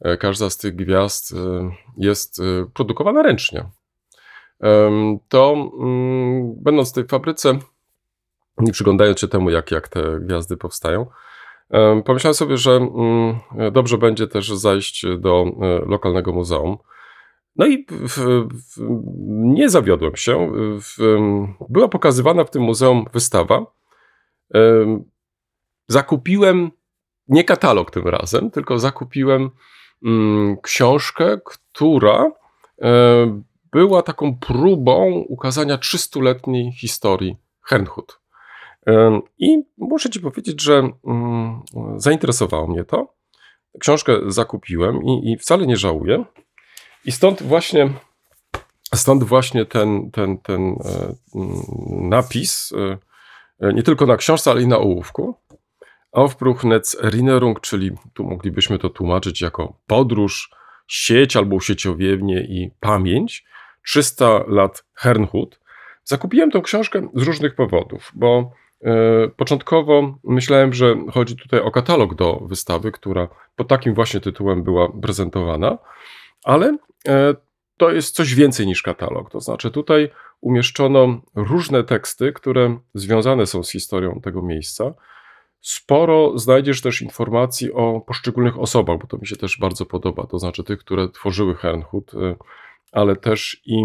e, 0.00 0.16
każda 0.16 0.50
z 0.50 0.58
tych 0.58 0.76
gwiazd 0.76 1.32
e, 1.32 1.70
jest 1.96 2.42
produkowana 2.74 3.22
ręcznie, 3.22 3.64
to 5.28 5.52
um, 5.52 6.54
będąc 6.62 6.90
w 6.90 6.92
tej 6.92 7.04
fabryce 7.04 7.58
i 8.66 8.72
przyglądając 8.72 9.20
się 9.20 9.28
temu, 9.28 9.50
jak, 9.50 9.70
jak 9.70 9.88
te 9.88 10.20
gwiazdy 10.20 10.56
powstają, 10.56 11.06
pomyślałem 12.04 12.34
sobie, 12.34 12.56
że 12.56 12.78
um, 12.78 13.38
dobrze 13.72 13.98
będzie 13.98 14.26
też 14.26 14.48
zajść 14.48 15.06
do 15.18 15.44
lokalnego 15.86 16.32
muzeum 16.32 16.78
no 17.56 17.66
i 17.66 17.86
nie 19.28 19.70
zawiodłem 19.70 20.16
się. 20.16 20.52
Była 21.68 21.88
pokazywana 21.88 22.44
w 22.44 22.50
tym 22.50 22.62
muzeum 22.62 23.04
wystawa. 23.12 23.66
Zakupiłem 25.88 26.70
nie 27.28 27.44
katalog 27.44 27.90
tym 27.90 28.08
razem, 28.08 28.50
tylko 28.50 28.78
zakupiłem 28.78 29.50
mm, 30.04 30.56
książkę, 30.62 31.38
która 31.44 32.32
e, 32.82 33.42
była 33.72 34.02
taką 34.02 34.38
próbą 34.38 35.24
ukazania 35.28 35.76
300-letniej 35.76 36.72
historii 36.72 37.36
Hernhut. 37.62 38.20
I 39.38 39.62
muszę 39.78 40.10
Ci 40.10 40.20
powiedzieć, 40.20 40.62
że 40.62 40.90
mm, 41.06 41.62
zainteresowało 41.96 42.66
mnie 42.66 42.84
to. 42.84 43.14
Książkę 43.80 44.12
zakupiłem 44.26 45.02
i, 45.04 45.32
i 45.32 45.38
wcale 45.38 45.66
nie 45.66 45.76
żałuję. 45.76 46.24
I 47.04 47.12
stąd 47.12 47.42
właśnie, 47.42 47.90
stąd 48.94 49.24
właśnie 49.24 49.66
ten, 49.66 50.10
ten, 50.10 50.38
ten 50.38 50.60
e, 50.70 51.14
napis, 51.90 52.72
e, 53.60 53.72
nie 53.72 53.82
tylko 53.82 54.06
na 54.06 54.16
książce, 54.16 54.50
ale 54.50 54.62
i 54.62 54.66
na 54.66 54.78
ołówku. 54.78 55.34
Aufbruchnetz 56.12 56.96
Erinnerung, 57.02 57.60
czyli 57.60 57.90
tu 58.14 58.24
moglibyśmy 58.24 58.78
to 58.78 58.88
tłumaczyć 58.88 59.40
jako 59.40 59.80
podróż, 59.86 60.50
sieć 60.88 61.36
albo 61.36 61.60
sieciowienie 61.60 62.40
i 62.40 62.70
pamięć. 62.80 63.44
300 63.84 64.44
lat 64.46 64.84
Hernhut. 64.94 65.60
Zakupiłem 66.04 66.50
tę 66.50 66.60
książkę 66.60 67.08
z 67.14 67.22
różnych 67.22 67.54
powodów, 67.54 68.12
bo 68.14 68.52
początkowo 69.36 70.18
myślałem, 70.24 70.72
że 70.72 70.96
chodzi 71.12 71.36
tutaj 71.36 71.60
o 71.60 71.70
katalog 71.70 72.14
do 72.14 72.40
wystawy, 72.46 72.92
która 72.92 73.28
pod 73.56 73.68
takim 73.68 73.94
właśnie 73.94 74.20
tytułem 74.20 74.62
była 74.62 74.88
prezentowana, 75.02 75.78
ale 76.44 76.78
E, 77.08 77.34
to 77.76 77.90
jest 77.90 78.14
coś 78.14 78.34
więcej 78.34 78.66
niż 78.66 78.82
katalog. 78.82 79.30
To 79.30 79.40
znaczy, 79.40 79.70
tutaj 79.70 80.10
umieszczono 80.40 81.20
różne 81.34 81.84
teksty, 81.84 82.32
które 82.32 82.78
związane 82.94 83.46
są 83.46 83.62
z 83.62 83.70
historią 83.70 84.20
tego 84.20 84.42
miejsca. 84.42 84.94
Sporo 85.60 86.38
znajdziesz 86.38 86.80
też 86.80 87.02
informacji 87.02 87.72
o 87.72 88.00
poszczególnych 88.00 88.58
osobach, 88.58 88.98
bo 88.98 89.06
to 89.06 89.18
mi 89.18 89.26
się 89.26 89.36
też 89.36 89.58
bardzo 89.58 89.86
podoba. 89.86 90.26
To 90.26 90.38
znaczy 90.38 90.64
tych, 90.64 90.78
które 90.78 91.08
tworzyły 91.08 91.54
Hernhut, 91.54 92.14
e, 92.14 92.36
ale 92.92 93.16
też 93.16 93.62
i 93.66 93.84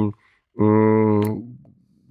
mm, 0.59 1.57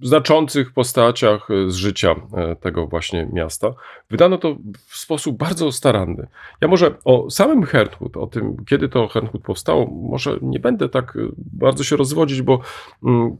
znaczących 0.03 0.73
postaciach 0.73 1.51
e, 1.51 1.71
z 1.71 1.75
życia 1.75 2.15
e, 2.37 2.55
tego 2.55 2.87
właśnie 2.87 3.29
miasta. 3.33 3.73
Wydano 4.09 4.37
to 4.37 4.57
w 4.87 4.97
sposób 4.97 5.37
bardzo 5.37 5.71
staranny. 5.71 6.27
Ja 6.61 6.67
może 6.67 6.95
o 7.05 7.29
samym 7.29 7.63
Hernhut, 7.63 8.17
o 8.17 8.27
tym, 8.27 8.65
kiedy 8.65 8.89
to 8.89 9.07
Hernhut 9.07 9.41
powstało, 9.41 9.85
może 9.85 10.37
nie 10.41 10.59
będę 10.59 10.89
tak 10.89 11.15
e, 11.15 11.19
bardzo 11.37 11.83
się 11.83 11.95
rozwodzić, 11.95 12.41
bo 12.41 12.59
mm, 13.05 13.37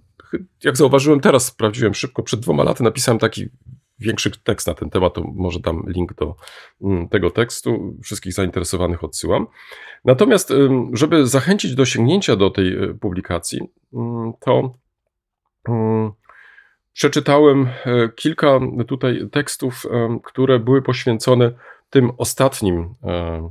jak 0.63 0.77
zauważyłem 0.77 1.19
teraz, 1.19 1.45
sprawdziłem 1.45 1.93
szybko, 1.93 2.23
przed 2.23 2.39
dwoma 2.39 2.63
laty 2.63 2.83
napisałem 2.83 3.19
taki 3.19 3.47
większy 3.99 4.31
tekst 4.43 4.67
na 4.67 4.73
ten 4.73 4.89
temat, 4.89 5.13
to 5.13 5.23
może 5.35 5.59
dam 5.59 5.83
link 5.87 6.13
do 6.13 6.35
mm, 6.81 7.09
tego 7.09 7.29
tekstu. 7.29 7.97
Wszystkich 8.03 8.33
zainteresowanych 8.33 9.03
odsyłam. 9.03 9.47
Natomiast, 10.05 10.53
żeby 10.93 11.27
zachęcić 11.27 11.75
do 11.75 11.85
sięgnięcia 11.85 12.35
do 12.35 12.49
tej 12.49 12.77
publikacji, 12.99 13.61
mm, 13.93 14.33
to 14.39 14.73
Przeczytałem 16.93 17.67
e, 17.85 18.09
kilka 18.15 18.59
tutaj 18.87 19.29
tekstów, 19.31 19.85
e, 19.85 20.19
które 20.23 20.59
były 20.59 20.81
poświęcone 20.81 21.51
tym 21.89 22.11
ostatnim 22.17 22.95
e, 23.03 23.49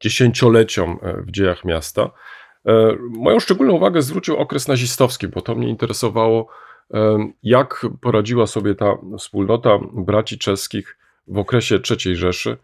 dziesięcioleciom 0.00 0.98
w 1.26 1.30
dziejach 1.30 1.64
miasta. 1.64 2.10
Moją 3.10 3.40
szczególną 3.40 3.72
uwagę 3.72 4.02
zwrócił 4.02 4.36
okres 4.36 4.68
nazistowski, 4.68 5.28
bo 5.28 5.40
to 5.40 5.54
mnie 5.54 5.68
interesowało, 5.68 6.48
jak 7.42 7.86
poradziła 8.00 8.46
sobie 8.46 8.74
ta 8.74 8.96
wspólnota 9.18 9.78
braci 9.92 10.38
czeskich 10.38 10.98
w 11.26 11.38
okresie 11.38 11.78
III 11.90 12.16
Rzeszy. 12.16 12.56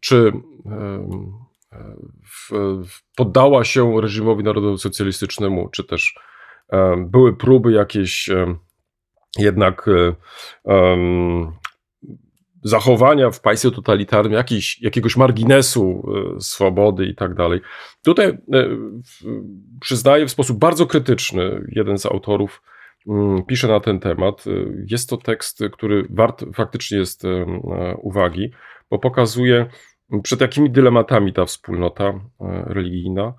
Czy 0.00 0.32
poddała 3.16 3.64
się 3.64 4.00
reżimowi 4.00 4.44
narodowo-socjalistycznemu, 4.44 5.68
czy 5.68 5.84
też 5.84 6.14
były 6.96 7.36
próby 7.36 7.72
jakieś 7.72 8.30
jednak 9.38 9.88
e, 9.88 10.96
zachowania 12.62 13.30
w 13.30 13.40
państwie 13.40 13.70
totalitarnym, 13.70 14.32
jakiś, 14.32 14.82
jakiegoś 14.82 15.16
marginesu 15.16 16.02
e, 16.36 16.40
swobody 16.40 17.06
i 17.06 17.14
tak 17.14 17.34
dalej. 17.34 17.60
Tutaj 18.04 18.26
e, 18.26 18.38
przyznaję 19.80 20.26
w 20.26 20.30
sposób 20.30 20.58
bardzo 20.58 20.86
krytyczny, 20.86 21.66
jeden 21.68 21.98
z 21.98 22.06
autorów 22.06 22.62
mm, 23.08 23.42
pisze 23.42 23.68
na 23.68 23.80
ten 23.80 24.00
temat. 24.00 24.44
Jest 24.90 25.10
to 25.10 25.16
tekst, 25.16 25.64
który 25.72 26.06
wart 26.10 26.44
faktycznie 26.54 26.98
jest 26.98 27.22
uwagi, 27.98 28.52
bo 28.90 28.98
pokazuje, 28.98 29.66
przed 30.22 30.40
jakimi 30.40 30.70
dylematami 30.70 31.32
ta 31.32 31.44
wspólnota 31.44 32.20
religijna 32.66 33.34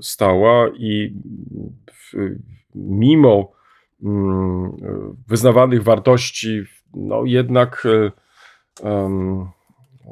stała 0.00 0.68
i 0.68 1.14
mimo 2.74 3.52
mm, 4.02 4.72
wyznawanych 5.28 5.82
wartości, 5.82 6.62
no 6.94 7.22
jednak 7.24 7.86
e, 8.84 9.10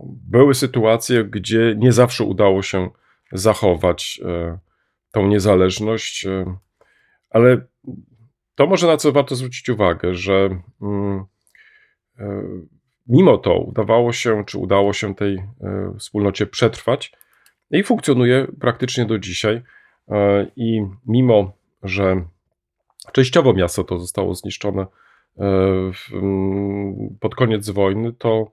były 0.04 0.54
sytuacje, 0.54 1.24
gdzie 1.24 1.74
nie 1.78 1.92
zawsze 1.92 2.24
udało 2.24 2.62
się 2.62 2.90
zachować 3.32 4.20
e, 4.24 4.58
tą 5.12 5.26
niezależność, 5.26 6.26
e, 6.26 6.56
ale 7.30 7.66
to 8.54 8.66
może 8.66 8.86
na 8.86 8.96
co 8.96 9.12
warto 9.12 9.34
zwrócić 9.34 9.68
uwagę, 9.68 10.14
że 10.14 10.60
mm, 10.82 11.24
mimo 13.06 13.38
to 13.38 13.58
udawało 13.58 14.12
się, 14.12 14.44
czy 14.46 14.58
udało 14.58 14.92
się 14.92 15.14
tej 15.14 15.42
wspólnocie 15.98 16.46
przetrwać 16.46 17.12
i 17.70 17.82
funkcjonuje 17.82 18.46
praktycznie 18.60 19.04
do 19.04 19.18
dzisiaj. 19.18 19.62
I 20.56 20.82
mimo 21.06 21.52
że 21.82 22.24
częściowo 23.12 23.52
miasto 23.52 23.84
to 23.84 23.98
zostało 23.98 24.34
zniszczone 24.34 24.86
e, 25.38 25.46
pod 27.20 27.34
koniec 27.34 27.70
wojny, 27.70 28.12
to 28.12 28.50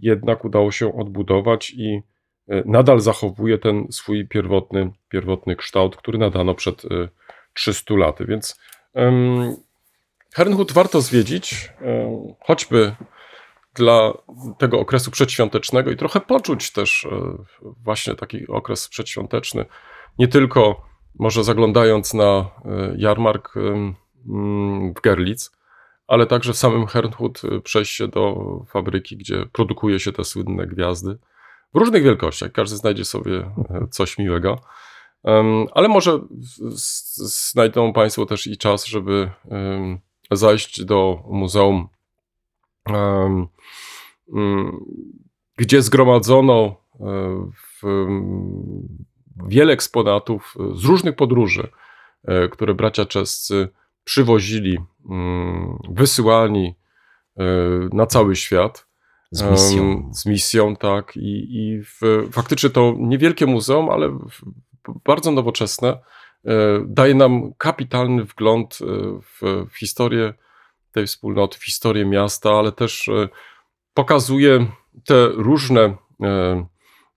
jednak 0.00 0.44
udało 0.44 0.72
się 0.72 0.98
odbudować 0.98 1.70
i 1.70 2.02
e, 2.48 2.62
nadal 2.66 3.00
zachowuje 3.00 3.58
ten 3.58 3.86
swój 3.90 4.28
pierwotny, 4.28 4.90
pierwotny 5.08 5.56
kształt, 5.56 5.96
który 5.96 6.18
nadano 6.18 6.54
przed 6.54 6.82
300 7.54 7.94
e, 7.94 7.96
laty. 7.96 8.24
Więc 8.24 8.60
Hernhut 10.34 10.72
warto 10.72 11.00
zwiedzić, 11.00 11.72
choćby 12.40 12.92
dla 13.78 14.12
tego 14.58 14.80
okresu 14.80 15.10
przedświątecznego 15.10 15.90
i 15.90 15.96
trochę 15.96 16.20
poczuć 16.20 16.70
też 16.72 17.08
właśnie 17.84 18.14
taki 18.14 18.46
okres 18.46 18.88
przedświąteczny. 18.88 19.64
Nie 20.18 20.28
tylko 20.28 20.88
może 21.18 21.44
zaglądając 21.44 22.14
na 22.14 22.24
e, 22.24 22.48
jarmark 22.96 23.56
mm, 23.56 24.94
w 24.94 25.00
Gerlitz, 25.00 25.50
ale 26.06 26.26
także 26.26 26.52
w 26.52 26.56
samym 26.56 26.86
Hernhut 26.86 27.44
y, 27.44 27.60
przejście 27.60 28.08
do 28.08 28.36
fabryki, 28.68 29.16
gdzie 29.16 29.46
produkuje 29.46 30.00
się 30.00 30.12
te 30.12 30.24
słynne 30.24 30.66
gwiazdy 30.66 31.18
w 31.74 31.78
różnych 31.78 32.02
wielkościach. 32.02 32.52
Każdy 32.52 32.76
znajdzie 32.76 33.04
sobie 33.04 33.36
e, 33.38 33.86
coś 33.90 34.18
miłego. 34.18 34.60
Ale 35.74 35.88
może 35.88 36.18
znajdą 37.16 37.92
Państwo 37.92 38.26
też 38.26 38.46
i 38.46 38.56
czas, 38.56 38.86
żeby 38.86 39.30
zajść 40.30 40.84
do 40.84 41.22
muzeum, 41.30 41.88
gdzie 45.56 45.82
zgromadzono 45.82 46.76
e, 47.00 47.50
mm, 47.84 48.88
wiele 49.46 49.72
eksponatów 49.72 50.54
z 50.74 50.84
różnych 50.84 51.16
podróży, 51.16 51.68
e, 52.24 52.48
które 52.48 52.74
bracia 52.74 53.04
czescy 53.04 53.68
przywozili, 54.04 54.78
mm, 55.10 55.78
wysyłani 55.90 56.74
e, 57.36 57.44
na 57.92 58.06
cały 58.06 58.36
świat. 58.36 58.88
Z 59.30 59.50
misją. 59.50 60.10
Z 60.14 60.26
misją, 60.26 60.76
tak. 60.76 61.16
I, 61.16 61.56
i 61.56 61.82
w, 61.82 62.28
faktycznie 62.32 62.70
to 62.70 62.94
niewielkie 62.98 63.46
muzeum, 63.46 63.90
ale 63.90 64.18
bardzo 65.04 65.30
nowoczesne. 65.30 65.88
e, 65.88 66.00
Daje 66.86 67.14
nam 67.14 67.52
kapitalny 67.58 68.24
wgląd 68.24 68.78
e, 68.80 68.84
w, 69.22 69.66
w 69.70 69.78
historię 69.78 70.34
tej 70.98 71.06
wspólnoty, 71.06 71.58
w 71.58 71.64
historię 71.64 72.04
miasta, 72.04 72.50
ale 72.50 72.72
też 72.72 73.08
e, 73.08 73.28
pokazuje 73.94 74.66
te 75.04 75.28
różne 75.28 75.80
e, 75.80 75.96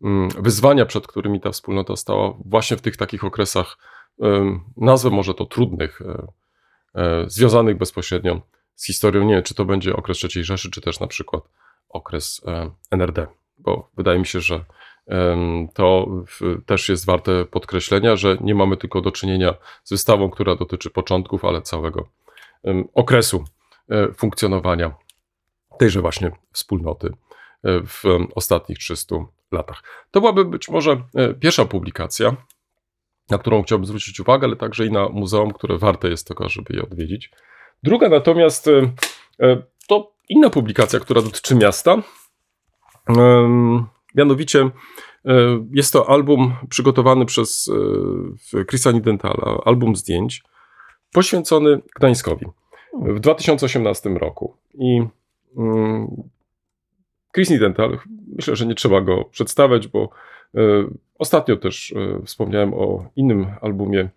mm, 0.04 0.30
wyzwania, 0.30 0.86
przed 0.86 1.08
którymi 1.08 1.42
ta 1.42 1.52
wspólnota 1.52 1.96
stała, 1.96 2.34
właśnie 2.46 2.78
w 2.78 2.82
tych 2.82 2.98
takich 2.98 3.24
okresach, 3.24 3.78
em, 4.22 4.60
nazwę 4.78 5.10
może 5.10 5.34
to 5.34 5.46
trudnych, 5.46 6.02
e, 6.02 6.28
e, 6.96 7.30
związanych 7.30 7.78
bezpośrednio 7.78 8.42
z 8.76 8.86
historią. 8.86 9.24
Nie 9.24 9.34
wiem, 9.34 9.44
czy 9.44 9.56
to 9.56 9.66
będzie 9.66 9.96
okres 9.96 10.18
III 10.24 10.44
Rzeszy, 10.44 10.72
czy 10.72 10.82
też 10.82 11.00
na 11.00 11.08
przykład 11.08 11.44
okres 11.90 12.42
e, 12.48 12.72
NRD, 12.92 13.28
bo 13.58 13.90
wydaje 13.98 14.20
mi 14.20 14.26
się, 14.26 14.42
że 14.42 14.66
to 15.74 16.08
też 16.66 16.90
jest 16.90 17.06
warte 17.06 17.46
podkreślenia, 17.46 18.16
że 18.16 18.38
nie 18.42 18.56
mamy 18.56 18.78
tylko 18.78 19.02
do 19.02 19.12
czynienia 19.12 19.54
z 19.84 19.92
wystawą, 19.92 20.30
która 20.30 20.56
dotyczy 20.56 20.90
początków, 20.90 21.46
ale 21.46 21.62
całego 21.62 22.08
okresu 22.94 23.38
e, 23.38 23.61
funkcjonowania 24.18 24.92
tejże 25.82 26.02
właśnie 26.02 26.32
wspólnoty 26.52 27.08
e, 27.64 27.82
w 27.88 28.06
em, 28.06 28.28
ostatnich 28.36 28.78
300 28.78 29.16
latach. 29.52 29.84
To 30.12 30.20
byłaby 30.22 30.46
być 30.46 30.70
może 30.70 30.92
e, 31.16 31.34
pierwsza 31.34 31.66
publikacja, 31.66 32.36
na 33.30 33.38
którą 33.38 33.64
chciałbym 33.64 33.86
zwrócić 33.86 34.20
uwagę, 34.20 34.48
ale 34.48 34.56
także 34.56 34.86
i 34.86 34.92
na 34.92 35.10
muzeum, 35.10 35.54
które 35.54 35.78
warte 35.78 36.10
jest 36.10 36.28
tego, 36.28 36.50
żeby 36.50 36.76
je 36.76 36.84
odwiedzić. 36.84 37.32
Druga 37.84 38.10
natomiast 38.10 38.68
e, 38.68 38.92
e, 39.40 39.64
to 39.88 40.14
inna 40.30 40.50
publikacja, 40.50 41.00
która 41.00 41.22
dotyczy 41.22 41.56
miasta. 41.56 41.98
Mianowicie 44.16 44.60
e, 44.62 45.66
jest 45.72 45.94
to 45.94 46.10
album 46.10 46.56
przygotowany 46.70 47.26
przez 47.26 47.70
e, 48.54 48.66
Chrisa 48.66 48.92
Nidentala, 48.92 49.62
album 49.66 49.96
zdjęć 49.96 50.44
poświęcony 51.14 51.82
Gdańskowi 51.96 52.46
w 52.94 53.20
2018 53.20 54.10
roku. 54.10 54.58
I 54.74 55.02
mm, 55.58 56.08
Chris 57.36 57.50
Nidental, 57.50 58.00
myślę, 58.36 58.56
że 58.56 58.66
nie 58.66 58.76
trzeba 58.76 59.02
go 59.02 59.26
przedstawiać, 59.26 59.88
bo 59.88 60.10
e, 60.56 60.60
ostatnio 61.20 61.58
też 61.58 61.94
e, 61.94 62.26
wspomniałem 62.26 62.74
o 62.74 63.06
innym 63.16 63.48
albumie 63.62 64.10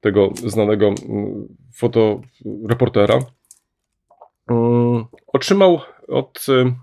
tego 0.00 0.30
znanego 0.46 0.86
mm, 0.86 1.48
fotoreportera. 1.74 3.18
Mm, 4.50 5.04
Otrzymał 5.26 5.80
od 6.08 6.46
e, 6.48 6.74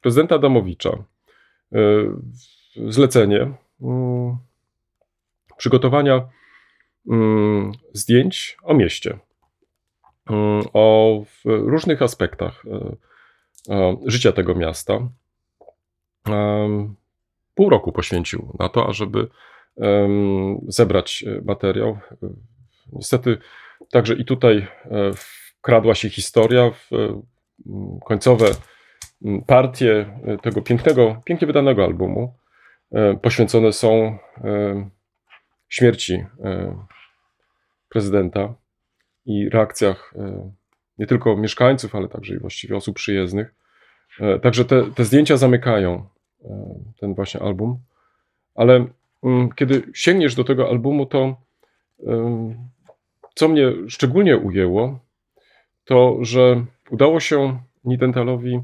prezydenta 0.00 0.34
Adamowicza 0.34 0.90
zlecenie 2.88 3.52
przygotowania 5.56 6.28
zdjęć 7.92 8.56
o 8.62 8.74
mieście, 8.74 9.18
o 10.72 11.22
w 11.26 11.40
różnych 11.44 12.02
aspektach 12.02 12.62
e, 12.66 13.74
e, 13.74 13.96
życia 14.06 14.32
tego 14.32 14.54
miasta. 14.54 15.08
Em, 16.26 16.94
Pół 17.54 17.70
roku 17.70 17.92
poświęcił 17.92 18.56
na 18.58 18.68
to, 18.68 18.88
ażeby 18.88 19.28
zebrać 20.68 21.24
e, 21.26 21.40
materiał. 21.44 21.88
E, 22.22 22.28
Niestety, 22.92 23.38
także 23.90 24.14
i 24.14 24.24
tutaj 24.24 24.56
e, 24.58 24.66
wkradła 25.14 25.94
się 25.94 26.08
historia 26.10 26.70
w 26.70 26.92
e, 26.92 27.22
końcowe 28.04 28.46
partie 29.46 30.18
e, 30.26 30.38
tego 30.38 30.62
pięknego, 30.62 31.22
pięknie 31.24 31.46
wydanego 31.46 31.84
albumu. 31.84 32.34
e, 32.92 33.14
Poświęcone 33.16 33.72
są 33.72 34.18
e, 34.44 34.90
śmierci 35.68 36.14
e, 36.44 36.76
prezydenta 37.88 38.54
i 39.30 39.48
reakcjach 39.48 40.14
e, 40.16 40.50
nie 40.98 41.06
tylko 41.06 41.36
mieszkańców, 41.36 41.94
ale 41.94 42.08
także 42.08 42.34
i 42.34 42.38
właściwie 42.38 42.76
osób 42.76 42.96
przyjezdnych. 42.96 43.54
E, 44.20 44.38
Także 44.38 44.64
te, 44.64 44.90
te 44.90 45.04
zdjęcia 45.04 45.36
zamykają 45.36 46.06
e, 46.44 46.74
ten 47.00 47.14
właśnie 47.14 47.40
album. 47.40 47.78
Ale 48.54 48.86
mm, 49.22 49.52
kiedy 49.52 49.82
sięgniesz 49.94 50.34
do 50.34 50.44
tego 50.44 50.68
albumu, 50.68 51.06
to 51.06 51.36
co 53.34 53.48
mnie 53.48 53.72
szczególnie 53.88 54.36
ujęło, 54.36 54.98
to 55.84 56.18
że 56.20 56.64
udało 56.90 57.20
się 57.20 57.60
Nidentalowi 57.84 58.60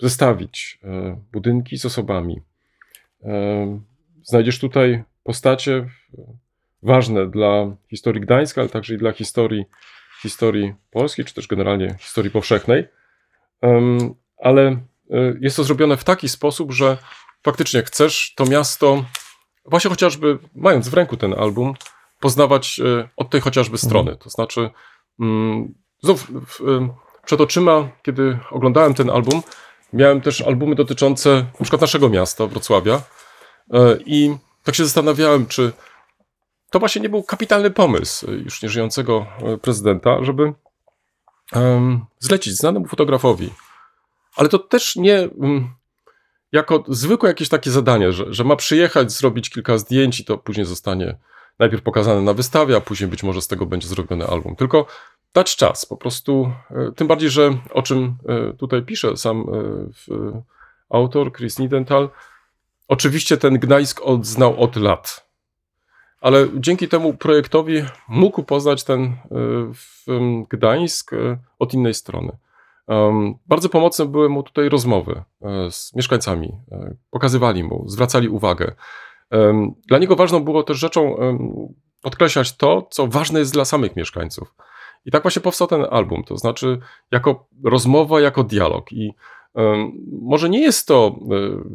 zestawić 0.00 0.80
budynki 1.32 1.78
z 1.78 1.84
osobami. 1.84 2.40
Znajdziesz 4.22 4.58
tutaj 4.58 5.04
postacie 5.24 5.86
ważne 6.82 7.30
dla 7.30 7.76
historii 7.90 8.20
Gdańska, 8.20 8.60
ale 8.60 8.70
także 8.70 8.94
i 8.94 8.98
dla 8.98 9.12
historii, 9.12 9.64
historii 10.22 10.74
Polski, 10.90 11.24
czy 11.24 11.34
też 11.34 11.46
generalnie 11.46 11.96
historii 12.00 12.30
powszechnej. 12.30 12.88
Ale 14.42 14.62
e, 14.62 14.78
jest 15.40 15.56
to 15.56 15.64
zrobione 15.64 15.96
w 15.96 16.04
taki 16.04 16.28
sposób, 16.28 16.72
że 16.72 16.98
faktycznie 17.42 17.82
chcesz 17.82 18.34
to 18.34 18.44
miasto, 18.44 19.04
właśnie 19.64 19.90
chociażby 19.90 20.38
mając 20.54 20.88
w 20.88 20.94
ręku 20.94 21.16
ten 21.16 21.34
album, 21.34 21.74
poznawać 22.20 22.80
e, 22.80 23.08
od 23.16 23.30
tej 23.30 23.40
chociażby 23.40 23.78
strony. 23.78 24.16
To 24.16 24.30
znaczy, 24.30 24.70
mm, 25.20 25.74
znów 26.02 26.30
em, 26.68 26.90
przed 27.24 27.40
oczyma, 27.40 27.88
kiedy 28.02 28.38
oglądałem 28.50 28.94
ten 28.94 29.10
album, 29.10 29.42
miałem 29.92 30.20
też 30.20 30.40
albumy 30.40 30.74
dotyczące 30.74 31.30
na 31.30 31.62
przykład 31.62 31.80
naszego 31.80 32.08
miasta, 32.08 32.46
Wrocławia, 32.46 33.02
e, 33.72 33.96
i 34.06 34.36
tak 34.64 34.74
się 34.74 34.84
zastanawiałem, 34.84 35.46
czy 35.46 35.72
to 36.70 36.78
właśnie 36.78 37.02
nie 37.02 37.08
był 37.08 37.22
kapitalny 37.22 37.70
pomysł 37.70 38.30
e, 38.30 38.34
już 38.34 38.62
nieżyjącego 38.62 39.26
e, 39.42 39.56
prezydenta, 39.56 40.24
żeby 40.24 40.52
em, 41.52 42.04
zlecić 42.18 42.54
znanemu 42.54 42.86
fotografowi. 42.86 43.50
Ale 44.36 44.48
to 44.48 44.58
też 44.58 44.96
nie 44.96 45.18
mm, 45.18 45.74
jako 46.52 46.84
zwykłe 46.88 47.28
jakieś 47.28 47.48
takie 47.48 47.70
zadanie, 47.70 48.12
że, 48.12 48.24
że 48.28 48.44
ma 48.44 48.56
przyjechać, 48.56 49.12
zrobić 49.12 49.50
kilka 49.50 49.78
zdjęć 49.78 50.20
i 50.20 50.24
to 50.24 50.38
później 50.38 50.66
zostanie 50.66 51.18
najpierw 51.58 51.82
pokazane 51.82 52.22
na 52.22 52.34
wystawie, 52.34 52.76
a 52.76 52.80
później 52.80 53.10
być 53.10 53.22
może 53.22 53.42
z 53.42 53.48
tego 53.48 53.66
będzie 53.66 53.88
zrobiony 53.88 54.26
album. 54.26 54.56
Tylko 54.56 54.86
dać 55.34 55.56
czas, 55.56 55.86
po 55.86 55.96
prostu. 55.96 56.52
e, 56.70 56.92
Tym 56.96 57.06
bardziej, 57.06 57.30
że 57.30 57.58
o 57.70 57.82
czym 57.82 58.16
tutaj 58.58 58.82
pisze 58.82 59.16
sam 59.16 59.46
autor, 60.90 61.32
Chris 61.32 61.58
Nidental, 61.58 62.10
oczywiście 62.88 63.36
ten 63.36 63.58
Gdańsk 63.58 64.00
odznał 64.02 64.62
od 64.62 64.76
lat. 64.76 65.27
Ale 66.20 66.46
dzięki 66.54 66.88
temu 66.88 67.14
projektowi 67.14 67.82
mógł 68.08 68.42
poznać 68.42 68.84
ten 68.84 69.16
em, 70.08 70.44
Gdańsk 70.44 71.12
e, 71.12 71.38
od 71.58 71.74
innej 71.74 71.94
strony. 71.94 72.36
Bardzo 73.46 73.68
pomocne 73.68 74.06
były 74.06 74.28
mu 74.28 74.42
tutaj 74.42 74.68
rozmowy 74.68 75.22
e, 75.42 75.70
z 75.70 75.94
mieszkańcami. 75.94 76.52
Pokazywali 77.10 77.64
mu, 77.64 77.84
zwracali 77.88 78.28
uwagę. 78.28 78.74
Dla 79.88 79.98
niego 79.98 80.16
ważną 80.16 80.40
było 80.40 80.62
też 80.62 80.78
rzeczą 80.78 81.16
podkreślać 82.02 82.56
to, 82.56 82.86
co 82.90 83.06
ważne 83.06 83.38
jest 83.38 83.52
dla 83.52 83.64
samych 83.64 83.96
mieszkańców. 83.96 84.54
I 85.04 85.10
tak 85.10 85.22
właśnie 85.22 85.42
powstał 85.42 85.68
ten 85.68 85.86
album, 85.90 86.24
to 86.24 86.36
znaczy 86.36 86.78
jako 87.12 87.46
rozmowa, 87.64 88.20
jako 88.20 88.44
dialog. 88.44 88.92
I 88.92 89.14
może 90.22 90.48
nie 90.48 90.60
jest 90.60 90.88
to 90.88 91.16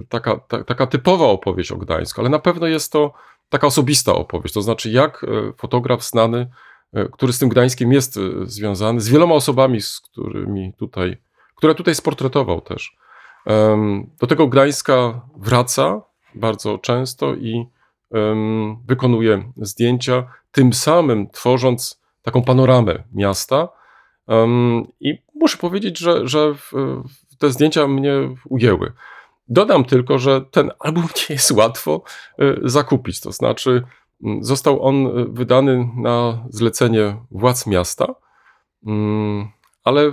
taka, 0.09 0.37
ta, 0.37 0.63
taka 0.63 0.87
typowa 0.87 1.25
opowieść 1.25 1.71
o 1.71 1.77
Gdańsku, 1.77 2.21
ale 2.21 2.29
na 2.29 2.39
pewno 2.39 2.67
jest 2.67 2.91
to 2.91 3.13
taka 3.49 3.67
osobista 3.67 4.13
opowieść. 4.13 4.53
To 4.53 4.61
znaczy, 4.61 4.91
jak 4.91 5.23
e, 5.23 5.53
fotograf 5.57 6.03
znany, 6.03 6.47
e, 6.93 7.05
który 7.09 7.33
z 7.33 7.39
tym 7.39 7.49
Gdańskiem 7.49 7.91
jest 7.91 8.17
e, 8.17 8.21
związany, 8.43 9.01
z 9.01 9.09
wieloma 9.09 9.35
osobami, 9.35 9.81
z 9.81 9.99
którymi 9.99 10.73
tutaj, 10.73 11.17
które 11.55 11.75
tutaj 11.75 11.95
sportretował 11.95 12.61
też. 12.61 12.97
Do 14.19 14.27
tego 14.27 14.47
Gdańska 14.47 15.21
wraca 15.37 16.01
bardzo 16.35 16.77
często 16.77 17.35
i 17.35 17.65
wykonuje 18.85 19.51
zdjęcia, 19.57 20.27
tym 20.51 20.73
samym 20.73 21.29
tworząc 21.29 22.01
taką 22.21 22.43
panoramę 22.43 23.03
miasta. 23.13 23.69
I 24.99 25.21
muszę 25.35 25.57
powiedzieć, 25.57 25.99
że, 25.99 26.27
że 26.27 26.55
te 27.39 27.49
zdjęcia 27.49 27.87
mnie 27.87 28.13
ujęły. 28.49 28.91
Dodam 29.47 29.85
tylko, 29.85 30.19
że 30.19 30.41
ten 30.41 30.71
album 30.79 31.03
nie 31.03 31.35
jest 31.35 31.51
łatwo 31.51 32.03
y, 32.41 32.59
zakupić. 32.63 33.21
To 33.21 33.31
znaczy, 33.31 33.83
mm, 34.23 34.43
został 34.43 34.83
on 34.83 35.07
y, 35.07 35.25
wydany 35.29 35.89
na 35.95 36.45
zlecenie 36.49 37.17
władz 37.31 37.67
miasta, 37.67 38.15
mm, 38.85 39.47
ale 39.83 40.11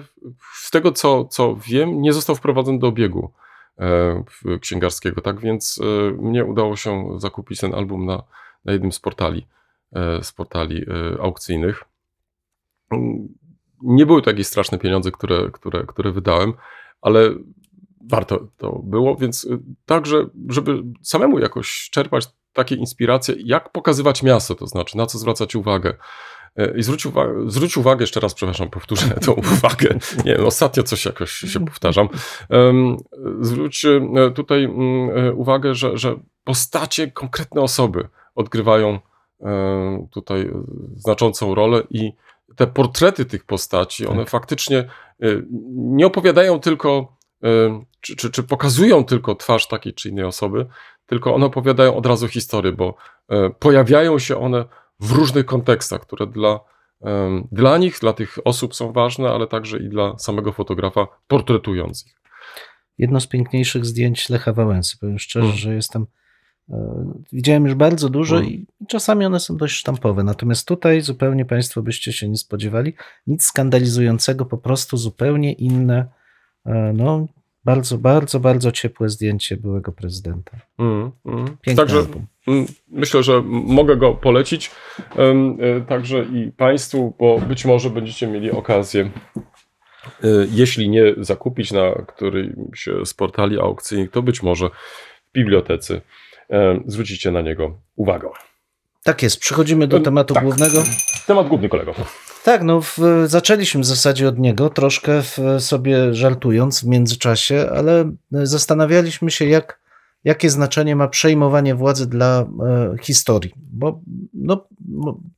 z 0.55 0.71
tego 0.71 0.93
co, 0.93 1.25
co 1.25 1.57
wiem, 1.57 2.03
nie 2.03 2.13
został 2.13 2.37
wprowadzony 2.37 2.79
do 2.79 2.87
obiegu 2.87 3.33
e, 3.79 4.25
księgarskiego. 4.61 5.21
Tak 5.21 5.41
więc 5.41 5.81
e, 5.83 6.11
mnie 6.23 6.45
udało 6.45 6.77
się 6.77 7.09
zakupić 7.17 7.61
ten 7.61 7.75
album 7.75 8.07
na, 8.07 8.23
na 8.65 8.73
jednym 8.73 8.93
z 8.93 9.01
portali, 9.01 9.47
e, 9.93 10.25
z 10.25 10.33
portali 10.33 10.87
aukcyjnych. 11.21 11.85
Mm, 12.91 13.29
nie 13.83 14.07
były 14.07 14.23
to 14.23 14.31
jakieś 14.31 14.47
straszne 14.47 14.79
pieniądze, 14.79 15.11
które, 15.11 15.51
które, 15.51 15.87
które 15.87 16.13
wydałem, 16.13 16.53
ale 17.01 17.31
warto 18.09 18.49
to 18.57 18.81
było, 18.85 19.17
więc 19.17 19.45
y, 19.45 19.59
także, 19.87 20.27
żeby 20.49 20.83
samemu 21.03 21.39
jakoś 21.39 21.89
czerpać 21.93 22.29
takie 22.53 22.75
inspiracje, 22.75 23.35
jak 23.39 23.73
pokazywać 23.73 24.23
miasto, 24.23 24.55
to 24.55 24.67
znaczy 24.67 24.97
na 24.97 25.07
co 25.07 25.19
zwracać 25.19 25.55
uwagę. 25.55 25.95
E, 26.57 26.79
I 26.79 26.83
zwróć 26.83 27.07
uwagę, 27.07 27.51
zwróć 27.51 27.77
uwagę, 27.77 28.03
jeszcze 28.03 28.21
raz, 28.21 28.35
przepraszam, 28.35 28.71
powtórzę 28.71 29.09
tą 29.27 29.33
uwagę. 29.33 29.99
Nie 30.25 30.35
wiem, 30.35 30.47
ostatnio 30.47 30.83
coś 30.83 31.05
jakoś 31.05 31.31
się 31.31 31.65
powtarzam. 31.65 32.09
Zwróć 33.41 33.85
e, 33.85 34.01
tutaj 34.35 34.65
mm, 34.65 35.39
uwagę, 35.39 35.75
że, 35.75 35.99
że 35.99 36.15
postacie, 36.45 37.11
konkretne 37.11 37.61
osoby 37.61 38.09
odgrywają 38.35 38.99
tutaj 40.11 40.51
znaczącą 40.97 41.55
rolę 41.55 41.83
i 41.91 42.13
te 42.57 42.67
portrety 42.67 43.25
tych 43.25 43.45
postaci, 43.45 44.07
one 44.07 44.21
tak. 44.21 44.31
faktycznie 44.31 44.85
nie 45.75 46.07
opowiadają 46.07 46.61
tylko 46.61 47.17
czy, 48.01 48.17
czy, 48.17 48.31
czy 48.31 48.43
pokazują 48.43 49.05
tylko 49.05 49.35
twarz 49.35 49.69
takiej 49.69 49.95
czy 49.95 50.09
innej 50.09 50.25
osoby, 50.25 50.67
tylko 51.07 51.35
one 51.35 51.47
opowiadają 51.47 51.97
od 51.97 52.07
razu 52.07 52.29
historię, 52.29 52.73
bo 52.73 52.95
e, 53.29 53.51
pojawiają 53.51 54.19
się 54.19 54.39
one 54.39 54.65
w 55.01 55.13
różnych 55.13 55.47
kontekstach, 55.47 56.01
które 56.01 56.27
dla, 56.27 56.61
dla 57.53 57.79
nich, 57.79 57.99
dla 58.01 58.13
tych 58.13 58.39
osób 58.45 58.75
są 58.75 58.93
ważne, 58.93 59.31
ale 59.31 59.47
także 59.47 59.79
i 59.79 59.89
dla 59.89 60.19
samego 60.19 60.53
fotografa 60.53 61.07
portretujących. 61.29 62.21
Jedno 62.99 63.21
z 63.21 63.27
piękniejszych 63.27 63.87
zdjęć 63.87 64.29
Lecha 64.29 64.53
Wałęsy. 64.53 64.99
Powiem 64.99 65.19
szczerze, 65.19 65.47
mm. 65.47 65.57
że 65.57 65.75
jestem. 65.75 66.07
E, 66.71 67.05
widziałem 67.33 67.65
już 67.65 67.75
bardzo 67.75 68.09
dużo 68.09 68.37
mm. 68.37 68.49
i 68.49 68.67
czasami 68.89 69.27
one 69.27 69.41
są 69.41 69.57
dość 69.57 69.75
sztampowe. 69.75 70.25
Natomiast 70.25 70.69
tutaj 70.69 71.01
zupełnie 71.01 71.45
Państwo 71.45 71.83
byście 71.83 72.13
się 72.13 72.29
nie 72.29 72.37
spodziewali. 72.37 72.95
Nic 73.27 73.45
skandalizującego, 73.45 74.47
po 74.47 74.59
prostu 74.59 74.97
zupełnie 74.97 75.53
inne. 75.53 76.20
E, 76.67 76.93
no, 76.95 77.27
bardzo, 77.65 77.99
bardzo, 77.99 78.41
bardzo 78.41 78.73
ciepłe 78.73 79.09
zdjęcie 79.09 79.57
byłego 79.57 79.93
prezydenta. 79.93 80.57
Mm, 80.79 81.11
mm. 81.27 81.57
Także 81.77 81.99
album. 81.99 82.27
Myślę, 82.89 83.23
że 83.23 83.43
mogę 83.47 83.97
go 83.97 84.15
polecić 84.15 84.71
e, 85.17 85.81
także 85.89 86.25
i 86.25 86.53
Państwu, 86.57 87.15
bo 87.19 87.39
być 87.39 87.65
może 87.65 87.91
będziecie 87.91 88.27
mieli 88.27 88.51
okazję, 88.51 89.11
e, 90.25 90.29
jeśli 90.51 90.89
nie 90.89 91.15
zakupić 91.19 91.73
na 91.73 91.93
którymś 92.07 92.89
z 93.05 93.15
portali 93.15 93.61
aukcyjnych, 93.61 94.11
to 94.11 94.23
być 94.23 94.43
może 94.43 94.71
w 95.29 95.33
bibliotece 95.33 96.01
zwrócicie 96.87 97.31
na 97.31 97.41
niego 97.41 97.79
uwagę. 97.97 98.29
Tak 99.05 99.23
jest, 99.23 99.41
przechodzimy 99.41 99.87
do 99.87 100.01
tematu 100.01 100.35
tak. 100.35 100.45
głównego. 100.45 100.83
Temat 101.27 101.49
główny, 101.49 101.69
kolego. 101.69 101.95
Tak, 102.45 102.63
no 102.63 102.81
w, 102.81 102.99
zaczęliśmy 103.27 103.81
w 103.81 103.85
zasadzie 103.85 104.29
od 104.29 104.39
niego, 104.39 104.71
troszkę 104.71 105.23
w, 105.23 105.39
sobie 105.59 106.15
żartując 106.15 106.81
w 106.81 106.87
międzyczasie, 106.87 107.71
ale 107.75 108.13
zastanawialiśmy 108.33 109.31
się, 109.31 109.45
jak, 109.45 109.81
jakie 110.25 110.51
znaczenie 110.51 110.97
ma 110.97 111.09
przejmowanie 111.09 111.75
władzy 111.75 112.07
dla 112.07 112.41
e, 112.41 112.47
historii. 113.03 113.53
Bo 113.57 114.01
no, 114.35 114.67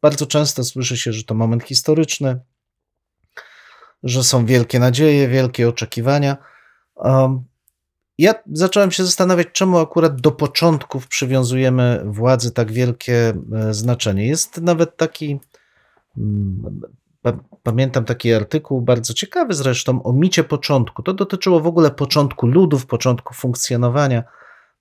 bardzo 0.03 0.27
często 0.27 0.65
słyszy 0.65 0.97
się, 0.97 1.13
że 1.13 1.25
to 1.25 1.35
moment 1.35 1.63
historyczny, 1.63 2.41
że 4.03 4.25
są 4.25 4.47
wielkie 4.47 4.79
nadzieje, 4.79 5.29
wielkie 5.29 5.69
oczekiwania. 5.69 6.37
Um, 6.95 7.45
ja 8.19 8.35
zacząłem 8.53 8.91
się 8.91 9.05
zastanawiać, 9.05 9.49
czemu 9.53 9.79
akurat 9.79 10.21
do 10.21 10.33
początków 10.33 11.09
przywiązujemy 11.09 12.03
władzy 12.05 12.53
tak 12.53 12.73
wielkie 12.73 13.33
e, 13.55 13.75
znaczenie. 13.75 14.27
Jest 14.27 14.61
nawet 14.61 14.97
taki 14.97 15.41
pamiętam 17.63 18.05
taki 18.05 18.33
artykuł, 18.33 18.83
bardzo 18.83 19.15
ciekawy 19.15 19.55
zresztą, 19.55 20.03
o 20.03 20.13
micie 20.13 20.45
początku. 20.45 21.03
To 21.03 21.15
dotyczyło 21.15 21.61
w 21.61 21.67
ogóle 21.67 21.91
początku 21.91 22.47
ludów, 22.47 22.87
początku 22.87 23.35
funkcjonowania 23.35 24.25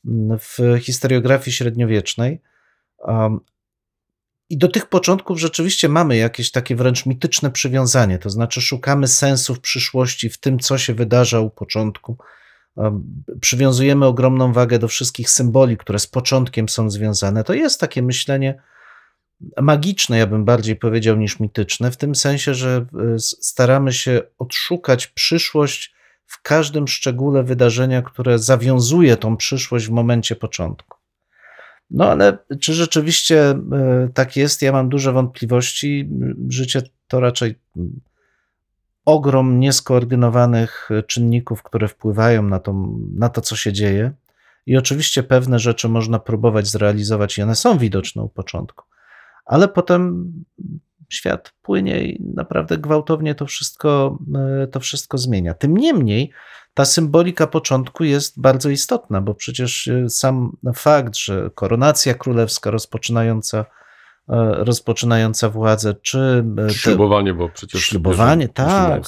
mm, 0.06 0.40
w 0.40 0.58
historiografii 0.80 1.56
średniowiecznej. 1.56 2.42
I 4.50 4.58
do 4.58 4.68
tych 4.68 4.86
początków 4.86 5.40
rzeczywiście 5.40 5.90
mamy 5.90 6.18
jakieś 6.18 6.52
takie 6.52 6.76
wręcz 6.76 7.06
mityczne 7.06 7.52
przywiązanie, 7.52 8.20
to 8.20 8.30
znaczy 8.30 8.62
szukamy 8.62 9.08
sensów 9.08 9.60
przyszłości 9.60 10.30
w 10.30 10.40
tym, 10.40 10.60
co 10.60 10.78
się 10.78 10.94
wydarza 10.94 11.40
u 11.40 11.50
początku. 11.50 12.18
Przywiązujemy 13.42 14.06
ogromną 14.06 14.54
wagę 14.54 14.80
do 14.80 14.88
wszystkich 14.88 15.30
symboli, 15.30 15.78
które 15.78 16.00
z 16.00 16.08
początkiem 16.08 16.70
są 16.70 16.90
związane. 16.90 17.44
To 17.44 17.54
jest 17.54 17.80
takie 17.80 18.02
myślenie 18.02 18.62
magiczne, 19.62 20.18
ja 20.18 20.28
bym 20.28 20.46
bardziej 20.46 20.76
powiedział, 20.76 21.18
niż 21.18 21.39
mityczne, 21.39 21.92
w 21.92 21.98
tym 21.98 22.16
sensie, 22.16 22.54
że 22.54 22.86
e, 23.16 23.20
staramy 23.20 23.94
się 23.94 24.22
odszukać 24.39 25.08
przyszłość 25.08 25.94
w 26.26 26.42
każdym 26.42 26.88
szczególe 26.88 27.44
wydarzenia, 27.44 28.02
które 28.02 28.39
zawiązuje 28.39 29.18
tą 29.18 29.38
przyszłość 29.38 29.88
w 29.88 29.92
momencie 29.92 30.36
początku. 30.36 30.98
No 31.92 32.12
ale 32.12 32.38
czy 32.60 32.74
rzeczywiście 32.74 33.50
e, 33.50 34.10
tak 34.14 34.36
jest? 34.36 34.62
Ja 34.62 34.72
mam 34.72 34.89
duże 34.89 35.12
wątpliwości. 35.12 36.10
Życie 36.50 36.82
to 37.08 37.20
raczej 37.20 37.56
ogrom 39.06 39.60
nieskoordynowanych 39.60 40.89
czynników, 41.08 41.64
które 41.64 41.88
wpływają 41.88 42.44
na 42.44 42.60
to, 42.60 42.88
na 43.16 43.30
to, 43.30 43.42
co 43.42 43.56
się 43.56 43.74
dzieje. 43.74 44.12
I 44.66 44.78
oczywiście 44.78 45.24
pewne 45.24 45.60
rzeczy 45.60 45.89
można 45.89 46.20
próbować 46.20 46.68
zrealizować, 46.68 47.38
i 47.38 47.42
one 47.42 47.56
są 47.56 47.78
widoczne 47.78 48.22
u 48.22 48.30
początku 48.30 48.91
ale 49.46 49.68
potem 49.68 50.34
świat 51.10 51.54
płynie 51.62 52.04
i 52.04 52.24
naprawdę 52.36 52.78
gwałtownie 52.78 53.36
to 53.36 53.46
wszystko, 53.46 54.20
e, 54.64 54.68
to 54.68 54.80
wszystko 54.80 55.18
zmienia. 55.18 55.54
Tym 55.54 55.78
niemniej 55.78 56.32
ta 56.74 56.86
symbolika 56.86 57.48
początku 57.48 58.04
jest 58.04 58.42
bardzo 58.42 58.70
istotna, 58.70 59.22
bo 59.22 59.34
przecież 59.34 59.88
e, 59.88 60.10
sam 60.10 60.58
fakt, 60.76 61.16
że 61.16 61.50
koronacja 61.56 62.14
królewska 62.14 62.72
rozpoczynająca 62.72 63.58
e, 63.58 63.66
rozpoczynająca 64.64 65.50
władzę, 65.50 65.96
czy 66.02 66.46
ślubowanie, 66.70 67.34
bo 67.34 67.50
przecież 67.50 67.82
ślubowanie, 67.82 68.50
tak, 68.50 69.04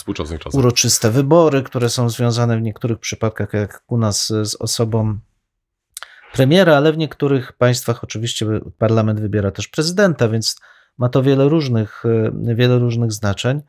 uroczyste 0.53 1.11
wybory, 1.11 1.63
które 1.63 1.89
są 1.89 2.09
związane 2.09 2.57
w 2.57 2.61
niektórych 2.61 2.99
przypadkach, 2.99 3.53
jak 3.53 3.83
u 3.87 3.97
nas 3.97 4.27
z 4.27 4.55
osobą 4.55 5.17
premiera, 6.33 6.77
ale 6.77 6.93
w 6.93 6.97
niektórych 6.97 7.53
państwach 7.53 8.03
oczywiście 8.03 8.45
parlament 8.77 9.19
wybiera 9.19 9.51
też 9.51 9.67
prezydenta, 9.67 10.29
więc 10.29 10.55
ma 10.97 11.09
to 11.09 11.23
wiele 11.23 11.49
różnych, 11.49 12.03
e, 12.49 12.55
wiele 12.55 12.79
różnych 12.79 13.11
znaczeń. 13.11 13.61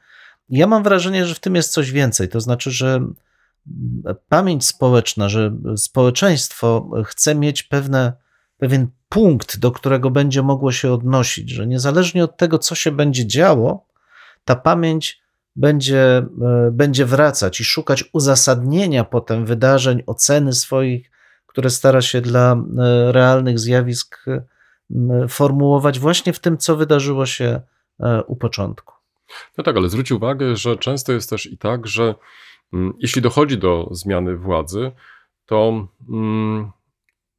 Ja 0.48 0.66
mam 0.66 0.82
wrażenie, 0.82 1.26
że 1.26 1.34
w 1.34 1.40
tym 1.40 1.54
jest 1.54 1.72
coś 1.72 1.90
więcej. 1.90 2.28
To 2.28 2.40
znaczy, 2.40 2.70
że 2.70 3.06
pamięć 4.28 4.66
społeczna, 4.66 5.28
że 5.28 5.56
społeczeństwo 5.76 6.90
chce 7.04 7.34
mieć 7.34 7.62
pewne, 7.62 8.12
pewien 8.58 8.86
punkt, 9.08 9.58
do 9.58 9.72
którego 9.72 10.10
będzie 10.10 10.42
mogło 10.42 10.72
się 10.72 10.92
odnosić, 10.92 11.50
że 11.50 11.66
niezależnie 11.66 12.24
od 12.24 12.36
tego, 12.36 12.58
co 12.58 12.74
się 12.74 12.92
będzie 12.92 13.26
działo, 13.26 13.86
ta 14.44 14.56
pamięć 14.56 15.22
będzie, 15.56 16.02
e, 16.06 16.70
będzie 16.72 17.06
wracać 17.06 17.60
i 17.60 17.64
szukać 17.64 18.04
uzasadnienia 18.12 19.04
potem 19.04 19.46
wydarzeń, 19.46 20.02
oceny 20.06 20.52
swoich 20.52 21.13
które 21.54 21.70
stara 21.70 22.02
się 22.02 22.20
dla 22.20 22.52
e, 22.52 23.12
realnych 23.12 23.58
zjawisk 23.58 24.26
e, 24.28 24.42
formułować 25.28 25.98
właśnie 25.98 26.32
w 26.32 26.38
tym, 26.38 26.58
co 26.58 26.76
wydarzyło 26.76 27.26
się 27.26 27.60
e, 28.00 28.22
u 28.22 28.36
początku. 28.36 28.94
No 29.58 29.64
tak, 29.64 29.76
ale 29.76 29.88
zwróć 29.88 30.12
uwagę, 30.12 30.56
że 30.56 30.76
często 30.76 31.12
jest 31.12 31.30
też 31.30 31.46
i 31.46 31.58
tak, 31.58 31.86
że 31.86 32.14
mm, 32.72 32.92
jeśli 32.98 33.22
dochodzi 33.22 33.58
do 33.58 33.88
zmiany 33.90 34.36
władzy, 34.36 34.92
to 35.46 35.88
mm, 36.08 36.70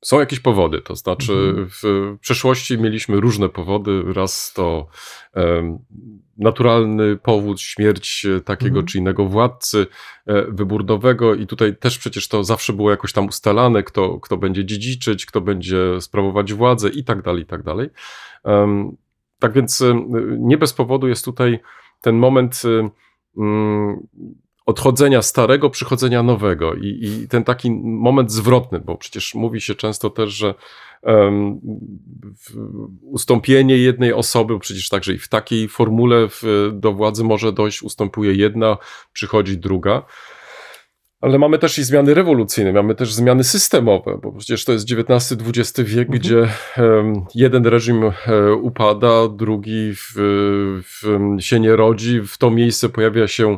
są 0.06 0.20
jakieś 0.20 0.40
powody. 0.40 0.82
To 0.82 0.96
znaczy, 0.96 1.34
mhm. 1.34 1.70
w 1.70 1.84
przeszłości 2.22 2.78
mieliśmy 2.78 3.20
różne 3.20 3.50
powody. 3.50 4.04
Raz 4.14 4.54
to 4.54 4.88
um, 5.36 5.78
naturalny 6.38 7.18
powód, 7.18 7.62
śmierć 7.62 8.28
takiego 8.46 8.80
mhm. 8.80 8.86
czy 8.86 8.98
innego 8.98 9.26
władcy, 9.26 9.88
e, 10.28 10.42
wybór 10.52 10.86
nowego, 10.86 11.36
i 11.36 11.48
tutaj 11.48 11.78
też 11.78 11.98
przecież 11.98 12.28
to 12.28 12.44
zawsze 12.44 12.74
było 12.74 12.92
jakoś 12.92 13.14
tam 13.14 13.28
ustalane, 13.28 13.84
kto, 13.84 14.20
kto 14.20 14.38
będzie 14.38 14.66
dziedziczyć, 14.66 15.26
kto 15.26 15.42
będzie 15.42 16.02
sprawować 16.02 16.54
władzę 16.54 16.90
i 16.90 17.04
tak 17.04 17.22
dalej, 17.22 17.44
i 17.44 17.46
tak 17.46 17.64
dalej. 17.64 17.90
Um, 18.44 18.98
Tak 19.40 19.54
więc 19.54 19.84
nie 20.38 20.58
bez 20.58 20.74
powodu 20.74 21.08
jest 21.08 21.26
tutaj 21.26 21.60
ten 22.02 22.16
moment 22.16 22.62
odchodzenia 24.66 25.22
starego, 25.22 25.70
przychodzenia 25.70 26.24
nowego 26.24 26.74
i, 26.74 27.00
i, 27.02 27.28
ten 27.28 27.44
taki 27.44 27.72
moment 27.82 28.32
zwrotny, 28.32 28.80
bo 28.80 28.98
przecież 28.98 29.36
mówi 29.36 29.62
się 29.62 29.76
często 29.76 30.10
też, 30.10 30.30
że 30.30 30.54
um, 31.02 31.62
ustąpienie 33.02 33.78
jednej 33.78 34.14
osoby, 34.14 34.60
przecież 34.60 34.90
także 34.90 35.14
i 35.14 35.18
w 35.18 35.28
takiej 35.28 35.68
formule 35.68 36.28
w, 36.30 36.70
do 36.74 36.94
władzy 36.94 37.24
może 37.24 37.54
dojść, 37.54 37.84
ustępuje 37.84 38.34
jedna, 38.34 38.78
przychodzi 39.14 39.58
druga. 39.58 40.06
Ale 41.22 41.40
mamy 41.40 41.60
też 41.60 41.78
i 41.78 41.84
zmiany 41.84 42.14
rewolucyjne, 42.14 42.74
mamy 42.74 42.96
też 42.96 43.14
zmiany 43.14 43.44
systemowe, 43.44 44.20
bo 44.24 44.32
przecież 44.32 44.66
to 44.66 44.72
jest 44.72 44.92
XIX-XX 44.92 45.80
wiek, 45.80 46.10
mhm. 46.10 46.20
gdzie 46.20 46.48
jeden 47.36 47.66
reżim 47.66 48.04
um, 48.04 48.14
upada, 48.62 49.28
drugi 49.28 49.94
w, 49.96 50.14
w, 50.84 51.20
się 51.40 51.60
nie 51.60 51.76
rodzi, 51.76 52.22
w 52.22 52.38
to 52.38 52.52
miejsce 52.52 52.90
pojawia 52.90 53.28
się 53.28 53.58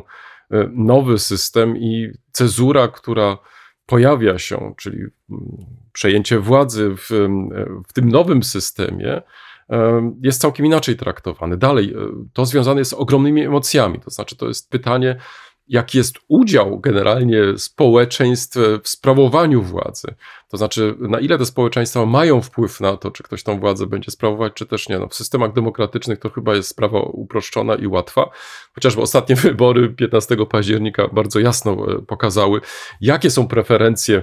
nowy 0.72 1.18
system 1.18 1.76
i 1.76 2.12
cezura, 2.32 2.88
która 2.88 3.38
pojawia 3.86 4.38
się, 4.38 4.74
czyli 4.76 4.98
mm, 4.98 5.66
przejęcie 5.92 6.38
władzy 6.38 6.94
w, 6.96 7.10
w 7.88 7.92
tym 7.92 8.08
nowym 8.08 8.42
systemie, 8.42 9.22
e, 9.70 10.12
jest 10.22 10.40
całkiem 10.40 10.66
inaczej 10.66 10.96
traktowany. 10.96 11.56
Dalej, 11.56 11.94
e, 11.94 11.96
to 12.32 12.46
związane 12.46 12.80
jest 12.80 12.90
z 12.90 12.94
ogromnymi 12.94 13.42
emocjami. 13.42 14.00
To 14.00 14.10
znaczy, 14.10 14.36
to 14.36 14.48
jest 14.48 14.70
pytanie, 14.70 15.16
jaki 15.68 15.98
jest 15.98 16.14
udział 16.28 16.80
generalnie 16.80 17.58
społeczeństw 17.58 18.58
w 18.82 18.88
sprawowaniu 18.88 19.62
władzy. 19.62 20.14
To 20.48 20.56
znaczy, 20.56 20.94
na 20.98 21.20
ile 21.20 21.38
te 21.38 21.46
społeczeństwa 21.46 22.06
mają 22.06 22.42
wpływ 22.42 22.80
na 22.80 22.96
to, 22.96 23.10
czy 23.10 23.22
ktoś 23.22 23.42
tą 23.42 23.60
władzę 23.60 23.86
będzie 23.86 24.10
sprawować, 24.10 24.52
czy 24.54 24.66
też 24.66 24.88
nie. 24.88 24.98
No, 24.98 25.08
w 25.08 25.14
systemach 25.14 25.52
demokratycznych 25.52 26.18
to 26.18 26.30
chyba 26.30 26.54
jest 26.54 26.68
sprawa 26.68 27.00
uproszczona 27.00 27.74
i 27.74 27.86
łatwa. 27.86 28.30
Chociażby 28.74 29.02
ostatnie 29.02 29.36
wybory 29.46 29.88
15 29.88 30.36
października 30.50 31.08
bardzo 31.12 31.40
jasno 31.40 31.72
e, 31.72 32.02
pokazały, 32.02 32.60
jakie 33.00 33.30
są 33.30 33.48
preferencje 33.48 34.22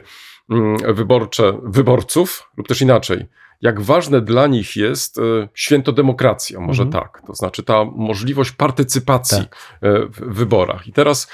mm, 0.49 0.95
wyborcze 0.95 1.59
wyborców, 1.63 2.49
lub 2.57 2.67
też 2.67 2.81
inaczej 2.81 3.25
jak 3.61 3.81
ważne 3.81 4.21
dla 4.21 4.47
nich 4.47 4.75
jest 4.75 5.17
e, 5.17 5.21
święto 5.53 5.91
demokracja, 5.91 6.59
może 6.59 6.83
mhm. 6.83 7.03
tak. 7.03 7.21
To 7.27 7.33
znaczy 7.33 7.63
ta 7.63 7.85
możliwość 7.85 8.51
partycypacji 8.51 9.37
tak. 9.37 9.55
E, 9.81 10.05
w 10.05 10.35
wyborach. 10.35 10.87
I 10.87 10.93
teraz 10.93 11.31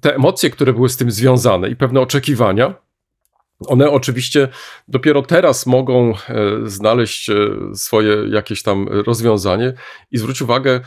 te 0.00 0.14
emocje, 0.14 0.50
które 0.50 0.72
były 0.72 0.88
z 0.88 0.96
tym 0.96 1.10
związane 1.10 1.68
i 1.68 1.76
pewne 1.76 2.00
oczekiwania, 2.00 2.74
one 3.66 3.90
oczywiście 3.90 4.48
dopiero 4.88 5.22
teraz 5.22 5.66
mogą 5.66 6.10
e, 6.10 6.14
znaleźć 6.64 7.30
e, 7.30 7.34
swoje 7.74 8.16
jakieś 8.28 8.62
tam 8.62 8.88
rozwiązanie 8.88 9.72
i 10.10 10.18
zwróć 10.18 10.42
uwagę, 10.42 10.80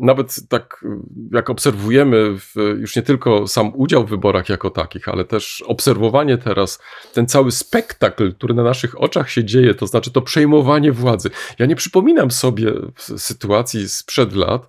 nawet 0.00 0.48
tak 0.48 0.84
jak 1.32 1.50
obserwujemy 1.50 2.34
już 2.78 2.96
nie 2.96 3.02
tylko 3.02 3.48
sam 3.48 3.72
udział 3.74 4.06
w 4.06 4.10
wyborach 4.10 4.48
jako 4.48 4.70
takich, 4.70 5.08
ale 5.08 5.24
też 5.24 5.62
obserwowanie 5.66 6.38
teraz, 6.38 6.78
ten 7.12 7.26
cały 7.26 7.52
spektakl, 7.52 8.34
który 8.34 8.54
na 8.54 8.62
naszych 8.62 9.00
oczach 9.00 9.30
się 9.30 9.44
dzieje, 9.44 9.74
to 9.74 9.86
znaczy 9.86 10.12
to 10.12 10.22
przejmowanie 10.22 10.92
władzy. 10.92 11.30
Ja 11.58 11.66
nie 11.66 11.76
przypominam 11.76 12.30
sobie 12.30 12.72
sytuacji 13.16 13.88
sprzed 13.88 14.32
lat, 14.32 14.68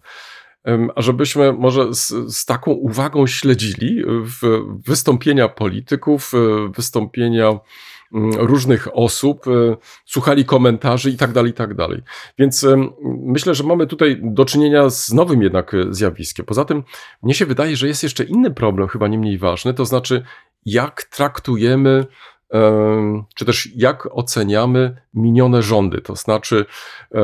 a 0.95 1.01
żebyśmy 1.01 1.53
może 1.53 1.93
z, 1.93 2.13
z, 2.36 2.45
taką 2.45 2.72
uwagą 2.72 3.28
śledzili 3.28 4.03
w 4.07 4.63
wystąpienia 4.86 5.49
polityków, 5.49 6.32
e, 6.34 6.38
wystąpienia 6.76 7.59
mm, 8.13 8.32
różnych 8.32 8.88
osób, 8.93 9.47
e, 9.47 9.78
słuchali 10.05 10.45
komentarzy 10.45 11.09
i 11.09 11.18
tak 11.18 11.32
dalej, 11.32 11.51
i 11.51 11.53
tak 11.53 11.74
dalej. 11.74 12.01
Więc 12.39 12.65
myślę, 13.24 13.55
że 13.55 13.63
mamy 13.63 13.88
tutaj 13.88 14.20
do 14.24 14.45
czynienia 14.45 14.89
z 14.89 15.13
nowym 15.13 15.41
jednak 15.41 15.74
e, 15.74 15.78
zjawiskiem. 15.89 16.45
Poza 16.45 16.65
tym 16.65 16.84
mnie 17.24 17.34
się 17.34 17.45
wydaje, 17.45 17.76
że 17.76 17.88
jest 17.88 18.03
jeszcze 18.03 18.24
inny 18.24 18.51
problem, 18.51 18.88
chyba 18.88 19.07
nie 19.07 19.18
mniej 19.18 19.38
ważny, 19.38 19.74
to 19.74 19.86
znaczy 19.86 20.24
jak 20.65 21.03
traktujemy 21.03 22.05
czy 23.35 23.45
też 23.45 23.69
jak 23.75 24.07
oceniamy 24.11 25.01
minione 25.13 25.61
rządy. 25.61 26.01
To 26.01 26.15
znaczy, 26.15 26.65
e, 27.15 27.19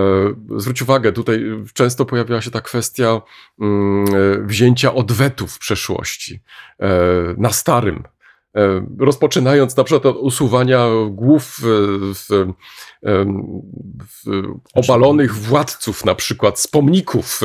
zwróć 0.57 0.81
uwagę, 0.81 1.11
tutaj 1.11 1.43
często 1.73 2.05
pojawiała 2.05 2.41
się 2.41 2.51
ta 2.51 2.61
kwestia 2.61 3.21
mm, 3.59 4.05
e, 4.05 4.45
wzięcia 4.45 4.93
odwetów 4.93 5.53
w 5.53 5.59
przeszłości 5.59 6.39
e, 6.79 6.89
na 7.37 7.49
starym 7.49 8.03
rozpoczynając 8.99 9.77
na 9.77 9.83
przykład 9.83 10.05
od 10.05 10.17
usuwania 10.17 10.87
głów 11.09 11.57
w, 11.61 12.53
w 14.07 14.33
obalonych 14.73 15.35
władców, 15.35 16.05
na 16.05 16.15
przykład 16.15 16.59
z 16.59 16.67
pomników 16.67 17.39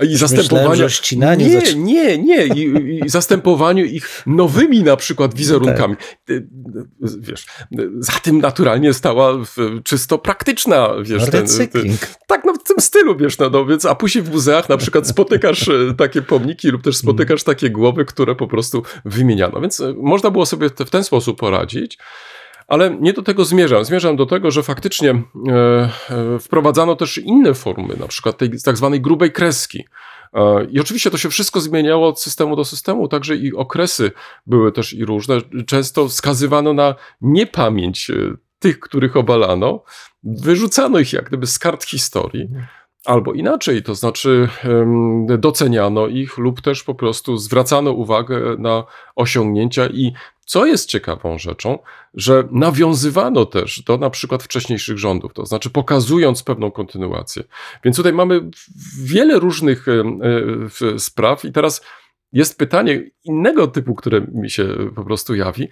e, 0.00 0.06
i 0.06 0.16
zastępowania. 0.16 0.84
Myślałem, 0.84 1.38
nie, 1.84 2.18
nie, 2.18 2.18
nie, 2.18 2.46
I, 2.46 3.00
i 3.04 3.08
zastępowaniu 3.08 3.84
ich 3.84 4.22
nowymi 4.26 4.82
na 4.82 4.96
przykład 4.96 5.34
wizerunkami. 5.34 5.96
No 6.28 6.36
tak. 6.36 7.18
Wiesz, 7.20 7.46
za 7.98 8.12
tym 8.12 8.38
naturalnie 8.38 8.94
stała 8.94 9.32
czysto 9.84 10.18
praktyczna, 10.18 10.88
wiesz, 11.02 11.30
ten, 11.30 11.46
ten, 11.46 11.96
tak, 12.26 12.44
no 12.44 12.52
w 12.54 12.62
tym 12.62 12.80
stylu, 12.80 13.16
wiesz, 13.16 13.38
no, 13.38 13.50
no 13.50 13.66
więc, 13.66 13.86
a 13.86 13.94
później 13.94 14.24
w 14.24 14.30
muzeach 14.30 14.68
na 14.68 14.76
przykład 14.76 15.08
spotykasz 15.08 15.70
takie 15.98 16.22
pomniki 16.22 16.68
lub 16.68 16.82
też 16.82 16.96
spotykasz 16.96 17.44
takie 17.44 17.70
głowy, 17.70 18.04
które 18.04 18.34
po 18.34 18.46
prostu 18.46 18.82
wymieniano, 19.04 19.60
więc 19.60 19.82
można 19.96 20.30
było 20.30 20.46
sobie 20.48 20.68
w 20.68 20.90
ten 20.90 21.04
sposób 21.04 21.38
poradzić. 21.38 21.98
Ale 22.68 22.96
nie 23.00 23.12
do 23.12 23.22
tego 23.22 23.44
zmierzam. 23.44 23.84
Zmierzam 23.84 24.16
do 24.16 24.26
tego, 24.26 24.50
że 24.50 24.62
faktycznie 24.62 25.10
e, 25.10 25.22
e, 26.10 26.38
wprowadzano 26.38 26.96
też 26.96 27.18
inne 27.18 27.54
formy, 27.54 27.96
na 27.96 28.08
przykład 28.08 28.38
tej 28.38 28.50
tak 28.64 28.76
zwanej 28.76 29.00
grubej 29.00 29.32
kreski. 29.32 29.84
E, 30.34 30.64
I 30.64 30.80
oczywiście 30.80 31.10
to 31.10 31.18
się 31.18 31.30
wszystko 31.30 31.60
zmieniało 31.60 32.08
od 32.08 32.20
systemu 32.20 32.56
do 32.56 32.64
systemu, 32.64 33.08
także 33.08 33.36
i 33.36 33.54
okresy 33.54 34.10
były 34.46 34.72
też 34.72 34.92
i 34.92 35.04
różne. 35.04 35.38
Często 35.66 36.08
wskazywano 36.08 36.72
na 36.72 36.94
niepamięć 37.20 38.10
tych, 38.58 38.80
których 38.80 39.16
obalano, 39.16 39.82
wyrzucano 40.22 40.98
ich 40.98 41.12
jak 41.12 41.24
gdyby 41.24 41.46
z 41.46 41.58
kart 41.58 41.84
historii. 41.84 42.48
Albo 43.08 43.32
inaczej, 43.32 43.82
to 43.82 43.94
znaczy 43.94 44.48
doceniano 45.38 46.06
ich 46.06 46.38
lub 46.38 46.60
też 46.60 46.82
po 46.82 46.94
prostu 46.94 47.36
zwracano 47.36 47.90
uwagę 47.90 48.56
na 48.58 48.84
osiągnięcia 49.16 49.86
i 49.86 50.12
co 50.46 50.66
jest 50.66 50.88
ciekawą 50.88 51.38
rzeczą, 51.38 51.78
że 52.14 52.48
nawiązywano 52.50 53.46
też 53.46 53.82
do 53.82 53.98
na 53.98 54.10
przykład 54.10 54.42
wcześniejszych 54.42 54.98
rządów, 54.98 55.34
to 55.34 55.46
znaczy 55.46 55.70
pokazując 55.70 56.42
pewną 56.42 56.70
kontynuację. 56.70 57.44
Więc 57.84 57.96
tutaj 57.96 58.12
mamy 58.12 58.50
wiele 59.04 59.38
różnych 59.38 59.86
spraw 60.98 61.44
i 61.44 61.52
teraz 61.52 61.84
jest 62.32 62.58
pytanie 62.58 63.10
innego 63.24 63.66
typu, 63.66 63.94
które 63.94 64.26
mi 64.34 64.50
się 64.50 64.68
po 64.94 65.04
prostu 65.04 65.34
jawi 65.34 65.68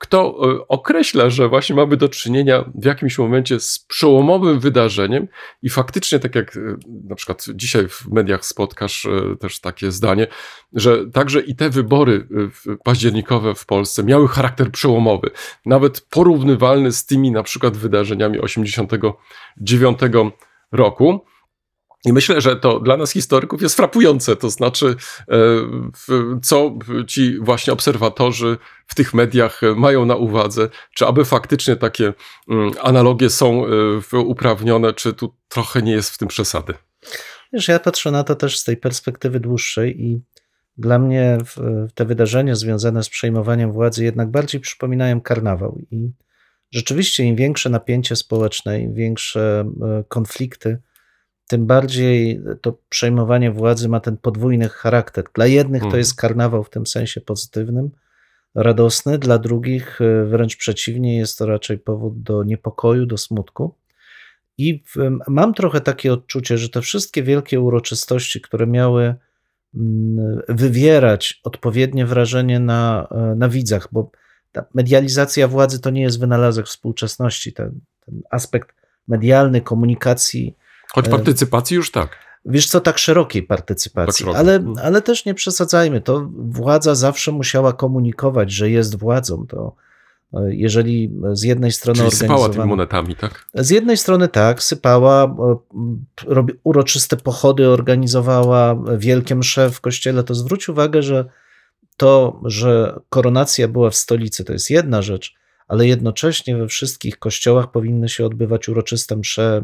kto 0.00 0.40
e, 0.54 0.68
określa, 0.68 1.30
że 1.30 1.48
właśnie 1.48 1.76
mamy 1.76 1.96
do 1.96 2.08
czynienia 2.08 2.64
w 2.74 2.84
jakimś 2.84 3.18
momencie 3.18 3.60
z 3.60 3.78
przełomowym 3.78 4.60
wydarzeniem 4.60 5.28
i 5.62 5.70
faktycznie, 5.70 6.18
tak 6.18 6.34
jak 6.34 6.56
e, 6.56 6.60
na 7.04 7.14
przykład 7.14 7.44
dzisiaj 7.54 7.88
w 7.88 8.06
mediach 8.06 8.44
spotkasz 8.44 9.06
e, 9.06 9.36
też 9.36 9.60
takie 9.60 9.92
zdanie, 9.92 10.26
że 10.72 11.10
także 11.10 11.40
i 11.40 11.56
te 11.56 11.70
wybory 11.70 12.28
październikowe 12.84 13.54
w 13.54 13.66
Polsce 13.66 14.04
miały 14.04 14.28
charakter 14.28 14.70
przełomowy, 14.70 15.30
nawet 15.66 16.00
porównywalny 16.10 16.92
z 16.92 17.06
tymi 17.06 17.30
na 17.30 17.42
przykład 17.42 17.76
wydarzeniami 17.76 18.38
89 18.38 19.98
roku. 20.72 21.24
I 22.04 22.12
myślę, 22.12 22.40
że 22.40 22.56
to 22.56 22.80
dla 22.80 22.96
nas 22.96 23.12
historyków 23.12 23.62
jest 23.62 23.76
frapujące, 23.76 24.36
to 24.36 24.50
znaczy, 24.50 24.96
e, 25.28 25.36
co 26.42 26.78
ci 27.06 27.38
właśnie 27.40 27.72
obserwatorzy 27.72 28.56
w 28.86 28.94
tych 28.94 29.14
mediach 29.14 29.60
mają 29.76 30.04
na 30.04 30.16
uwadze, 30.16 30.68
czy 30.94 31.06
aby 31.06 31.24
faktycznie 31.24 31.76
takie 31.76 32.12
mm, 32.48 32.70
analogie 32.82 33.30
są 33.30 33.66
e, 34.12 34.18
uprawnione, 34.18 34.92
czy 34.92 35.12
tu 35.12 35.34
trochę 35.48 35.82
nie 35.82 35.92
jest 35.92 36.10
w 36.10 36.18
tym 36.18 36.28
przesady. 36.28 36.74
Wiesz, 37.52 37.68
ja 37.68 37.78
patrzę 37.78 38.10
na 38.10 38.24
to 38.24 38.34
też 38.34 38.58
z 38.58 38.64
tej 38.64 38.76
perspektywy 38.76 39.40
dłuższej 39.40 40.04
i 40.04 40.20
dla 40.78 40.98
mnie 40.98 41.38
te 41.94 42.04
wydarzenia 42.04 42.54
związane 42.54 43.02
z 43.02 43.08
przejmowaniem 43.08 43.72
władzy 43.72 44.04
jednak 44.04 44.30
bardziej 44.30 44.60
przypominają 44.60 45.20
karnawał. 45.20 45.78
I 45.90 46.10
rzeczywiście 46.70 47.24
im 47.24 47.36
większe 47.36 47.70
napięcie 47.70 48.16
społeczne, 48.16 48.80
im 48.80 48.94
większe 48.94 49.64
e, 49.82 50.04
konflikty, 50.08 50.78
tym 51.50 51.66
bardziej 51.66 52.40
to 52.60 52.78
przejmowanie 52.88 53.50
władzy 53.50 53.88
ma 53.88 54.00
ten 54.00 54.16
podwójny 54.16 54.68
charakter. 54.68 55.24
Dla 55.34 55.46
jednych 55.46 55.80
to 55.80 55.86
mhm. 55.86 55.98
jest 55.98 56.16
karnawał 56.16 56.64
w 56.64 56.70
tym 56.70 56.86
sensie 56.86 57.20
pozytywnym, 57.20 57.90
radosny, 58.54 59.18
dla 59.18 59.38
drugich 59.38 60.00
e, 60.00 60.24
wręcz 60.24 60.56
przeciwnie, 60.56 61.18
jest 61.18 61.38
to 61.38 61.46
raczej 61.46 61.78
powód 61.78 62.22
do 62.22 62.44
niepokoju, 62.44 63.06
do 63.06 63.18
smutku. 63.18 63.74
I 64.58 64.82
mam 65.28 65.54
trochę 65.54 65.80
takie 65.80 66.12
odczucie, 66.12 66.58
że 66.58 66.68
te 66.68 66.80
wszystkie 66.80 67.22
wielkie 67.22 67.60
uroczystości, 67.60 68.40
które 68.40 68.66
miały 68.66 69.14
wywierać 70.48 71.40
odpowiednie 71.44 72.06
wrażenie 72.06 72.60
na, 72.60 73.08
e, 73.10 73.34
na 73.34 73.48
widzach, 73.48 73.88
bo 73.92 74.10
ta 74.52 74.64
medializacja 74.74 75.48
władzy 75.48 75.80
to 75.80 75.90
nie 75.90 76.02
jest 76.02 76.20
wynalazek 76.20 76.66
współczesności. 76.66 77.52
Ten, 77.52 77.80
ten 78.06 78.20
aspekt 78.30 78.74
medialny 79.08 79.60
komunikacji 79.60 80.56
Choć 80.94 81.06
E, 81.06 81.10
partycypacji 81.10 81.74
już 81.74 81.90
tak. 81.90 82.16
Wiesz 82.44 82.66
co, 82.66 82.80
tak 82.80 82.98
szerokiej 82.98 83.42
partycypacji, 83.42 84.26
Tak 84.26 84.34
ale, 84.34 84.54
Mhm. 84.54 84.86
ale 84.86 85.02
też 85.02 85.24
nie 85.24 85.34
przesadzajmy. 85.34 86.00
To 86.00 86.28
władza 86.36 86.94
zawsze 86.94 87.32
musiała 87.32 87.72
komunikować, 87.72 88.52
że 88.52 88.70
jest 88.70 88.98
władzą. 88.98 89.46
To 89.46 89.74
e, 90.34 90.54
jeżeli 90.54 91.12
z 91.32 91.42
jednej 91.42 91.72
strony 91.72 91.98
Czyli 91.98 92.10
sypała 92.10 92.48
tymi 92.48 92.64
monetami, 92.64 93.16
tak? 93.16 93.46
Z 93.54 93.70
jednej 93.70 93.96
strony 93.96 94.28
tak, 94.28 94.62
sypała, 94.62 95.24
e, 95.24 95.56
robi 96.26 96.54
uroczyste 96.64 97.16
pochody, 97.16 97.68
organizowała 97.68 98.76
wielkie 98.98 99.34
msze 99.34 99.70
w 99.70 99.80
kościele. 99.80 100.24
To 100.24 100.34
zwróć 100.34 100.68
uwagę, 100.68 101.02
że 101.02 101.24
to, 101.96 102.40
że 102.44 103.00
koronacja 103.08 103.68
była 103.68 103.90
w 103.90 103.94
stolicy, 103.96 104.44
to 104.44 104.52
jest 104.52 104.70
jedna 104.70 105.02
rzecz, 105.02 105.34
ale 105.68 105.86
jednocześnie 105.86 106.56
we 106.56 106.66
wszystkich 106.68 107.18
kościołach 107.18 107.70
powinny 107.70 108.08
się 108.08 108.26
odbywać 108.26 108.68
uroczyste 108.68 109.16
msze, 109.16 109.62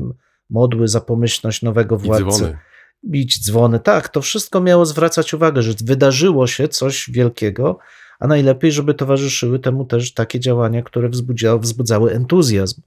modły 0.51 0.89
za 0.89 1.01
pomyślność 1.01 1.63
nowego 1.63 1.97
I 1.97 1.99
władcy 1.99 2.25
dzwony. 2.31 2.59
bić 3.05 3.45
dzwony. 3.45 3.81
Tak, 3.81 4.09
to 4.09 4.23
wszystko 4.23 4.61
miało 4.61 4.87
zwracać 4.87 5.35
uwagę, 5.35 5.63
że 5.63 5.73
wydarzyło 5.85 6.47
się 6.47 6.69
coś 6.69 7.11
wielkiego, 7.11 7.79
a 8.19 8.27
najlepiej, 8.27 8.73
żeby 8.73 8.95
towarzyszyły 8.95 9.59
temu 9.59 9.85
też 9.85 10.15
takie 10.15 10.41
działania, 10.41 10.83
które 10.83 11.09
wzbudzały 11.59 12.13
entuzjazm. 12.13 12.83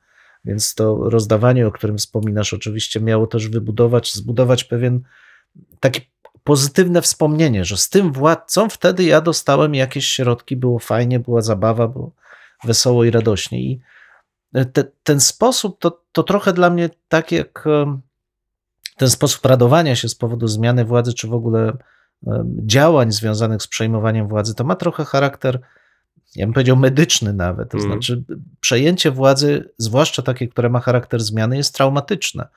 Więc 0.46 0.76
to 0.76 1.10
rozdawanie, 1.10 1.68
o 1.68 1.72
którym 1.72 1.98
wspominasz, 1.98 2.54
oczywiście 2.54 3.02
miało 3.02 3.28
też 3.28 3.48
wybudować, 3.48 4.14
zbudować 4.14 4.64
pewien 4.64 5.02
takie 5.80 6.02
pozytywne 6.44 7.02
wspomnienie, 7.02 7.66
że 7.66 7.78
z 7.78 7.90
tym 7.90 8.12
władcą 8.12 8.70
wtedy 8.70 9.04
ja 9.04 9.22
dostałem 9.22 9.76
jakieś 9.76 10.08
środki, 10.08 10.56
było 10.56 10.80
fajnie, 10.80 11.20
była 11.20 11.42
zabawa, 11.42 11.88
było 11.88 12.12
wesoło 12.64 13.04
i 13.04 13.12
radośnie. 13.12 13.62
I 13.62 13.80
te, 14.74 14.84
ten 15.04 15.20
sposób 15.20 15.80
to, 15.80 16.02
to 16.12 16.24
trochę 16.24 16.54
dla 16.54 16.70
mnie 16.70 16.90
tak 17.08 17.32
jak 17.32 17.66
ten 18.98 19.10
sposób 19.10 19.46
radowania 19.46 19.96
się 19.96 20.10
z 20.10 20.16
powodu 20.16 20.48
zmiany 20.48 20.86
władzy, 20.86 21.14
czy 21.14 21.28
w 21.28 21.34
ogóle 21.34 21.78
działań 22.66 23.12
związanych 23.12 23.62
z 23.62 23.68
przejmowaniem 23.68 24.28
władzy, 24.28 24.56
to 24.56 24.64
ma 24.64 24.76
trochę 24.76 25.06
charakter, 25.06 25.60
ja 26.36 26.46
bym 26.46 26.54
powiedział, 26.54 26.78
medyczny 26.78 27.34
nawet. 27.34 27.70
To 27.70 27.78
Mhm. 27.78 27.94
znaczy, 27.94 28.24
przejęcie 28.60 29.12
władzy, 29.12 29.70
zwłaszcza 29.78 30.22
takie, 30.22 30.48
które 30.48 30.70
ma 30.70 30.80
charakter 30.80 31.22
zmiany, 31.22 31.58
jest 31.58 31.76
traumatyczne. 31.76 32.48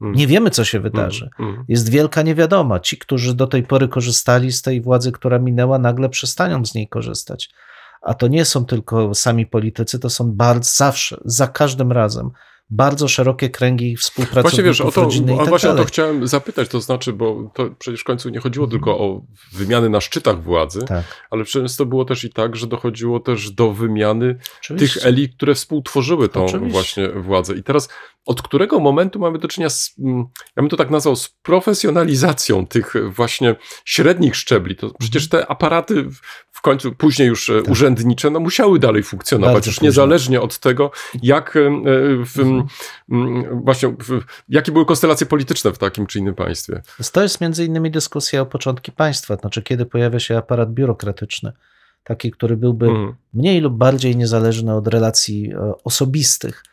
Mm. 0.00 0.14
Nie 0.14 0.26
wiemy, 0.26 0.50
co 0.50 0.64
się 0.64 0.80
wydarzy. 0.80 1.30
Mm, 1.38 1.54
mm. 1.54 1.64
Jest 1.68 1.88
wielka 1.88 2.22
niewiadoma. 2.22 2.80
Ci, 2.80 2.98
którzy 2.98 3.34
do 3.34 3.46
tej 3.46 3.62
pory 3.62 3.88
korzystali 3.88 4.52
z 4.52 4.62
tej 4.62 4.80
władzy, 4.80 5.12
która 5.12 5.38
minęła, 5.38 5.78
nagle 5.78 6.08
przestaną 6.08 6.66
z 6.66 6.74
niej 6.74 6.88
korzystać. 6.88 7.50
A 8.00 8.14
to 8.14 8.28
nie 8.28 8.44
są 8.44 8.64
tylko 8.64 9.14
sami 9.14 9.46
politycy, 9.46 9.98
to 9.98 10.10
są 10.10 10.32
bardzo 10.32 10.70
zawsze, 10.76 11.20
za 11.24 11.46
każdym 11.48 11.92
razem 11.92 12.30
bardzo 12.72 13.08
szerokie 13.08 13.48
kręgi 13.50 13.96
współpracowników 13.96 14.50
Właśnie 14.52 14.64
wiesz, 14.64 14.80
o 14.80 14.92
to, 14.92 15.00
rodziny 15.04 15.34
i 15.34 15.38
tak 15.38 15.48
właśnie 15.48 15.68
o 15.68 15.72
to 15.72 15.76
dalej. 15.76 15.88
chciałem 15.88 16.26
zapytać, 16.28 16.68
to 16.68 16.80
znaczy, 16.80 17.12
bo 17.12 17.50
to 17.54 17.70
przecież 17.78 18.00
w 18.00 18.04
końcu 18.04 18.28
nie 18.28 18.40
chodziło 18.40 18.66
tylko 18.66 18.98
o 18.98 19.22
wymiany 19.52 19.88
na 19.88 20.00
szczytach 20.00 20.42
władzy, 20.42 20.80
Tak, 20.86 21.04
ale 21.30 21.44
często 21.44 21.86
było 21.86 22.04
też 22.04 22.24
i 22.24 22.30
tak, 22.32 22.56
że 22.56 22.66
dochodziło 22.66 23.20
też 23.20 23.50
do 23.50 23.72
wymiany 23.72 24.38
oczywiście. 24.60 25.00
tych 25.00 25.06
elit, 25.08 25.36
które 25.36 25.54
współtworzyły 25.54 26.28
tą 26.28 26.44
Oczywiście. 26.44 26.72
właśnie 26.72 27.08
władzę. 27.08 27.54
I 27.54 27.62
teraz 27.62 27.88
od 28.26 28.42
którego 28.42 28.80
momentu 28.80 29.18
mamy 29.18 29.38
do 29.38 29.48
czynienia 29.48 29.70
z, 29.70 29.94
mm, 29.98 30.24
ja 30.56 30.62
bym 30.62 30.68
to 30.68 30.76
tak 30.76 30.90
nazwał, 30.90 31.16
z 31.16 31.28
profesjonalizacją 31.42 32.66
tych 32.66 32.94
właśnie 33.14 33.54
średnich 33.84 34.36
szczebli. 34.36 34.76
To 34.76 34.90
przecież 34.98 35.24
Mhm. 35.24 35.42
te 35.42 35.50
aparaty 35.50 36.08
w- 36.60 36.62
końcu, 36.62 36.92
później 36.92 37.28
już 37.28 37.50
e, 37.50 37.62
urzędnicze, 37.62 38.30
no 38.30 38.40
musiały 38.40 38.78
dalej 38.78 39.02
funkcjonować, 39.02 39.54
Bardzo 39.54 39.68
już 39.68 39.76
późno. 39.76 39.86
niezależnie 39.86 40.40
od 40.40 40.58
tego, 40.58 40.90
jak 41.22 41.56
e, 41.56 41.60
w, 42.24 42.38
Mhm. 42.38 42.66
właśnie, 43.64 43.88
w, 43.88 44.20
jakie 44.48 44.72
były 44.72 44.86
konstelacje 44.86 45.26
polityczne 45.26 45.72
w 45.72 45.78
takim 45.78 46.06
czy 46.06 46.18
innym 46.18 46.34
państwie. 46.34 46.82
To 47.12 47.22
jest 47.22 47.40
między 47.40 47.64
innymi 47.64 47.90
dyskusja 47.90 48.40
o 48.40 48.46
początki 48.46 48.92
państwa, 48.92 49.36
znaczy 49.36 49.62
kiedy 49.62 49.86
pojawia 49.86 50.20
się 50.20 50.36
aparat 50.36 50.72
biurokratyczny, 50.72 51.52
taki, 52.04 52.30
który 52.30 52.56
byłby 52.56 52.86
Mhm. 52.86 53.14
mniej 53.34 53.60
lub 53.60 53.74
bardziej 53.74 54.16
niezależny 54.16 54.74
od 54.74 54.88
relacji 54.88 55.52
e, 55.52 55.72
osobistych. 55.84 56.64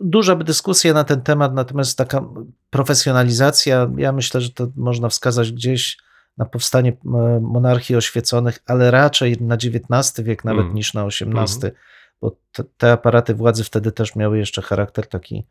Duża 0.00 0.36
by 0.36 0.44
dyskusja 0.44 0.92
na 0.94 1.04
ten 1.04 1.20
temat, 1.22 1.54
natomiast 1.54 1.98
taka 1.98 2.24
profesjonalizacja, 2.70 3.90
ja 3.96 4.12
myślę, 4.12 4.40
że 4.40 4.50
to 4.50 4.66
można 4.76 5.08
wskazać 5.08 5.52
gdzieś 5.52 5.98
na 6.38 6.44
powstanie 6.44 6.92
monarchii 7.40 7.96
oświeconych, 7.96 8.58
ale 8.66 8.90
raczej 8.90 9.36
na 9.40 9.54
XIX 9.54 10.26
wiek 10.26 10.44
nawet 10.44 10.60
Mhm. 10.60 10.76
niż 10.76 10.94
na 10.94 11.04
XVIII, 11.06 11.72
bo 12.20 12.36
te, 12.52 12.64
te 12.76 12.92
aparaty 12.92 13.34
władzy 13.34 13.64
wtedy 13.64 13.92
też 13.92 14.16
miały 14.16 14.38
jeszcze 14.38 14.62
charakter 14.62 15.06
taki 15.06 15.46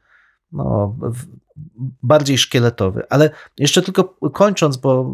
no, 0.52 0.96
bardziej 2.04 2.38
szkieletowy. 2.38 3.04
Ale 3.10 3.30
jeszcze 3.58 3.82
tylko 3.82 4.04
kończąc, 4.34 4.78
bo 4.78 5.12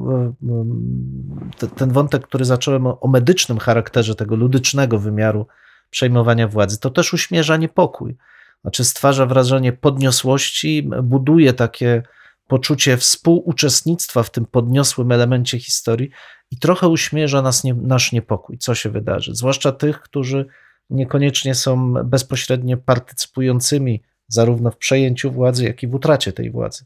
te, 1.58 1.68
ten 1.68 1.92
wątek, 1.92 2.28
który 2.28 2.46
zacząłem 2.46 2.88
o, 2.88 3.00
o 3.00 3.08
medycznym 3.08 3.58
charakterze 3.58 4.16
tego 4.16 4.36
ludycznego 4.36 5.00
wymiaru 5.00 5.48
przejmowania 5.90 6.48
władzy, 6.48 6.80
to 6.80 6.90
też 6.90 7.14
uśmierza 7.14 7.58
niepokój. 7.58 8.16
Znaczy 8.62 8.84
stwarza 8.84 9.26
wrażenie 9.26 9.74
podniosłości, 9.74 10.90
buduje 11.04 11.54
takie 11.54 12.04
poczucie 12.54 12.98
współuczestnictwa 12.98 14.24
w 14.24 14.30
tym 14.30 14.46
podniosłym 14.46 15.12
elemencie 15.12 15.60
historii 15.60 16.10
i 16.52 16.58
trochę 16.58 16.88
uśmierza 16.88 17.42
nas 17.42 17.64
nie, 17.64 17.74
nasz 17.74 18.12
niepokój, 18.12 18.58
co 18.58 18.76
się 18.76 18.90
wydarzy. 18.90 19.36
Zwłaszcza 19.36 19.72
tych, 19.72 20.02
którzy 20.02 20.46
niekoniecznie 20.90 21.56
są 21.56 21.94
bezpośrednio 21.94 22.78
partycypującymi 22.78 24.04
zarówno 24.28 24.72
w 24.72 24.78
przejęciu 24.78 25.32
władzy, 25.32 25.64
jak 25.64 25.84
i 25.84 25.88
w 25.88 25.96
utracie 25.96 26.34
tej 26.34 26.52
władzy. 26.52 26.86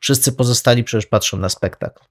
Wszyscy 0.00 0.32
pozostali 0.32 0.84
przecież 0.84 1.06
patrzą 1.06 1.36
na 1.38 1.48
spektakl. 1.48 2.04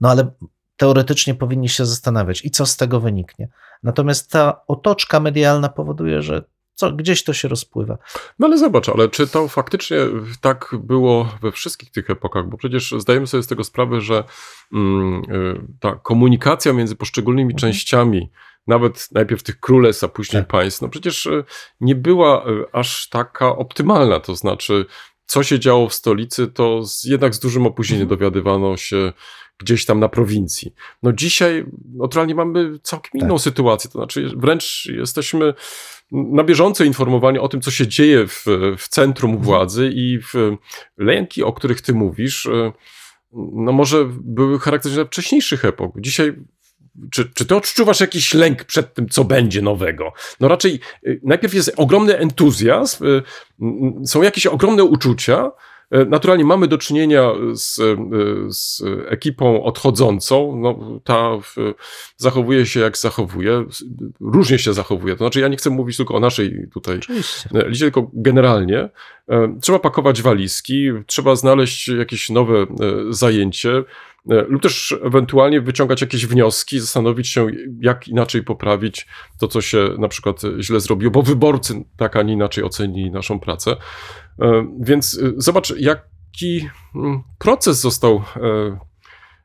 No 0.00 0.10
ale 0.10 0.30
teoretycznie 0.76 1.34
powinni 1.34 1.68
się 1.68 1.86
zastanawiać, 1.86 2.44
i 2.44 2.50
co 2.50 2.66
z 2.66 2.76
tego 2.76 3.00
wyniknie. 3.00 3.48
Natomiast 3.82 4.30
ta 4.30 4.66
otoczka 4.66 5.20
medialna 5.20 5.68
powoduje, 5.68 6.22
że 6.22 6.44
co, 6.82 6.92
gdzieś 6.92 7.24
to 7.24 7.32
się 7.32 7.48
rozpływa. 7.48 7.98
No 8.38 8.46
ale 8.46 8.58
zobacz, 8.58 8.88
ale 8.88 9.08
czy 9.08 9.26
to 9.26 9.48
faktycznie 9.48 9.96
tak 10.40 10.74
było 10.78 11.28
we 11.42 11.52
wszystkich 11.52 11.90
tych 11.90 12.10
epokach? 12.10 12.48
Bo 12.48 12.56
przecież 12.56 12.94
zdajemy 12.98 13.26
sobie 13.26 13.42
z 13.42 13.46
tego 13.46 13.64
sprawę, 13.64 14.00
że 14.00 14.24
mm, 14.72 15.22
y, 15.32 15.60
ta 15.80 15.94
komunikacja 15.94 16.72
między 16.72 16.96
poszczególnymi 16.96 17.54
Mhm. 17.54 17.58
częściami, 17.72 18.30
nawet 18.66 19.08
najpierw 19.12 19.42
tych 19.42 19.60
królestw, 19.60 20.04
a 20.04 20.08
później 20.08 20.42
Tak. 20.42 20.50
państw, 20.50 20.82
no 20.82 20.88
przecież 20.88 21.26
y, 21.26 21.44
nie 21.80 21.94
była 21.94 22.46
y, 22.50 22.64
aż 22.72 23.08
taka 23.08 23.56
optymalna. 23.56 24.20
To 24.20 24.34
znaczy, 24.36 24.86
co 25.26 25.42
się 25.42 25.58
działo 25.58 25.88
w 25.88 25.94
stolicy, 25.94 26.48
to 26.48 26.84
z, 26.84 27.04
jednak 27.04 27.34
z 27.34 27.38
dużym 27.38 27.66
opóźnieniem 27.66 28.02
Mhm. 28.02 28.18
dowiadywano 28.18 28.76
się 28.76 29.12
gdzieś 29.58 29.84
tam 29.84 30.00
na 30.00 30.08
prowincji. 30.08 30.74
No 31.02 31.12
dzisiaj 31.12 31.66
naturalnie 31.94 32.34
mamy 32.34 32.78
całkiem 32.82 33.12
Tak. 33.12 33.22
inną 33.22 33.38
sytuację, 33.38 33.90
to 33.90 33.98
znaczy 33.98 34.30
wręcz 34.36 34.86
jesteśmy 34.86 35.54
na 36.12 36.44
bieżąco 36.44 36.84
informowani 36.84 37.38
o 37.38 37.48
tym, 37.48 37.60
co 37.60 37.70
się 37.70 37.86
dzieje 37.86 38.26
w, 38.26 38.44
w 38.78 38.88
centrum 38.88 39.30
Mhm. 39.30 39.46
władzy 39.46 39.90
i 39.94 40.18
w 40.18 40.56
lęki, 40.98 41.42
o 41.42 41.52
których 41.52 41.80
ty 41.80 41.94
mówisz, 41.94 42.46
e, 42.46 42.72
no 43.32 43.72
może 43.72 44.04
były 44.20 44.58
charakterystyczne 44.58 45.06
wcześniejszych 45.06 45.64
epok. 45.64 46.00
Dzisiaj 46.00 46.34
czy, 47.10 47.30
czy 47.34 47.44
ty 47.46 47.56
odczuwasz 47.56 48.00
jakiś 48.00 48.34
lęk 48.34 48.64
przed 48.64 48.94
tym, 48.94 49.08
co 49.08 49.24
będzie 49.24 49.62
nowego? 49.62 50.12
No 50.40 50.48
raczej 50.48 50.80
y, 51.06 51.20
najpierw 51.22 51.54
jest 51.54 51.72
ogromny 51.76 52.18
entuzjazm, 52.18 53.04
y, 53.06 53.22
są 54.06 54.22
jakieś 54.22 54.46
ogromne 54.46 54.84
uczucia. 54.84 55.50
Y, 55.94 56.06
Naturalnie 56.06 56.44
mamy 56.44 56.68
do 56.68 56.78
czynienia 56.78 57.30
z, 57.52 57.78
y, 57.78 57.96
z 58.48 58.82
ekipą 59.06 59.62
odchodzącą. 59.62 60.56
No, 60.56 61.00
ta 61.04 61.30
y, 61.58 61.74
zachowuje 62.16 62.66
się 62.66 62.80
jak 62.80 62.98
zachowuje, 62.98 63.64
różnie 64.20 64.58
się 64.58 64.72
zachowuje. 64.72 65.14
To 65.14 65.18
znaczy, 65.18 65.40
ja 65.40 65.48
nie 65.48 65.56
chcę 65.56 65.70
mówić 65.70 65.96
tylko 65.96 66.14
o 66.14 66.20
naszej 66.20 66.68
tutaj 66.72 66.98
Oczywiście. 66.98 67.48
liczę 67.66 67.84
tylko 67.84 68.10
generalnie. 68.12 68.88
e, 69.28 69.58
Trzeba 69.60 69.78
pakować 69.78 70.22
walizki, 70.22 70.88
trzeba 71.06 71.36
znaleźć 71.36 71.88
jakieś 71.88 72.30
nowe 72.30 72.58
e, 72.58 72.66
zajęcie, 73.10 73.72
e, 73.78 73.84
lub 74.26 74.62
też 74.62 74.94
ewentualnie 75.02 75.60
wyciągać 75.60 76.00
jakieś 76.00 76.26
wnioski, 76.26 76.80
zastanowić 76.80 77.28
się, 77.28 77.46
jak 77.80 78.08
inaczej 78.08 78.42
poprawić 78.42 79.06
to, 79.40 79.48
co 79.48 79.60
się 79.60 79.88
na 79.98 80.08
przykład 80.08 80.40
źle 80.60 80.80
zrobiło, 80.80 81.10
bo 81.12 81.22
wyborcy 81.22 81.84
tak, 81.96 82.16
a 82.16 82.22
nie 82.22 82.32
inaczej 82.32 82.64
ocenili 82.64 83.10
naszą 83.10 83.40
pracę. 83.40 83.76
E, 84.40 84.66
Więc 84.80 85.20
e, 85.22 85.32
zobacz, 85.36 85.74
jaki 85.78 86.68
mm, 86.94 87.22
proces 87.38 87.80
został, 87.80 88.22
e, 88.36 88.78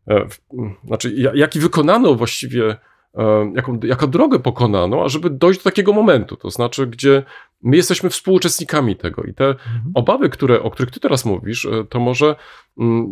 e, 0.07 0.29
w- 0.29 0.39
m, 0.59 0.75
znaczy, 0.85 1.13
ja- 1.15 1.31
jaki 1.35 1.59
wykonano 1.59 2.15
właściwie, 2.15 2.75
e, 3.17 3.51
jaką, 3.55 3.79
jaką 3.83 4.07
drogę 4.07 4.39
pokonano, 4.39 5.03
ażeby 5.03 5.29
dojść 5.29 5.59
do 5.59 5.63
takiego 5.63 5.93
momentu, 5.93 6.35
to 6.37 6.49
znaczy, 6.51 6.87
gdzie 6.87 7.23
my 7.63 7.77
jesteśmy 7.77 8.09
współuczestnikami 8.09 8.95
tego 8.95 9.23
i 9.23 9.33
te 9.33 9.45
Mhm. 9.47 9.81
obawy, 9.93 10.29
które, 10.29 10.63
o 10.63 10.71
których 10.71 10.91
ty 10.91 10.99
teraz 10.99 11.25
mówisz, 11.25 11.65
e, 11.65 11.85
to 11.89 11.99
może 11.99 12.25
mm, 12.27 12.37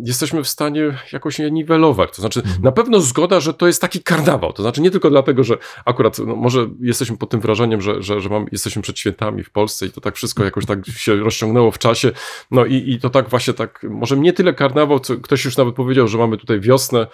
jesteśmy 0.03 0.43
w 0.43 0.47
stanie 0.47 0.97
jakoś 1.13 1.39
je 1.39 1.51
niwelować. 1.51 2.16
To 2.16 2.22
znaczy, 2.22 2.39
Mhm. 2.39 2.61
na 2.63 2.72
pewno 2.72 3.01
zgoda, 3.01 3.39
że 3.39 3.53
to 3.53 3.68
jest 3.68 3.82
taki 3.82 4.03
karnawał. 4.03 4.53
To 4.53 4.63
znaczy, 4.63 4.82
nie 4.82 4.91
tylko 4.91 5.09
dlatego, 5.09 5.43
że 5.43 5.57
akurat 5.86 6.20
no, 6.20 6.36
może 6.36 6.70
jesteśmy 6.82 7.18
pod 7.18 7.30
tym 7.30 7.39
wrażeniem, 7.39 7.82
że, 7.82 8.03
że, 8.03 8.22
że 8.22 8.30
mam, 8.30 8.45
jesteśmy 8.51 8.82
przed 8.82 8.99
świętami 8.99 9.43
w 9.43 9.49
Polsce 9.49 9.86
i 9.86 9.91
to 9.91 10.01
tak 10.01 10.16
wszystko 10.16 10.43
jakoś 10.43 10.66
tak 10.66 10.80
się 10.88 11.16
rozciągnęło 11.16 11.72
w 11.72 11.80
czasie. 11.80 12.11
No 12.51 12.66
i, 12.66 12.91
i 12.91 12.99
to 12.99 13.09
tak 13.09 13.30
właśnie 13.30 13.53
tak, 13.53 13.86
może 13.89 14.18
nie 14.18 14.34
tyle 14.34 14.53
karnawał, 14.53 14.99
co 14.99 15.18
ktoś 15.18 15.45
już 15.45 15.57
nawet 15.57 15.76
powiedział, 15.76 16.07
że 16.07 16.18
mamy 16.18 16.38
tutaj 16.38 16.59
wiosnę, 16.59 16.99
e, 16.99 17.07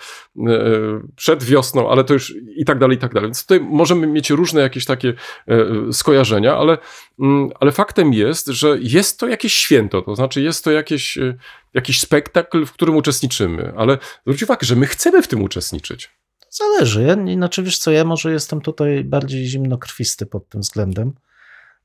przed 1.15 1.43
wiosną, 1.43 1.89
ale 1.89 2.03
to 2.03 2.13
już 2.13 2.33
i 2.55 2.65
tak 2.65 2.79
dalej, 2.79 2.97
i 2.97 2.99
tak 2.99 3.13
dalej. 3.13 3.27
Więc 3.27 3.41
tutaj 3.41 3.59
możemy 3.59 4.07
mieć 4.07 4.29
różne 4.29 4.61
jakieś 4.61 4.85
takie 4.85 5.13
e, 5.47 5.93
skojarzenia, 5.93 6.57
ale, 6.57 6.77
mm, 7.19 7.49
ale 7.59 7.71
faktem 7.71 8.13
jest, 8.13 8.47
że 8.47 8.77
jest 8.81 9.19
to 9.19 9.27
jakieś 9.27 9.53
święto, 9.53 10.01
to 10.01 10.15
znaczy 10.15 10.41
jest 10.41 10.63
to 10.63 10.71
jakieś, 10.71 11.17
e, 11.17 11.37
jakiś 11.73 11.99
spektakl, 11.99 12.65
w 12.65 12.73
którym 12.73 12.95
uczestniczymy, 12.95 13.73
ale 13.77 13.97
zwróć 14.21 14.43
uwagę, 14.43 14.67
że 14.67 14.75
my 14.75 14.85
chcemy 14.85 15.21
w 15.21 15.27
tym 15.27 15.43
uczestniczyć. 15.43 16.09
Zależy. 16.49 17.03
Ja, 17.03 17.35
znaczy, 17.35 17.63
wiesz 17.63 17.77
co, 17.77 17.91
ja 17.91 18.03
może 18.03 18.31
jestem 18.31 18.61
tutaj 18.61 19.03
bardziej 19.03 19.45
zimnokrwisty 19.45 20.25
pod 20.25 20.49
tym 20.49 20.61
względem. 20.61 21.13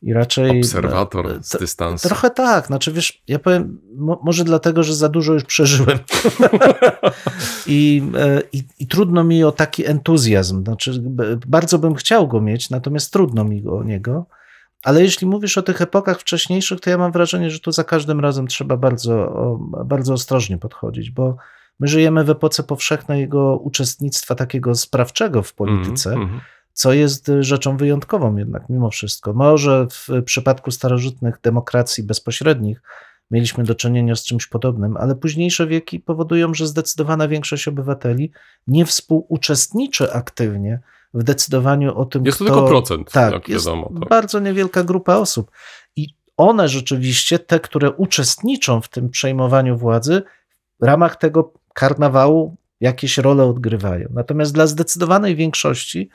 I 0.02 0.12
raczej. 0.12 0.58
Obserwator 0.58 1.26
e, 1.26 1.42
z 1.42 1.56
dystansu. 1.58 2.08
Trochę 2.08 2.30
tak, 2.30 2.66
znaczy 2.66 2.92
wiesz, 2.92 3.22
ja 3.28 3.38
powiem, 3.38 3.80
mo, 3.94 4.20
może 4.24 4.44
dlatego, 4.44 4.82
że 4.82 4.94
za 4.94 5.08
dużo 5.08 5.32
już 5.32 5.44
przeżyłem. 5.44 5.98
I, 7.66 8.02
e, 8.18 8.42
i, 8.52 8.62
I 8.78 8.86
trudno 8.86 9.24
mi 9.24 9.44
o 9.44 9.52
taki 9.52 9.86
entuzjazm. 9.86 10.64
Znaczy, 10.64 11.02
bardzo 11.46 11.78
bym 11.78 11.94
chciał 11.94 12.28
go 12.28 12.40
mieć, 12.40 12.70
natomiast 12.70 13.12
trudno 13.12 13.44
mi 13.44 13.66
o 13.68 13.84
niego. 13.84 14.26
Ale 14.86 15.02
jeśli 15.02 15.26
mówisz 15.26 15.58
o 15.58 15.62
tych 15.62 15.80
epokach 15.82 16.20
wcześniejszych, 16.20 16.80
to 16.80 16.90
ja 16.90 16.98
mam 16.98 17.12
wrażenie, 17.12 17.50
że 17.50 17.60
tu 17.60 17.72
za 17.72 17.84
każdym 17.84 18.20
razem 18.20 18.46
trzeba 18.46 18.76
bardzo, 18.76 19.58
bardzo 19.84 20.14
ostrożnie 20.14 20.58
podchodzić, 20.58 21.10
bo 21.10 21.36
my 21.80 21.88
żyjemy 21.88 22.24
w 22.24 22.30
epoce 22.30 22.62
powszechnego 22.62 23.56
uczestnictwa 23.56 24.34
takiego 24.34 24.74
sprawczego 24.74 25.42
w 25.42 25.54
polityce 25.54 26.10
Mhm, 26.10 26.22
mhm. 26.22 26.40
co 26.72 26.92
jest 26.92 27.30
rzeczą 27.40 27.76
wyjątkową 27.76 28.36
jednak 28.36 28.68
mimo 28.68 28.90
wszystko. 28.90 29.32
Może 29.32 29.86
w 29.90 30.22
przypadku 30.24 30.70
starożytnych 30.70 31.40
demokracji 31.42 32.04
bezpośrednich 32.04 32.82
mieliśmy 33.30 33.64
do 33.64 33.74
czynienia 33.74 34.16
z 34.16 34.24
czymś 34.24 34.46
podobnym, 34.46 34.96
ale 34.96 35.14
późniejsze 35.14 35.66
wieki 35.66 36.00
powodują, 36.00 36.54
że 36.54 36.66
zdecydowana 36.66 37.28
większość 37.28 37.68
obywateli 37.68 38.30
nie 38.66 38.86
współuczestniczy 38.86 40.12
aktywnie 40.12 40.80
w 41.16 41.22
decydowaniu 41.22 41.98
o 41.98 42.04
tym, 42.04 42.26
Jest 42.26 42.38
to 42.38 42.44
kto... 42.44 42.54
tylko 42.54 42.68
procent, 42.68 43.12
tak, 43.12 43.32
jak 43.32 43.48
jest 43.48 43.66
wiadomo. 43.66 43.92
Tak. 44.00 44.08
bardzo 44.08 44.40
niewielka 44.40 44.84
grupa 44.84 45.16
osób. 45.16 45.50
I 45.96 46.08
one 46.36 46.68
rzeczywiście, 46.68 47.38
te, 47.38 47.60
które 47.60 47.90
uczestniczą 47.90 48.80
w 48.80 48.88
tym 48.88 49.10
przejmowaniu 49.10 49.76
władzy, 49.76 50.22
w 50.80 50.84
ramach 50.84 51.16
tego 51.16 51.52
karnawału 51.74 52.56
jakieś 52.80 53.18
role 53.18 53.44
odgrywają. 53.44 54.08
Natomiast 54.14 54.54
dla 54.54 54.66
zdecydowanej 54.66 55.36
większości 55.36 56.10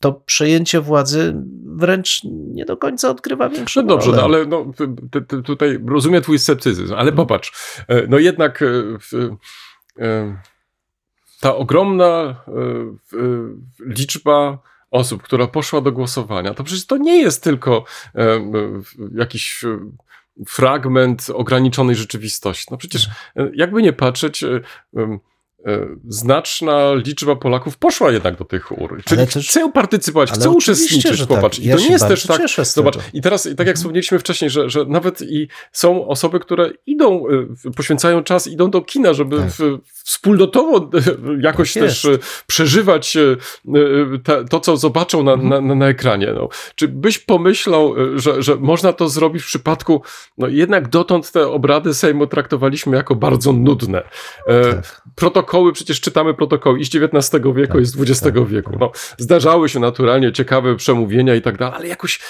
to 0.00 0.12
przejęcie 0.12 0.80
władzy 0.80 1.34
wręcz 1.64 2.20
nie 2.24 2.64
do 2.64 2.76
końca 2.76 3.10
odgrywa 3.10 3.48
większą 3.48 3.82
No 3.82 3.86
dobrze, 3.86 4.10
no 4.12 4.22
ale 4.22 4.46
no, 4.46 4.66
ty, 5.10 5.22
ty, 5.22 5.42
tutaj 5.42 5.78
rozumiem 5.86 6.22
twój 6.22 6.38
sceptycyzm, 6.38 6.94
ale 6.94 7.12
popatrz, 7.12 7.52
e, 7.88 8.06
no 8.06 8.18
jednak 8.18 8.62
e, 8.62 8.66
w, 9.00 9.14
e, 10.00 10.36
ta 11.42 11.56
ogromna 11.56 12.42
w, 12.46 13.14
e, 13.14 13.18
liczba 13.94 14.58
osób, 14.90 15.22
która 15.22 15.46
poszła 15.46 15.80
do 15.80 15.92
głosowania, 15.92 16.54
to 16.54 16.64
przecież 16.64 16.86
to 16.86 16.96
nie 16.96 17.22
jest 17.22 17.44
tylko 17.44 17.84
w- 18.14 19.18
jakiś 19.18 19.64
fragment 20.46 21.26
ograniczonej 21.34 21.96
rzeczywistości. 21.96 22.66
No 22.70 22.76
przecież 22.76 23.06
e, 23.36 23.50
jakby 23.54 23.82
nie 23.82 23.92
patrzeć, 23.92 24.44
znaczna 26.08 26.94
liczba 26.94 27.36
Polaków 27.36 27.76
poszła 27.76 28.12
jednak 28.12 28.38
do 28.38 28.44
tych 28.44 28.78
ur. 28.78 29.02
Czyli 29.04 29.26
też- 29.26 29.48
chcą 29.48 29.72
partycypować, 29.72 30.32
chcą 30.32 30.52
uczestniczyć, 30.52 31.16
że 31.16 31.26
popatrz. 31.26 31.56
Tak. 31.58 31.66
I 31.66 31.68
Ja 31.68 31.74
to 31.74 31.80
się 31.80 31.86
nie 31.86 31.92
jest 31.92 32.08
też 32.08 32.26
tak, 32.26 32.40
Zobacz, 32.64 32.98
i 33.12 33.20
teraz, 33.20 33.46
i 33.46 33.56
tak 33.56 33.66
jak 33.66 33.76
wspomnieliśmy 33.76 34.18
wcześniej, 34.18 34.50
że, 34.50 34.70
że 34.70 34.84
nawet 34.84 35.22
i 35.22 35.48
są 35.72 36.08
osoby, 36.08 36.40
które 36.40 36.70
idą, 36.86 37.24
y, 37.66 37.70
poświęcają 37.76 38.22
czas, 38.22 38.46
idą 38.46 38.70
do 38.70 38.80
kina, 38.80 39.12
żeby 39.12 39.36
Tak. 39.36 39.50
w, 39.50 39.78
wspólnotowo 40.04 40.78
y, 40.78 40.82
jakoś 41.40 41.74
Tak 41.74 41.82
też 41.82 42.08
przeżywać 42.46 43.16
te, 44.24 44.44
to, 44.44 44.60
co 44.60 44.76
zobaczą 44.76 45.22
na, 45.22 45.36
na, 45.36 45.60
na, 45.60 45.74
na 45.74 45.88
ekranie. 45.88 46.32
No. 46.34 46.48
Czy 46.74 46.88
byś 46.88 47.18
pomyślał, 47.18 47.94
że, 48.14 48.42
że 48.42 48.56
można 48.56 48.92
to 48.92 49.08
zrobić 49.08 49.42
w 49.42 49.46
przypadku, 49.46 50.02
no 50.38 50.48
jednak 50.48 50.88
dotąd 50.88 51.32
te 51.32 51.48
obrady 51.48 51.94
Sejmu 51.94 52.26
traktowaliśmy 52.26 52.96
jako 52.96 53.14
bardzo 53.14 53.52
nudne. 53.52 54.02
E, 54.46 54.74
Tak. 54.74 55.02
Protokoły, 55.52 55.72
przecież 55.72 56.00
czytamy 56.00 56.34
protokoły 56.34 56.78
i 56.80 56.84
z 56.84 56.88
XIX 56.96 57.44
wieku, 57.54 57.72
Tak, 57.72 57.82
i 57.82 57.84
z 57.84 58.00
XX 58.00 58.22
tak, 58.22 58.48
wieku. 58.48 58.72
No, 58.80 58.92
zdarzały 59.18 59.68
się 59.68 59.80
naturalnie 59.80 60.32
ciekawe 60.32 60.76
przemówienia 60.76 61.34
i 61.34 61.42
tak 61.42 61.58
dalej, 61.58 61.74
ale 61.76 61.88
jakoś 61.88 62.20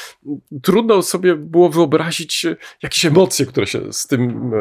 trudno 0.62 1.02
sobie 1.02 1.36
było 1.36 1.68
wyobrazić 1.68 2.44
e, 2.44 2.56
jakieś 2.82 3.06
emocje, 3.06 3.46
które 3.46 3.66
się 3.66 3.92
z 3.92 4.06
tym 4.06 4.52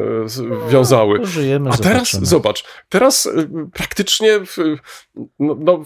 e, 0.67 0.69
wiązały. 0.71 1.19
Pożyjemy, 1.19 1.69
A 1.69 1.77
teraz 1.77 2.11
zobaczymy. 2.11 2.25
zobacz, 2.25 2.63
teraz 2.89 3.25
e, 3.25 3.69
praktycznie 3.73 4.39
no, 5.39 5.57
no, 5.59 5.83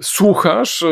słuchasz 0.00 0.84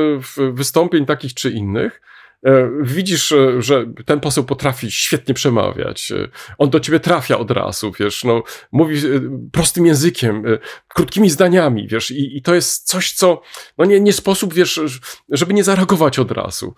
wystąpień 0.52 1.06
takich 1.06 1.34
czy 1.34 1.50
innych. 1.50 2.00
E, 2.46 2.70
Widzisz, 2.82 3.32
e, 3.32 3.62
że 3.62 3.86
ten 4.06 4.20
poseł 4.20 4.44
potrafi 4.44 4.90
świetnie 4.90 5.34
przemawiać. 5.34 6.12
e, 6.12 6.28
On 6.58 6.70
do 6.70 6.80
ciebie 6.80 7.00
trafia 7.00 7.38
od 7.38 7.50
razu, 7.50 7.92
wiesz, 8.00 8.24
no, 8.24 8.42
mówi 8.72 9.02
prostym 9.52 9.86
językiem, 9.86 10.42
krótkimi 10.88 11.30
zdaniami, 11.30 11.88
wiesz, 11.88 12.10
i, 12.10 12.36
i 12.36 12.42
to 12.42 12.54
jest 12.54 12.88
coś, 12.88 13.12
co, 13.12 13.42
no 13.78 13.84
nie, 13.84 14.00
nie 14.00 14.12
sposób, 14.12 14.54
wiesz, 14.54 14.80
żeby 15.28 15.54
nie 15.54 15.64
zareagować 15.64 16.18
od 16.18 16.30
razu, 16.30 16.74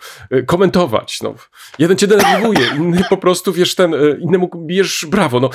komentować, 0.47 1.23
no. 1.23 1.35
Jeden 1.79 1.97
cię 1.97 2.07
denerwuje, 2.07 2.61
inny 2.77 3.03
po 3.11 3.17
prostu, 3.17 3.53
wiesz, 3.53 3.75
ten, 3.75 3.95
innemu 4.21 4.51
bijesz 4.67 5.07
brawo, 5.11 5.41
no. 5.41 5.51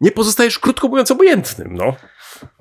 Nie 0.00 0.10
pozostajesz, 0.10 0.58
krótko 0.58 0.88
mówiąc, 0.88 1.10
obojętnym, 1.10 1.74
no. 1.74 1.96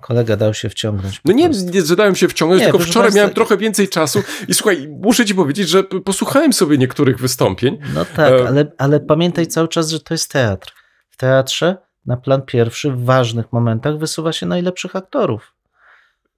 Kolega 0.01 0.37
dał 0.37 0.53
się 0.53 0.69
wciągnąć. 0.69 1.21
No 1.25 1.33
nie, 1.33 1.49
nie 1.49 1.81
zadałem 1.81 2.15
się 2.15 2.27
wciągnąć, 2.27 2.59
Nie, 2.61 2.65
tylko 2.65 2.79
wczoraj 2.79 3.11
miałem 3.13 3.33
trochę 3.33 3.57
więcej 3.57 3.89
czasu 3.89 4.23
i 4.47 4.53
słuchaj, 4.53 4.89
muszę 5.01 5.25
ci 5.25 5.35
powiedzieć, 5.35 5.69
że 5.69 5.83
posłuchałem 5.83 6.53
sobie 6.53 6.77
niektórych 6.77 7.19
wystąpień. 7.19 7.77
No 7.93 8.05
tak, 8.05 8.33
E, 8.33 8.47
ale, 8.47 8.71
ale 8.77 8.99
pamiętaj 8.99 9.47
cały 9.47 9.67
czas, 9.67 9.89
że 9.89 9.99
to 9.99 10.13
jest 10.13 10.31
teatr. 10.31 10.73
W 11.09 11.17
teatrze 11.17 11.77
na 12.05 12.17
plan 12.17 12.41
pierwszy 12.41 12.91
w 12.91 13.05
ważnych 13.05 13.45
momentach 13.51 13.97
wysuwa 13.97 14.33
się 14.33 14.45
najlepszych 14.45 14.95
aktorów. 14.95 15.52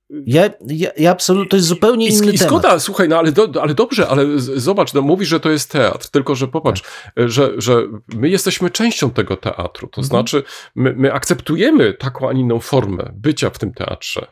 Ja, 0.10 0.50
ja, 0.68 0.90
ja 0.98 1.12
absolutnie, 1.12 1.50
to 1.50 1.56
jest 1.56 1.68
zupełnie 1.68 2.08
I, 2.08 2.14
inny 2.14 2.32
i 2.32 2.38
temat. 2.38 2.48
zgoda, 2.54 2.80
słuchaj, 2.80 3.10
no 3.10 3.18
ale, 3.18 3.32
do, 3.32 3.62
ale 3.62 3.74
dobrze, 3.74 4.08
ale 4.08 4.40
z- 4.40 4.64
zobacz, 4.64 4.94
no 4.94 5.02
mówisz, 5.02 5.30
że 5.30 5.40
to 5.40 5.50
jest 5.50 5.72
teatr, 5.72 6.10
tylko 6.10 6.36
że 6.36 6.48
popatrz, 6.48 6.82
Tak. 6.82 7.30
że, 7.30 7.52
że 7.58 7.78
my 8.16 8.30
jesteśmy 8.30 8.70
częścią 8.70 9.12
tego 9.12 9.38
teatru, 9.38 9.88
to 9.88 10.02
Mhm. 10.02 10.06
znaczy 10.08 10.44
my, 10.76 10.94
my 10.98 11.14
akceptujemy 11.14 11.94
taką, 11.94 12.30
a 12.30 12.34
inną 12.34 12.60
formę 12.60 13.12
bycia 13.16 13.50
w 13.50 13.58
tym 13.60 13.74
teatrze. 13.74 14.28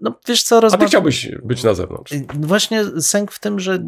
No 0.00 0.14
wiesz 0.28 0.42
co, 0.42 0.60
A 0.72 0.76
ty 0.76 0.86
chciałbyś 0.86 1.28
być 1.42 1.62
na 1.64 1.74
zewnątrz. 1.74 2.12
Właśnie 2.34 2.84
sęk 3.00 3.32
w 3.32 3.40
tym, 3.40 3.60
że 3.60 3.78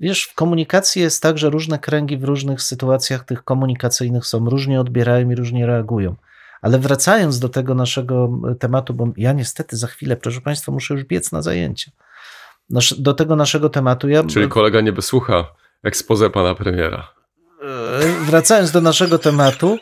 wiesz, 0.00 0.22
w 0.24 0.34
komunikacji 0.34 1.02
jest 1.02 1.22
tak, 1.22 1.38
że 1.38 1.50
różne 1.50 1.78
kręgi 1.78 2.16
w 2.18 2.24
różnych 2.24 2.62
sytuacjach 2.62 3.24
tych 3.24 3.44
komunikacyjnych 3.44 4.26
są, 4.26 4.44
różnie 4.50 4.80
odbierają 4.80 5.30
i 5.30 5.34
różnie 5.34 5.66
reagują. 5.66 6.14
Ale 6.62 6.78
wracając 6.78 7.38
do 7.38 7.48
tego 7.48 7.74
naszego 7.74 8.30
tematu, 8.58 8.94
bo 8.94 9.08
ja 9.16 9.32
niestety 9.32 9.76
za 9.76 9.86
chwilę, 9.86 10.16
proszę 10.16 10.40
Państwa, 10.40 10.72
muszę 10.72 10.94
już 10.94 11.04
biec 11.04 11.32
na 11.32 11.42
zajęcia. 11.42 11.90
Do 12.98 13.14
tego 13.14 13.36
naszego 13.36 13.68
tematu, 13.68 14.08
ja 14.08 14.24
Czyli 14.24 14.48
kolega 14.48 14.80
nie 14.80 14.92
wysłucha 14.92 15.44
expose 15.82 16.30
pana 16.30 16.54
premiera. 16.54 17.08
E, 17.62 18.24
wracając 18.24 18.70
do 18.70 18.80
naszego 18.80 19.18
tematu, 19.18 19.78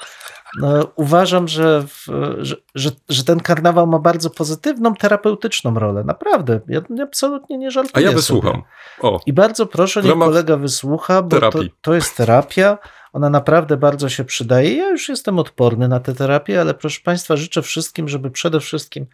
no, 0.60 0.88
uważam, 0.96 1.48
że, 1.48 1.82
w, 1.86 2.06
że, 2.38 2.56
że, 2.74 2.90
że 3.08 3.24
ten 3.24 3.40
karnawał 3.40 3.86
ma 3.86 3.98
bardzo 3.98 4.30
pozytywną, 4.30 4.94
terapeutyczną 4.94 5.74
rolę. 5.78 6.04
Naprawdę. 6.04 6.60
Ja 6.68 6.80
absolutnie 7.02 7.58
nie 7.58 7.66
A 7.66 7.70
żartuję. 7.70 8.04
ja 8.04 8.10
sobie. 8.10 8.16
wysłucham. 8.16 8.62
O, 9.00 9.20
I 9.26 9.32
bardzo 9.32 9.66
proszę, 9.66 10.02
niech 10.02 10.18
kolega 10.18 10.56
wysłucha, 10.56 11.22
bo 11.22 11.40
to, 11.40 11.60
to 11.82 11.94
jest 11.94 12.16
terapia. 12.16 12.78
Ona 13.14 13.30
naprawdę 13.30 13.76
bardzo 13.76 14.08
się 14.08 14.24
przydaje. 14.24 14.74
Ja 14.74 14.88
już 14.88 15.08
jestem 15.08 15.38
odporny 15.38 15.88
na 15.88 16.00
tę 16.00 16.14
terapię, 16.14 16.60
ale 16.60 16.74
proszę 16.74 17.00
Państwa, 17.04 17.36
życzę 17.36 17.62
wszystkim, 17.62 18.08
żeby 18.08 18.30
przede 18.30 18.60
wszystkim 18.60 19.06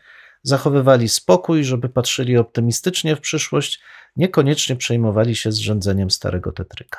zachowywali 0.42 1.09
spokój, 1.09 1.64
żeby 1.64 1.88
patrzyli 1.88 2.36
optymistycznie 2.36 3.16
w 3.16 3.20
przyszłość, 3.20 3.80
niekoniecznie 4.16 4.76
przejmowali 4.76 5.36
się 5.36 5.53
zrzędzeniem 5.53 6.11
starego 6.11 6.53
tetryka. 6.53 6.98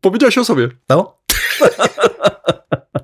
powiedziałeś 0.00 0.38
o 0.38 0.44
sobie. 0.44 0.68
No, 0.88 1.18